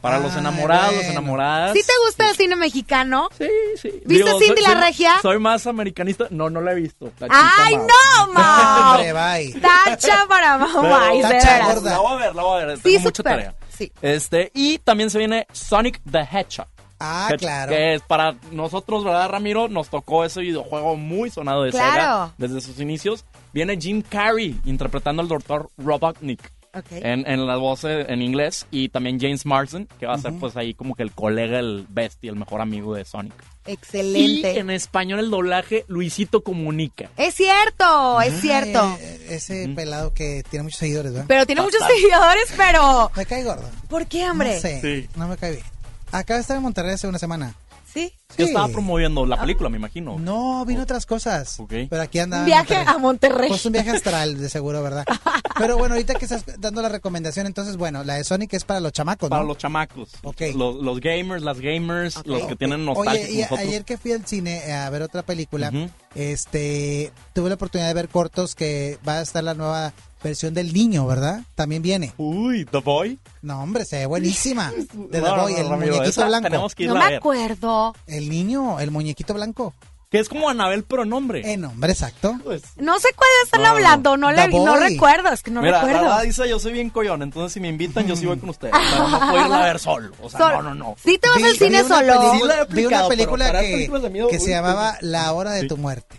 Para 0.00 0.18
los 0.18 0.32
Ay, 0.32 0.40
enamorados, 0.40 0.94
bueno. 0.96 1.10
enamoradas. 1.12 1.72
¿Sí 1.74 1.80
te 1.86 1.92
gusta 2.04 2.28
el 2.30 2.36
cine 2.36 2.56
mexicano? 2.56 3.28
Sí, 3.38 3.46
sí. 3.80 3.88
¿Viste 4.04 4.24
Digo, 4.24 4.40
Cindy 4.40 4.62
soy- 4.62 4.74
la 4.74 4.80
Regia? 4.80 5.20
Soy 5.22 5.38
más 5.38 5.64
americanista. 5.68 6.26
No, 6.30 6.50
no 6.50 6.60
la 6.60 6.72
he 6.72 6.74
visto. 6.74 7.12
la 7.20 7.28
chica 7.28 7.52
¡Ay, 7.58 7.76
Mau. 7.76 7.86
no, 8.26 8.32
Mau! 8.32 8.94
Hombre, 8.96 9.12
bye. 9.12 9.60
Tacha 9.60 10.26
para 10.26 10.58
mamá, 10.58 11.12
Tacha 11.22 11.66
gorda. 11.72 11.90
La 11.92 11.98
voy 11.98 12.12
a 12.14 12.16
ver, 12.16 12.34
la 12.34 12.42
voy 12.42 12.62
a 12.62 12.66
ver. 12.66 12.76
Sí, 12.78 12.82
Tengo 12.82 13.00
mucha 13.00 13.22
tarea. 13.22 13.54
Sí. 13.78 13.92
Este, 14.02 14.50
y 14.54 14.78
también 14.78 15.08
se 15.08 15.18
viene 15.18 15.46
Sonic 15.52 16.00
the 16.10 16.18
Hedgehog. 16.20 16.66
Ah, 17.02 17.26
Que- 17.30 17.36
claro. 17.38 17.70
Que 17.72 17.94
es 17.94 18.02
para 18.02 18.36
nosotros, 18.52 19.04
¿verdad, 19.04 19.28
Ramiro? 19.28 19.68
Nos 19.68 19.88
tocó 19.88 20.24
ese 20.24 20.40
videojuego 20.40 20.96
muy 20.96 21.30
sonado 21.30 21.62
de 21.64 21.70
Claro. 21.70 21.92
Sega 21.92 22.34
desde 22.38 22.60
sus 22.60 22.78
inicios. 22.80 23.24
Viene 23.52 23.76
Jim 23.80 24.02
Carrey 24.08 24.58
interpretando 24.64 25.20
al 25.22 25.28
doctor 25.28 25.70
Robotnik. 25.78 26.40
Ok. 26.74 26.86
En, 26.92 27.28
en 27.30 27.46
la 27.46 27.56
voz 27.56 27.84
eh, 27.84 28.06
en 28.08 28.22
inglés 28.22 28.66
y 28.70 28.88
también 28.88 29.20
James 29.20 29.44
Marsden, 29.44 29.86
que 30.00 30.06
va 30.06 30.14
a 30.14 30.18
ser 30.18 30.32
pues 30.40 30.56
ahí 30.56 30.72
como 30.72 30.94
que 30.94 31.02
el 31.02 31.12
colega, 31.12 31.58
el 31.58 31.84
bestia, 31.90 32.30
el 32.30 32.36
mejor 32.36 32.62
amigo 32.62 32.94
de 32.94 33.04
Sonic. 33.04 33.34
Excelente. 33.66 34.54
Y 34.54 34.58
en 34.58 34.70
español 34.70 35.18
el 35.20 35.30
doblaje 35.30 35.84
Luisito 35.88 36.42
Comunica. 36.42 37.10
Es 37.18 37.34
cierto, 37.34 38.20
es 38.22 38.40
cierto. 38.40 38.96
Eh, 39.00 39.26
ese 39.30 39.68
pelado 39.76 40.14
que 40.14 40.42
tiene 40.48 40.62
muchos 40.62 40.78
seguidores, 40.78 41.12
¿verdad? 41.12 41.26
Pero 41.28 41.44
tiene 41.44 41.60
muchos 41.60 41.80
seguidores, 41.86 42.54
pero... 42.56 43.10
Me 43.16 43.26
cae 43.26 43.44
gordo. 43.44 43.68
¿Por 43.90 44.06
qué, 44.06 44.30
hombre? 44.30 44.54
No 44.54 44.60
sé, 44.60 44.80
Sí. 44.80 45.08
no 45.14 45.28
me 45.28 45.36
cae 45.36 45.52
bien. 45.52 45.64
Acaba 46.12 46.36
de 46.36 46.42
estar 46.42 46.56
en 46.56 46.62
Monterrey 46.62 46.92
hace 46.92 47.08
una 47.08 47.18
semana. 47.18 47.54
Sí. 47.92 48.10
Yo 48.38 48.44
Sí. 48.46 48.50
estaba 48.52 48.68
promoviendo 48.68 49.26
la 49.26 49.38
película, 49.38 49.68
me 49.68 49.76
imagino. 49.76 50.18
No, 50.18 50.64
vino 50.64 50.82
otras 50.82 51.04
cosas. 51.04 51.60
Ok. 51.60 51.74
Pero 51.90 52.00
aquí 52.00 52.20
anda. 52.20 52.42
Viaje 52.44 52.74
a 52.74 52.96
Monterrey. 52.96 53.48
Pues 53.50 53.66
un 53.66 53.72
viaje 53.72 53.90
astral, 53.90 54.38
de 54.40 54.48
seguro, 54.48 54.82
¿verdad? 54.82 55.04
Pero 55.58 55.76
bueno, 55.76 55.94
ahorita 55.94 56.14
que 56.14 56.24
estás 56.24 56.44
dando 56.58 56.80
la 56.80 56.88
recomendación, 56.88 57.46
entonces, 57.46 57.76
bueno, 57.76 58.02
la 58.02 58.14
de 58.14 58.24
Sonic 58.24 58.54
es 58.54 58.64
para 58.64 58.80
los 58.80 58.92
chamacos, 58.92 59.28
¿no? 59.28 59.36
Para 59.36 59.44
los 59.44 59.58
chamacos. 59.58 60.08
Ok. 60.22 60.40
Los, 60.56 60.76
los 60.76 61.00
gamers, 61.00 61.42
las 61.42 61.60
gamers, 61.60 62.18
los 62.24 62.44
que 62.44 62.56
tienen 62.56 62.86
nostalgia 62.86 63.24
Oye, 63.24 63.30
y 63.32 63.36
nosotros. 63.42 63.60
ayer 63.60 63.84
que 63.84 63.98
fui 63.98 64.12
al 64.12 64.24
cine 64.26 64.72
a 64.72 64.88
ver 64.88 65.02
otra 65.02 65.22
película, 65.22 65.70
este, 66.14 67.12
tuve 67.34 67.50
la 67.50 67.56
oportunidad 67.56 67.88
de 67.88 67.94
ver 67.94 68.08
cortos 68.08 68.54
que 68.54 68.98
va 69.06 69.18
a 69.18 69.22
estar 69.22 69.44
la 69.44 69.52
nueva 69.52 69.92
versión 70.22 70.54
del 70.54 70.72
niño, 70.72 71.06
¿verdad? 71.06 71.40
También 71.54 71.82
viene. 71.82 72.12
Uy, 72.16 72.64
The 72.64 72.78
Boy. 72.78 73.18
No, 73.42 73.62
hombre, 73.62 73.84
se 73.84 73.98
ve 73.98 74.06
buenísima. 74.06 74.70
De 74.92 75.08
The 75.10 75.20
No, 75.20 75.36
Boy, 75.42 75.52
no, 75.54 75.58
el 75.58 75.68
Ramiro, 75.68 75.94
muñequito 75.96 76.26
blanco. 76.26 76.68
que 76.76 76.86
No 76.86 76.94
me 76.94 77.04
ver. 77.06 77.14
acuerdo. 77.14 77.94
El 78.06 78.28
niño, 78.28 78.80
el 78.80 78.90
muñequito 78.90 79.34
blanco. 79.34 79.74
Que 80.10 80.18
es 80.18 80.28
como 80.28 80.50
Anabel, 80.50 80.84
pero 80.84 81.04
en 81.04 81.12
hombre. 81.14 81.54
En 81.54 81.64
hombre, 81.64 81.90
exacto. 81.92 82.38
Pues, 82.44 82.62
No 82.76 82.98
sé 83.00 83.08
cuál 83.16 83.30
están 83.44 83.64
hablando, 83.64 84.18
no, 84.18 84.30
le, 84.30 84.46
no 84.48 84.76
recuerdo, 84.76 85.30
es 85.32 85.42
que 85.42 85.50
no 85.50 85.62
Mira, 85.62 85.78
la 85.78 85.84
recuerdo. 85.84 86.02
verdad 86.06 86.22
dice, 86.24 86.46
yo 86.50 86.58
soy 86.58 86.72
bien 86.74 86.90
collón, 86.90 87.22
entonces 87.22 87.54
si 87.54 87.60
me 87.60 87.68
invitan, 87.68 88.06
yo 88.06 88.14
sí 88.14 88.26
voy 88.26 88.36
con 88.36 88.50
ustedes. 88.50 88.74
Pero 88.92 89.08
no 89.08 89.18
puedo 89.18 89.40
irla 89.44 89.62
a 89.62 89.64
ver 89.64 89.78
solo. 89.78 90.12
O 90.20 90.28
sea, 90.28 90.38
Sol- 90.38 90.52
no, 90.52 90.62
no, 90.64 90.74
no. 90.74 90.96
¿Sí 91.02 91.16
te 91.16 91.30
vas 91.30 91.38
Vi- 91.38 91.44
al 91.44 91.56
cine 91.56 91.68
vi 91.80 91.86
una 91.86 91.88
solo? 91.96 92.12
película- 92.12 92.32
Sí 92.34 92.46
la 92.46 92.54
he 92.62 92.74
vi 92.74 92.84
una 92.84 93.08
película 93.08 93.52
que, 93.52 93.72
películas 93.72 94.02
de 94.02 94.10
miedo, 94.10 94.28
que 94.28 94.36
uy, 94.36 94.42
se 94.42 94.50
llamaba 94.50 94.98
La 95.00 95.32
Hora 95.32 95.52
de 95.52 95.66
tu 95.66 95.78
Muerte. 95.78 96.14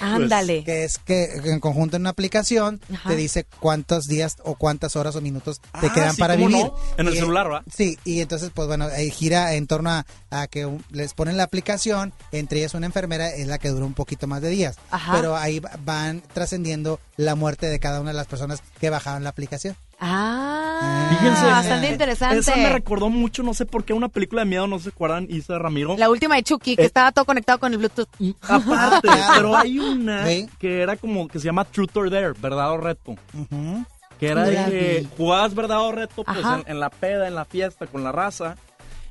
Ándale. 0.00 0.64
Que 0.64 0.84
es 0.84 0.98
que 0.98 1.24
en 1.44 1.60
conjunto 1.60 1.96
en 1.96 2.02
una 2.02 2.10
aplicación 2.10 2.80
Ajá. 2.92 3.08
te 3.10 3.16
dice 3.16 3.46
cuántos 3.60 4.06
días 4.06 4.36
o 4.44 4.54
cuántas 4.54 4.96
horas 4.96 5.16
o 5.16 5.20
minutos 5.20 5.60
te 5.80 5.86
Ah, 5.88 5.92
quedan 5.94 6.14
sí, 6.14 6.20
para 6.20 6.34
¿cómo 6.34 6.48
vivir. 6.48 6.64
no? 6.66 6.74
En 6.98 7.08
el 7.08 7.14
celular, 7.14 7.50
¿va? 7.52 7.64
Sí, 7.74 7.98
y 8.04 8.20
entonces, 8.20 8.50
pues 8.54 8.68
bueno, 8.68 8.86
ahí 8.86 9.10
gira 9.10 9.54
en 9.54 9.66
torno 9.66 9.90
a, 9.90 10.06
a 10.30 10.46
que 10.46 10.66
un- 10.66 10.84
les 10.90 11.14
ponen 11.14 11.36
la 11.36 11.42
aplicación, 11.44 12.12
entre 12.32 12.58
ellas 12.60 12.74
una 12.74 12.86
enfermera, 12.86 13.28
es 13.30 13.46
la 13.46 13.58
que 13.58 13.68
dura 13.68 13.84
un 13.86 13.94
poquito 13.94 14.26
más 14.26 14.40
de 14.42 14.48
días. 14.50 14.76
Ajá. 14.90 15.12
Pero 15.16 15.36
ahí 15.36 15.60
va- 15.60 15.72
van 15.84 16.22
trascendiendo 16.32 17.00
la 17.16 17.34
muerte 17.34 17.66
de 17.66 17.78
cada 17.78 18.00
una 18.00 18.10
de 18.10 18.16
las 18.16 18.26
personas 18.26 18.62
que 18.80 18.90
bajaron 18.90 19.24
la 19.24 19.30
aplicación. 19.30 19.76
Ah, 20.06 21.08
Fíjense. 21.10 21.46
bastante 21.46 21.90
interesante. 21.90 22.38
Esa 22.38 22.56
me 22.56 22.68
recordó 22.70 23.08
mucho, 23.08 23.42
no 23.42 23.54
sé 23.54 23.64
por 23.64 23.84
qué, 23.84 23.94
una 23.94 24.08
película 24.08 24.42
de 24.42 24.46
miedo, 24.46 24.66
no 24.66 24.78
se 24.78 24.90
acuerdan, 24.90 25.26
Isa 25.30 25.58
Ramiro. 25.58 25.96
La 25.96 26.10
última 26.10 26.36
de 26.36 26.42
Chucky, 26.42 26.76
que 26.76 26.82
Eh, 26.82 26.86
estaba 26.86 27.10
todo 27.12 27.24
conectado 27.24 27.58
con 27.58 27.72
el 27.72 27.78
Bluetooth. 27.78 28.08
Aparte, 28.42 29.08
pero 29.34 29.56
hay 29.56 29.78
una 29.78 30.26
Sí. 30.26 30.48
que 30.58 30.82
era 30.82 30.96
como, 30.96 31.26
que 31.28 31.38
se 31.38 31.46
llama 31.46 31.64
Truth 31.64 31.96
or 31.96 32.10
Dare, 32.10 32.32
verdad 32.38 32.72
o 32.72 32.76
reto. 32.76 33.12
Ujú. 33.32 33.84
Que 34.20 34.28
era 34.28 34.42
de 34.44 34.54
que 34.70 34.98
vi. 35.00 35.08
jugabas 35.16 35.54
verdad 35.54 35.80
o 35.80 35.92
reto, 35.92 36.22
pues 36.22 36.38
en 36.66 36.78
la 36.80 36.90
peda, 36.90 37.26
en 37.26 37.34
la 37.34 37.44
fiesta, 37.44 37.86
con 37.86 38.04
la 38.04 38.12
raza. 38.12 38.56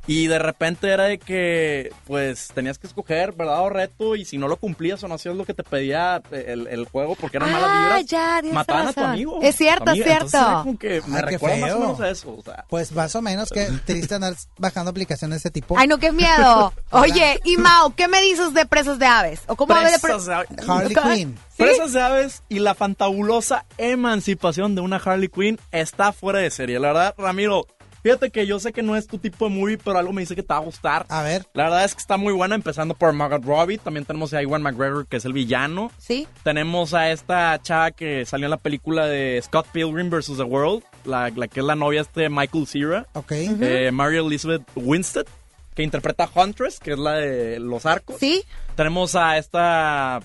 Y 0.05 0.27
de 0.27 0.37
repente 0.37 0.89
era 0.89 1.05
de 1.05 1.17
que, 1.17 1.91
pues, 2.05 2.49
tenías 2.53 2.77
que 2.77 2.87
escoger 2.87 3.31
verdad 3.31 3.61
o 3.61 3.69
reto. 3.69 4.15
Y 4.17 4.25
si 4.25 4.37
no 4.37 4.49
lo 4.49 4.57
cumplías 4.57 5.01
o 5.03 5.07
no 5.07 5.15
hacías 5.15 5.35
lo 5.35 5.45
que 5.45 5.53
te 5.53 5.63
pedía 5.63 6.21
el, 6.31 6.67
el 6.67 6.85
juego, 6.85 7.15
porque 7.15 7.37
eran 7.37 7.51
malas 7.51 7.69
Ah, 7.71 7.83
vibras, 7.83 8.05
ya, 8.05 8.41
mataban 8.53 8.87
a 8.87 8.93
tu 8.93 8.99
amigo. 9.01 9.39
Es 9.41 9.55
cierto, 9.55 9.91
es 9.91 10.03
cierto. 10.03 10.37
Era 10.37 10.61
como 10.63 10.77
que 10.77 11.01
me 11.07 11.17
Ay, 11.17 11.23
recuerda 11.23 11.57
más 11.57 11.71
o 11.73 11.79
menos 11.79 11.99
a 12.01 12.09
eso. 12.09 12.35
O 12.37 12.43
sea, 12.43 12.65
Pues 12.67 12.91
más 12.91 13.15
o 13.15 13.21
menos 13.21 13.49
que 13.49 13.65
triste 13.85 14.15
andar 14.15 14.33
bajando 14.57 14.91
aplicaciones 14.91 15.35
de 15.41 15.47
ese 15.47 15.51
tipo. 15.51 15.77
Ay, 15.77 15.87
no, 15.87 15.97
qué 15.97 16.11
miedo. 16.11 16.73
Oye, 16.91 17.39
y 17.45 17.55
Mao, 17.55 17.95
¿qué 17.95 18.09
me 18.09 18.21
dices 18.21 18.53
de 18.53 18.65
Presas 18.65 18.99
de 18.99 19.05
Aves? 19.05 19.41
¿O 19.47 19.55
cómo 19.55 19.73
ave 19.73 19.85
de 19.91 19.99
pre- 19.99 20.13
presas 20.15 20.25
de 20.25 20.33
aves. 20.33 20.49
Harley 20.67 20.95
Quinn. 20.95 21.39
Presas 21.55 21.93
de 21.93 22.01
aves 22.01 22.43
y 22.49 22.59
la 22.59 22.75
fantabulosa 22.75 23.65
emancipación 23.77 24.75
de 24.75 24.81
una 24.81 24.97
Harley 24.97 25.29
Quinn 25.29 25.59
está 25.71 26.11
fuera 26.11 26.39
de 26.39 26.51
serie. 26.51 26.77
La 26.79 26.89
verdad, 26.89 27.15
Ramiro, 27.17 27.67
fíjate 28.03 28.29
que 28.29 28.45
yo 28.45 28.59
sé 28.59 28.71
que 28.73 28.83
no 28.83 28.95
es 28.95 29.07
tu 29.07 29.17
tipo 29.17 29.49
de 29.49 29.55
movie, 29.55 29.77
pero 29.79 29.97
algo 29.97 30.13
me 30.13 30.21
dice 30.21 30.35
que 30.35 30.43
te 30.43 30.53
va 30.53 30.57
a 30.57 30.63
gustar. 30.63 31.05
A 31.09 31.23
ver. 31.23 31.47
La 31.53 31.63
verdad 31.63 31.85
es 31.85 31.95
que 31.95 32.01
está 32.01 32.17
muy 32.17 32.33
buena, 32.33 32.53
empezando 32.53 32.93
por 32.93 33.11
Margot 33.13 33.43
Robbie. 33.43 33.77
También 33.79 34.05
tenemos 34.05 34.33
a 34.33 34.41
Iwan 34.43 34.61
McGregor, 34.61 35.07
que 35.07 35.17
es 35.17 35.25
el 35.25 35.33
villano. 35.33 35.89
Sí. 35.97 36.27
Tenemos 36.43 36.93
a 36.93 37.09
esta 37.11 37.59
chava 37.61 37.91
que 37.91 38.25
salió 38.25 38.45
en 38.45 38.51
la 38.51 38.57
película 38.57 39.07
de 39.07 39.41
Scott 39.43 39.65
Pilgrim 39.71 40.09
vs. 40.09 40.37
The 40.37 40.43
World, 40.43 40.83
la, 41.05 41.29
la 41.29 41.47
que 41.47 41.61
es 41.61 41.65
la 41.65 41.75
novia 41.75 42.01
este 42.01 42.21
de 42.21 42.29
Michael 42.29 42.67
Cera. 42.67 43.07
Ok. 43.13 43.31
Eh, 43.31 43.89
Mary 43.91 44.17
Elizabeth 44.17 44.63
Winstead, 44.75 45.25
que 45.73 45.81
interpreta 45.83 46.29
a 46.33 46.39
Huntress, 46.43 46.79
que 46.79 46.91
es 46.91 46.99
la 46.99 47.13
de 47.13 47.59
los 47.59 47.85
arcos. 47.85 48.17
Sí. 48.19 48.43
Tenemos 48.75 49.15
a 49.15 49.37
esta 49.37 50.17
a- 50.17 50.21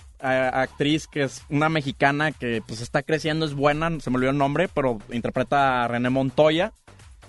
actriz 0.63 1.07
que 1.07 1.23
es 1.23 1.43
una 1.49 1.69
mexicana 1.69 2.33
que 2.33 2.61
pues 2.67 2.81
está 2.81 3.03
creciendo, 3.03 3.47
es 3.47 3.55
buena, 3.55 3.89
se 4.01 4.11
me 4.11 4.17
olvidó 4.17 4.33
el 4.33 4.39
nombre, 4.39 4.69
pero 4.69 4.99
interpreta 5.13 5.85
a 5.85 5.89
René 5.89 6.11
Montoya. 6.11 6.73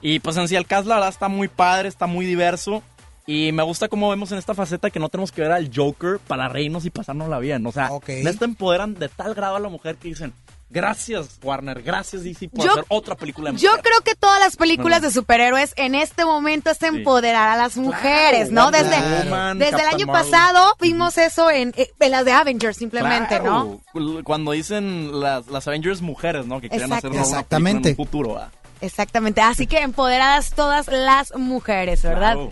Y 0.02 0.20
pues 0.20 0.38
en 0.38 0.47
sí 0.47 0.56
el 0.56 0.66
cast 0.66 0.88
la 0.88 0.95
verdad 0.95 1.10
está 1.10 1.28
muy 1.28 1.47
padre, 1.47 1.88
está 1.89 2.08
muy 2.08 2.26
diverso. 2.26 2.82
Y 3.28 3.52
me 3.52 3.62
gusta 3.62 3.88
cómo 3.89 4.10
vemos 4.10 4.32
en 4.32 4.39
esta 4.39 4.56
faceta 4.56 4.89
que 4.89 5.00
no 5.00 5.10
tenemos 5.10 5.32
que 5.32 5.41
ver 5.41 5.52
al 5.52 5.70
Joker 5.74 6.18
para 6.28 6.50
reírnos 6.50 6.86
y 6.86 6.89
pasárnosla 6.89 7.38
bien. 7.39 7.66
O 7.68 7.72
sea, 7.72 7.91
Ok. 7.91 8.08
de 8.08 8.30
esta 8.30 8.45
empoderan 8.45 8.95
de 8.95 9.08
tal 9.10 9.36
grado 9.36 9.56
a 9.58 9.60
la 9.60 9.70
mujer 9.70 9.97
que 9.97 10.08
dicen, 10.08 10.34
gracias 10.72 11.39
Warner, 11.43 11.82
gracias 11.84 12.24
DC 12.24 12.47
por 12.50 12.66
Yo- 12.66 12.72
hacer 12.72 12.86
otra 12.88 13.16
película 13.16 13.52
de 13.52 13.58
Yo 13.58 13.70
mujer". 13.72 13.84
creo 13.84 14.02
que 14.02 14.16
todas 14.16 14.39
las 14.39 14.56
películas 14.56 15.02
de 15.04 15.12
superhéroes 15.12 15.74
en 15.78 15.93
este 15.95 16.26
momento 16.26 16.72
es 16.72 16.78
Sí. 16.80 16.86
empoderar 16.88 17.50
a 17.50 17.56
las 17.58 17.78
mujeres, 17.78 18.52
¿no? 18.52 18.72
Desde, 18.72 18.95
Woman, 19.26 19.60
desde 19.60 19.82
el 19.82 19.88
año 19.88 20.06
Marvel. 20.08 20.32
pasado 20.32 20.76
vimos 20.82 21.18
eso 21.20 21.52
en, 21.52 21.74
eh, 21.78 21.91
en 22.00 22.12
las 22.12 22.26
de 22.26 22.32
Avengers 22.32 22.78
simplemente, 22.78 23.39
¿no? 23.41 23.80
Cuando 24.24 24.52
dicen 24.54 25.20
las, 25.20 25.45
las 25.47 25.68
Avengers 25.68 26.02
mujeres, 26.02 26.45
¿no? 26.47 26.62
Que 26.62 26.70
quieren 26.70 26.91
hacer 26.93 27.12
Exactamente. 27.14 27.89
en 27.89 27.93
un 27.93 28.06
futuro. 28.06 28.34
¿va? 28.36 28.52
Exactamente. 28.82 29.41
Así 29.41 29.67
que 29.67 29.80
empoderadas 29.80 30.51
todas 30.51 30.88
las 30.88 31.36
mujeres, 31.36 32.01
¿verdad? 32.03 32.34
Claro. 32.34 32.49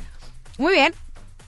Muy 0.57 0.73
bien. 0.73 0.93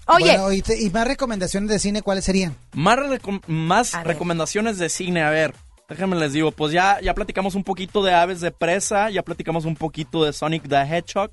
Oye, 0.07 0.25
Bueno, 0.37 0.51
y, 0.51 0.61
te- 0.61 0.81
y 0.81 0.89
más 0.89 1.07
recomendaciones 1.07 1.69
de 1.69 1.77
cine, 1.79 2.01
¿cuáles 2.01 2.25
serían? 2.25 2.55
Más, 2.73 2.97
recom- 2.97 3.41
más 3.47 3.93
A 3.93 3.99
ver. 3.99 4.07
recomendaciones 4.07 4.77
de 4.79 4.89
cine, 4.89 5.21
a 5.21 5.29
ver. 5.29 5.53
Déjenme 5.87 6.15
les 6.15 6.33
digo, 6.33 6.51
pues 6.51 6.71
ya, 6.71 6.99
ya 7.01 7.13
platicamos 7.13 7.55
un 7.55 7.63
poquito 7.63 8.03
de 8.03 8.13
Aves 8.13 8.41
de 8.41 8.51
Presa, 8.51 9.09
ya 9.09 9.21
platicamos 9.23 9.65
un 9.65 9.75
poquito 9.75 10.23
de 10.23 10.33
Sonic 10.33 10.67
the 10.67 10.77
Hedgehog, 10.81 11.31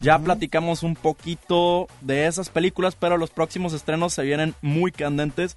ya 0.00 0.18
platicamos 0.18 0.82
un 0.82 0.94
poquito 0.94 1.86
de 2.02 2.26
esas 2.26 2.48
películas, 2.50 2.96
pero 2.98 3.16
los 3.16 3.30
próximos 3.30 3.72
estrenos 3.72 4.12
se 4.14 4.22
vienen 4.22 4.54
muy 4.62 4.92
candentes. 4.92 5.56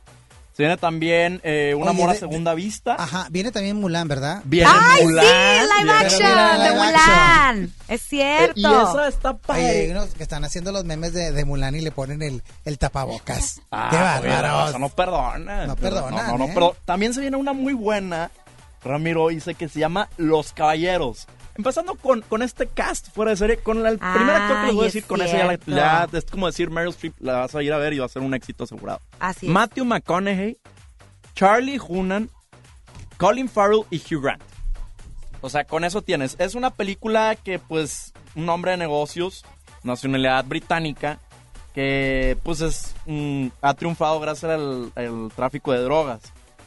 Se 0.58 0.64
viene 0.64 0.76
también 0.78 1.40
eh, 1.44 1.76
Un 1.76 1.84
Oye, 1.84 1.92
amor 1.92 2.10
a 2.10 2.14
de- 2.14 2.20
segunda 2.20 2.56
vista. 2.56 2.96
Ajá, 2.98 3.28
viene 3.30 3.52
también 3.52 3.80
Mulan, 3.80 4.08
¿verdad? 4.08 4.42
Viene 4.44 4.68
¡ay, 4.74 5.04
Mulan, 5.04 5.24
sí! 5.24 5.32
Live 5.84 5.92
action 5.94 6.20
viene 6.20 6.42
de 6.52 6.58
live 6.58 6.76
Mulan. 6.84 7.74
Es 7.88 8.02
Eh, 8.02 8.06
cierto. 8.10 8.60
y 8.60 8.66
esa 8.66 9.08
está 9.08 9.30
Oye, 9.30 9.40
padre. 9.46 9.70
hay 9.82 9.92
unos 9.92 10.16
que 10.16 10.24
están 10.24 10.44
haciendo 10.46 10.72
los 10.72 10.84
memes 10.84 11.14
de, 11.14 11.32
de 11.32 11.46
Mulan 11.46 11.76
y 11.76 11.82
le 11.82 11.92
ponen 11.92 12.24
el, 12.24 12.42
el 12.66 12.78
tapabocas. 12.80 13.62
Ah, 13.72 13.88
¡Qué 13.92 13.98
oye, 13.98 14.04
bárbaros! 14.36 14.70
eso 14.72 14.80
no 14.80 14.90
perdona. 14.90 15.68
No 15.68 15.76
perdonan, 15.76 16.26
No, 16.26 16.32
no, 16.32 16.38
no, 16.40 16.46
¿eh? 16.46 16.52
pero 16.56 16.76
también 16.86 17.14
se 17.14 17.22
viene 17.22 17.38
una 17.38 17.54
muy 17.54 17.74
buena, 17.74 18.32
Ramiro, 18.84 19.28
dice 19.28 19.54
que 19.54 19.70
se 19.70 19.80
llama 19.80 20.10
Los 20.18 20.54
Caballeros. 20.54 21.28
Empezando 21.58 21.96
con, 21.96 22.22
con 22.22 22.42
este 22.44 22.68
cast 22.68 23.10
fuera 23.12 23.32
de 23.32 23.38
serie, 23.38 23.58
con 23.58 23.82
la- 23.84 23.90
el 23.90 23.98
primer 23.98 24.30
actor 24.36 24.60
que 24.62 24.66
les 24.68 24.76
voy 24.76 24.84
a 24.84 24.86
decir, 24.86 25.02
es 25.02 25.08
con 25.08 25.22
ese 25.22 25.38
ya, 25.38 25.46
la- 25.66 26.08
ya 26.12 26.18
es 26.18 26.26
como 26.26 26.46
decir 26.48 26.70
Meryl 26.70 26.90
Streep, 26.92 27.16
la 27.20 27.38
vas 27.40 27.56
a 27.56 27.64
ir 27.64 27.74
a 27.74 27.78
ver 27.78 27.94
y 27.94 28.00
va 28.00 28.06
a 28.06 28.10
ser 28.10 28.22
un 28.22 28.34
éxito 28.34 28.64
asegurado. 28.66 29.00
Así 29.20 29.48
es. 29.48 29.52
Matthew 29.52 29.86
McConaughey, 29.86 30.58
Charlie 31.36 31.80
Hunnam, 31.80 32.30
Colin 33.18 33.50
Farrell 33.50 33.84
y 33.90 33.98
Hugh 33.98 34.22
Grant. 34.22 34.44
O 35.42 35.50
sea, 35.50 35.64
con 35.66 35.84
eso 35.84 36.02
tienes. 36.02 36.36
Es 36.40 36.56
una 36.56 36.72
película 36.72 37.36
que, 37.36 37.60
pues, 37.60 38.14
un 38.36 38.48
hombre 38.50 38.72
de 38.72 38.78
negocios, 38.78 39.46
nacionalidad 39.84 40.44
británica, 40.46 41.20
que, 41.74 42.38
pues, 42.44 42.62
es 42.62 42.96
mm, 43.06 43.48
ha 43.62 43.74
triunfado 43.76 44.20
gracias 44.20 44.52
al, 44.52 44.92
al 44.96 45.32
tráfico 45.36 45.72
de 45.74 45.80
drogas. 45.80 46.22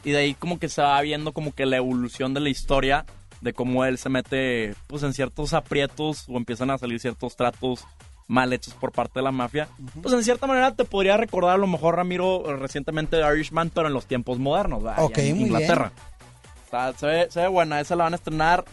Y 0.05 0.13
de 0.13 0.19
ahí 0.19 0.35
como 0.35 0.59
que 0.59 0.69
se 0.69 0.81
va 0.83 1.01
viendo 1.03 1.33
como 1.33 1.53
que 1.53 1.67
la 1.67 1.77
evolución 1.77 2.33
de 2.33 2.41
la 2.41 2.49
historia 2.49 3.05
de 3.41 3.53
cómo 3.53 3.85
él 3.85 3.99
se 3.99 4.09
mete, 4.09 4.75
pues, 4.87 5.03
en 5.03 5.13
ciertos 5.15 5.53
aprietos 5.55 6.25
o 6.29 6.37
empiezan 6.37 6.71
a 6.71 6.79
salir 6.79 7.01
ciertos 7.01 7.37
tratos 7.37 7.85
mal 8.29 8.53
hechos 8.53 8.75
por 8.75 8.93
parte 8.93 9.15
de 9.19 9.23
la 9.25 9.33
mafia. 9.33 9.69
Pues 10.01 10.15
en 10.15 10.23
cierta 10.23 10.47
manera 10.47 10.75
te 10.75 10.85
podría 10.85 11.17
recordar 11.17 11.55
a 11.55 11.59
lo 11.59 11.67
mejor 11.67 11.97
Ramiro 11.97 12.57
recientemente 12.59 13.17
de 13.17 13.35
Irishman, 13.35 13.71
pero 13.71 13.89
en 13.89 13.93
los 13.93 14.07
tiempos 14.07 14.39
modernos, 14.39 14.83
¿verdad? 14.85 15.03
Ok, 15.05 15.19
en 15.19 15.37
muy 15.37 15.47
Inglaterra. 15.47 15.91
Está- 16.65 16.93
se, 16.93 17.07
ve, 17.07 17.27
se 17.31 17.41
ve 17.41 17.49
buena, 17.49 17.81
esa 17.81 17.97
la 17.97 18.05
van 18.05 18.13
a 18.13 18.17
estrenar 18.17 18.65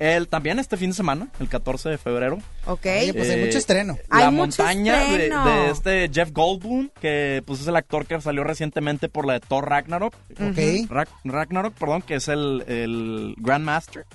él 0.00 0.26
también 0.26 0.58
este 0.58 0.76
fin 0.76 0.90
de 0.90 0.96
semana, 0.96 1.28
el 1.38 1.48
14 1.48 1.88
de 1.90 1.98
febrero. 1.98 2.38
Ok. 2.66 2.86
Oye, 2.86 3.14
pues 3.14 3.30
hay 3.30 3.40
Eh, 3.40 3.44
mucho 3.46 3.58
estreno. 3.58 3.96
La 4.10 4.30
montaña 4.32 4.96
de, 4.98 5.04
estreno. 5.12 5.44
de 5.46 5.70
este 5.70 6.10
Jeff 6.12 6.32
Goldblum, 6.32 6.88
que 7.00 7.42
pues 7.46 7.60
es 7.60 7.66
el 7.68 7.76
actor 7.76 8.06
que 8.06 8.20
salió 8.20 8.42
recientemente 8.42 9.08
por 9.08 9.26
la 9.26 9.34
de 9.34 9.40
Thor 9.40 9.68
Ragnarok. 9.68 10.14
Ok. 10.32 10.88
Ra- 10.90 11.06
Ragnarok, 11.24 11.74
perdón, 11.74 12.02
que 12.02 12.16
es 12.16 12.26
el, 12.28 12.64
el 12.66 13.34
Grandmaster. 13.38 14.06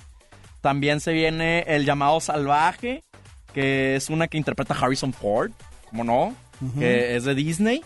También 0.60 0.98
se 1.00 1.12
viene 1.12 1.60
El 1.68 1.84
llamado 1.84 2.20
salvaje, 2.20 3.04
que 3.54 3.94
es 3.96 4.10
una 4.10 4.26
que 4.28 4.36
interpreta 4.36 4.74
Harrison 4.74 5.12
Ford, 5.12 5.52
como 5.88 6.02
no, 6.02 6.34
que 6.78 7.14
es 7.16 7.24
de 7.24 7.34
Disney. 7.36 7.84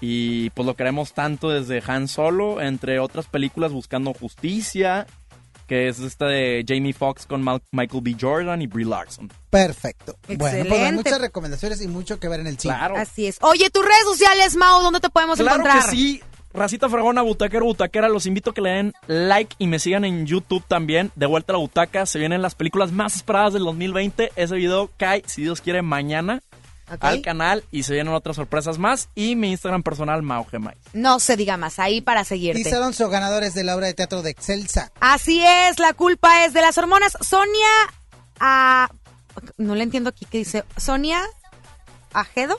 Y 0.00 0.50
pues 0.50 0.64
lo 0.66 0.74
queremos 0.74 1.12
tanto 1.12 1.50
desde 1.50 1.82
Han 1.86 2.06
Solo, 2.08 2.60
entre 2.60 2.98
otras 3.00 3.26
películas 3.26 3.72
Buscando 3.72 4.12
Justicia, 4.14 5.06
que 5.68 5.86
es 5.88 6.00
esta 6.00 6.26
de 6.26 6.64
Jamie 6.66 6.92
Foxx 6.92 7.26
con 7.26 7.42
Mal- 7.42 7.62
Michael 7.70 8.02
B. 8.02 8.16
Jordan 8.20 8.60
y 8.62 8.66
Brie 8.66 8.86
Larson. 8.86 9.30
Perfecto. 9.50 10.16
Bueno, 10.26 10.64
pues 10.68 10.82
hay 10.82 10.92
muchas 10.92 11.20
recomendaciones 11.20 11.80
y 11.82 11.86
mucho 11.88 12.18
que 12.18 12.26
ver 12.28 12.40
en 12.40 12.48
el 12.48 12.58
cine. 12.58 12.74
Claro. 12.74 12.96
Así 12.96 13.26
es. 13.28 13.38
Oye, 13.42 13.70
tus 13.70 13.84
redes 13.84 14.04
sociales, 14.04 14.56
Mau, 14.56 14.82
¿dónde 14.82 14.98
te 14.98 15.10
podemos 15.10 15.38
Claro 15.38 15.60
encontrar? 15.60 15.84
que 15.90 15.96
sí. 15.96 16.22
Racita 16.54 16.88
Fregona, 16.88 17.20
Butaquero, 17.22 17.66
Butaquera, 17.66 18.08
los 18.08 18.24
invito 18.24 18.50
a 18.50 18.54
que 18.54 18.62
le 18.62 18.70
den 18.70 18.92
like 19.06 19.54
y 19.58 19.66
me 19.66 19.78
sigan 19.78 20.04
en 20.06 20.24
YouTube 20.26 20.64
también. 20.66 21.12
De 21.14 21.26
vuelta 21.26 21.52
a 21.52 21.54
la 21.54 21.58
butaca, 21.60 22.06
se 22.06 22.18
vienen 22.18 22.40
las 22.40 22.54
películas 22.54 22.90
más 22.90 23.16
esperadas 23.16 23.52
del 23.52 23.64
2020. 23.64 24.32
Ese 24.34 24.56
video 24.56 24.90
cae, 24.96 25.22
si 25.26 25.42
Dios 25.42 25.60
quiere, 25.60 25.82
mañana 25.82 26.40
Al 27.00 27.22
canal 27.22 27.64
y 27.70 27.82
se 27.82 27.94
vienen 27.94 28.14
otras 28.14 28.36
sorpresas 28.36 28.78
más. 28.78 29.08
Y 29.14 29.36
mi 29.36 29.50
Instagram 29.50 29.82
personal, 29.82 30.22
Mao 30.22 30.44
Gemay. 30.44 30.76
No 30.92 31.20
se 31.20 31.36
diga 31.36 31.56
más, 31.56 31.78
ahí 31.78 32.00
para 32.00 32.22
Y 32.22 32.24
seguirte. 32.24 32.74
Alonso, 32.74 33.08
ganadores 33.08 33.54
de 33.54 33.64
la 33.64 33.76
obra 33.76 33.86
de 33.86 33.94
teatro 33.94 34.22
de 34.22 34.30
Excelsa. 34.30 34.90
Así 35.00 35.42
es, 35.44 35.78
la 35.78 35.92
culpa 35.92 36.44
es 36.44 36.52
de 36.52 36.60
las 36.60 36.78
hormonas. 36.78 37.16
Sonia, 37.20 37.68
ah, 38.40 38.88
no 39.56 39.74
le 39.74 39.82
entiendo 39.82 40.10
aquí 40.10 40.26
qué 40.30 40.38
dice. 40.38 40.64
Sonia 40.76 41.20
Ajedo. 42.12 42.58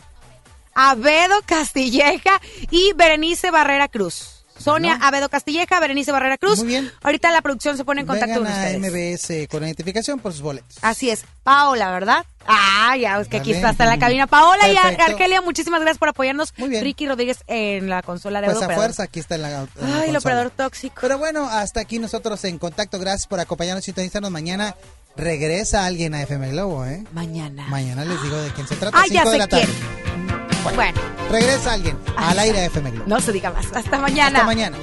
Abedo 0.75 1.35
Castilleja 1.45 2.39
y 2.71 2.93
Berenice 2.95 3.51
Barrera 3.51 3.89
Cruz. 3.89 4.38
Sonia 4.59 4.97
Abedo 5.01 5.29
Castilleja, 5.29 5.79
Berenice 5.79 6.11
Barrera 6.11 6.37
Cruz. 6.37 6.59
Muy 6.59 6.67
bien. 6.67 6.91
Ahorita 7.01 7.31
la 7.31 7.41
producción 7.41 7.77
se 7.77 7.85
pone 7.85 8.01
en 8.01 8.07
contacto 8.07 8.41
Vengan 8.41 8.53
con 8.53 8.61
a 8.61 8.77
ustedes. 8.89 9.43
MBS 9.45 9.47
con 9.49 9.63
identificación 9.63 10.19
por 10.19 10.33
sus 10.33 10.41
boletos. 10.41 10.77
Así 10.81 11.09
es. 11.09 11.23
Paola, 11.43 11.91
¿verdad? 11.91 12.25
Ah, 12.45 12.95
ya, 12.97 13.19
es 13.19 13.27
que 13.27 13.37
aquí 13.37 13.51
está, 13.53 13.71
está 13.71 13.83
en 13.83 13.89
la 13.91 13.99
cabina. 13.99 14.25
Paola 14.27 14.67
y. 14.69 14.75
Argelia, 14.77 15.41
muchísimas 15.41 15.81
gracias 15.81 15.97
por 15.99 16.09
apoyarnos. 16.09 16.53
Ricky 16.57 17.07
Rodríguez 17.07 17.39
en 17.47 17.89
la 17.89 18.01
consola 18.01 18.41
de 18.41 18.45
Pues 18.47 18.55
audio 18.57 18.63
a 18.63 18.67
operador. 18.67 18.85
fuerza, 18.85 19.03
aquí 19.03 19.19
está 19.19 19.35
en 19.35 19.41
la. 19.43 19.49
en 19.61 19.67
la 19.91 20.01
Ay, 20.01 20.09
el 20.09 20.15
operador 20.17 20.49
tóxico. 20.51 20.95
Pero 21.01 21.17
bueno, 21.17 21.47
hasta 21.49 21.79
aquí 21.81 21.99
nosotros 21.99 22.43
en 22.45 22.57
contacto. 22.57 22.97
Gracias 22.99 23.27
por 23.27 23.39
acompañarnos 23.39 23.83
y 23.83 23.85
sintonizarnos 23.85 24.31
mañana. 24.31 24.75
Regresa 25.15 25.85
alguien 25.85 26.13
a 26.13 26.21
FM 26.21 26.49
Globo, 26.51 26.85
¿eh? 26.85 27.03
Mañana. 27.13 27.67
Mañana 27.67 28.05
les 28.05 28.21
digo 28.23 28.37
de 28.37 28.51
quién 28.51 28.67
se 28.67 28.75
trata. 28.77 28.97
Ah, 28.99 29.05
ya 29.09 29.21
cinco 29.23 29.29
de 29.29 29.31
sé 29.33 29.37
la 29.39 29.47
tarde. 29.47 29.65
quién. 29.65 30.28
Bueno, 30.75 30.99
Regresa 31.31 31.73
alguien 31.73 31.97
al 32.15 32.39
aire 32.39 32.59
de 32.59 32.65
FM 32.67 32.91
Globo. 32.91 33.05
no 33.07 33.19
se 33.19 33.31
diga 33.31 33.51
más. 33.51 33.67
Hasta 33.73 33.99
mañana. 33.99 34.39
Hasta 34.39 34.45
mañana. 34.45 34.77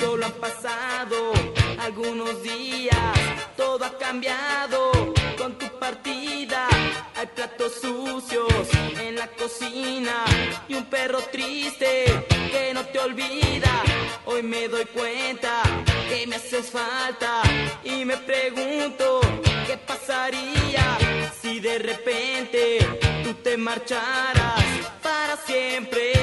Solo 0.00 0.26
han 0.26 0.32
pasado 0.32 1.32
algunos 1.80 2.42
días, 2.42 2.96
todo 3.56 3.84
ha 3.84 3.98
cambiado 3.98 4.90
con 5.38 5.58
tu 5.58 5.66
partida. 5.78 6.68
Hay 7.16 7.26
platos 7.34 7.72
sucios 7.80 8.68
en 9.00 9.16
la 9.16 9.28
cocina 9.28 10.24
y 10.68 10.74
un 10.74 10.84
perro 10.86 11.18
triste 11.30 12.04
que 12.50 12.72
no 12.74 12.84
te 12.86 12.98
olvida. 12.98 13.82
Hoy 14.26 14.42
me 14.42 14.68
doy 14.68 14.84
cuenta 14.86 15.62
me 16.26 16.36
haces 16.36 16.70
falta 16.70 17.42
y 17.82 18.04
me 18.04 18.16
pregunto 18.16 19.20
qué 19.66 19.76
pasaría 19.76 20.98
si 21.40 21.58
de 21.58 21.78
repente 21.78 22.78
tú 23.24 23.34
te 23.42 23.56
marcharas 23.56 24.62
para 25.02 25.36
siempre. 25.36 26.21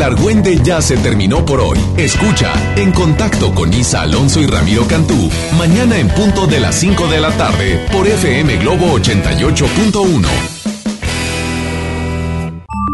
El 0.00 0.04
argüende 0.04 0.58
ya 0.62 0.80
se 0.80 0.96
terminó 0.96 1.44
por 1.44 1.60
hoy. 1.60 1.78
Escucha 1.98 2.54
En 2.76 2.90
Contacto 2.90 3.54
con 3.54 3.72
Isa 3.74 4.00
Alonso 4.00 4.40
y 4.40 4.46
Ramiro 4.46 4.86
Cantú, 4.86 5.30
mañana 5.58 5.98
en 5.98 6.08
punto 6.08 6.46
de 6.46 6.58
las 6.58 6.76
5 6.76 7.08
de 7.08 7.20
la 7.20 7.30
tarde 7.36 7.86
por 7.92 8.06
FM 8.06 8.56
Globo 8.56 8.98
88.1. 8.98 10.26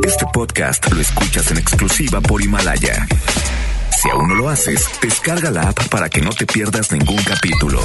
Este 0.05 0.27
podcast 0.33 0.91
lo 0.93 1.01
escuchas 1.01 1.49
en 1.53 1.59
exclusiva 1.59 2.21
por 2.21 2.43
Himalaya. 2.43 3.07
Si 4.03 4.11
aún 4.11 4.29
no 4.29 4.35
lo 4.35 4.49
haces, 4.49 4.89
descarga 5.01 5.51
la 5.53 5.69
app 5.69 5.89
para 5.89 6.09
que 6.09 6.21
no 6.21 6.31
te 6.31 6.45
pierdas 6.45 6.91
ningún 6.91 7.23
capítulo. 7.23 7.81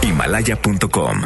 Himalaya.com 0.00 1.22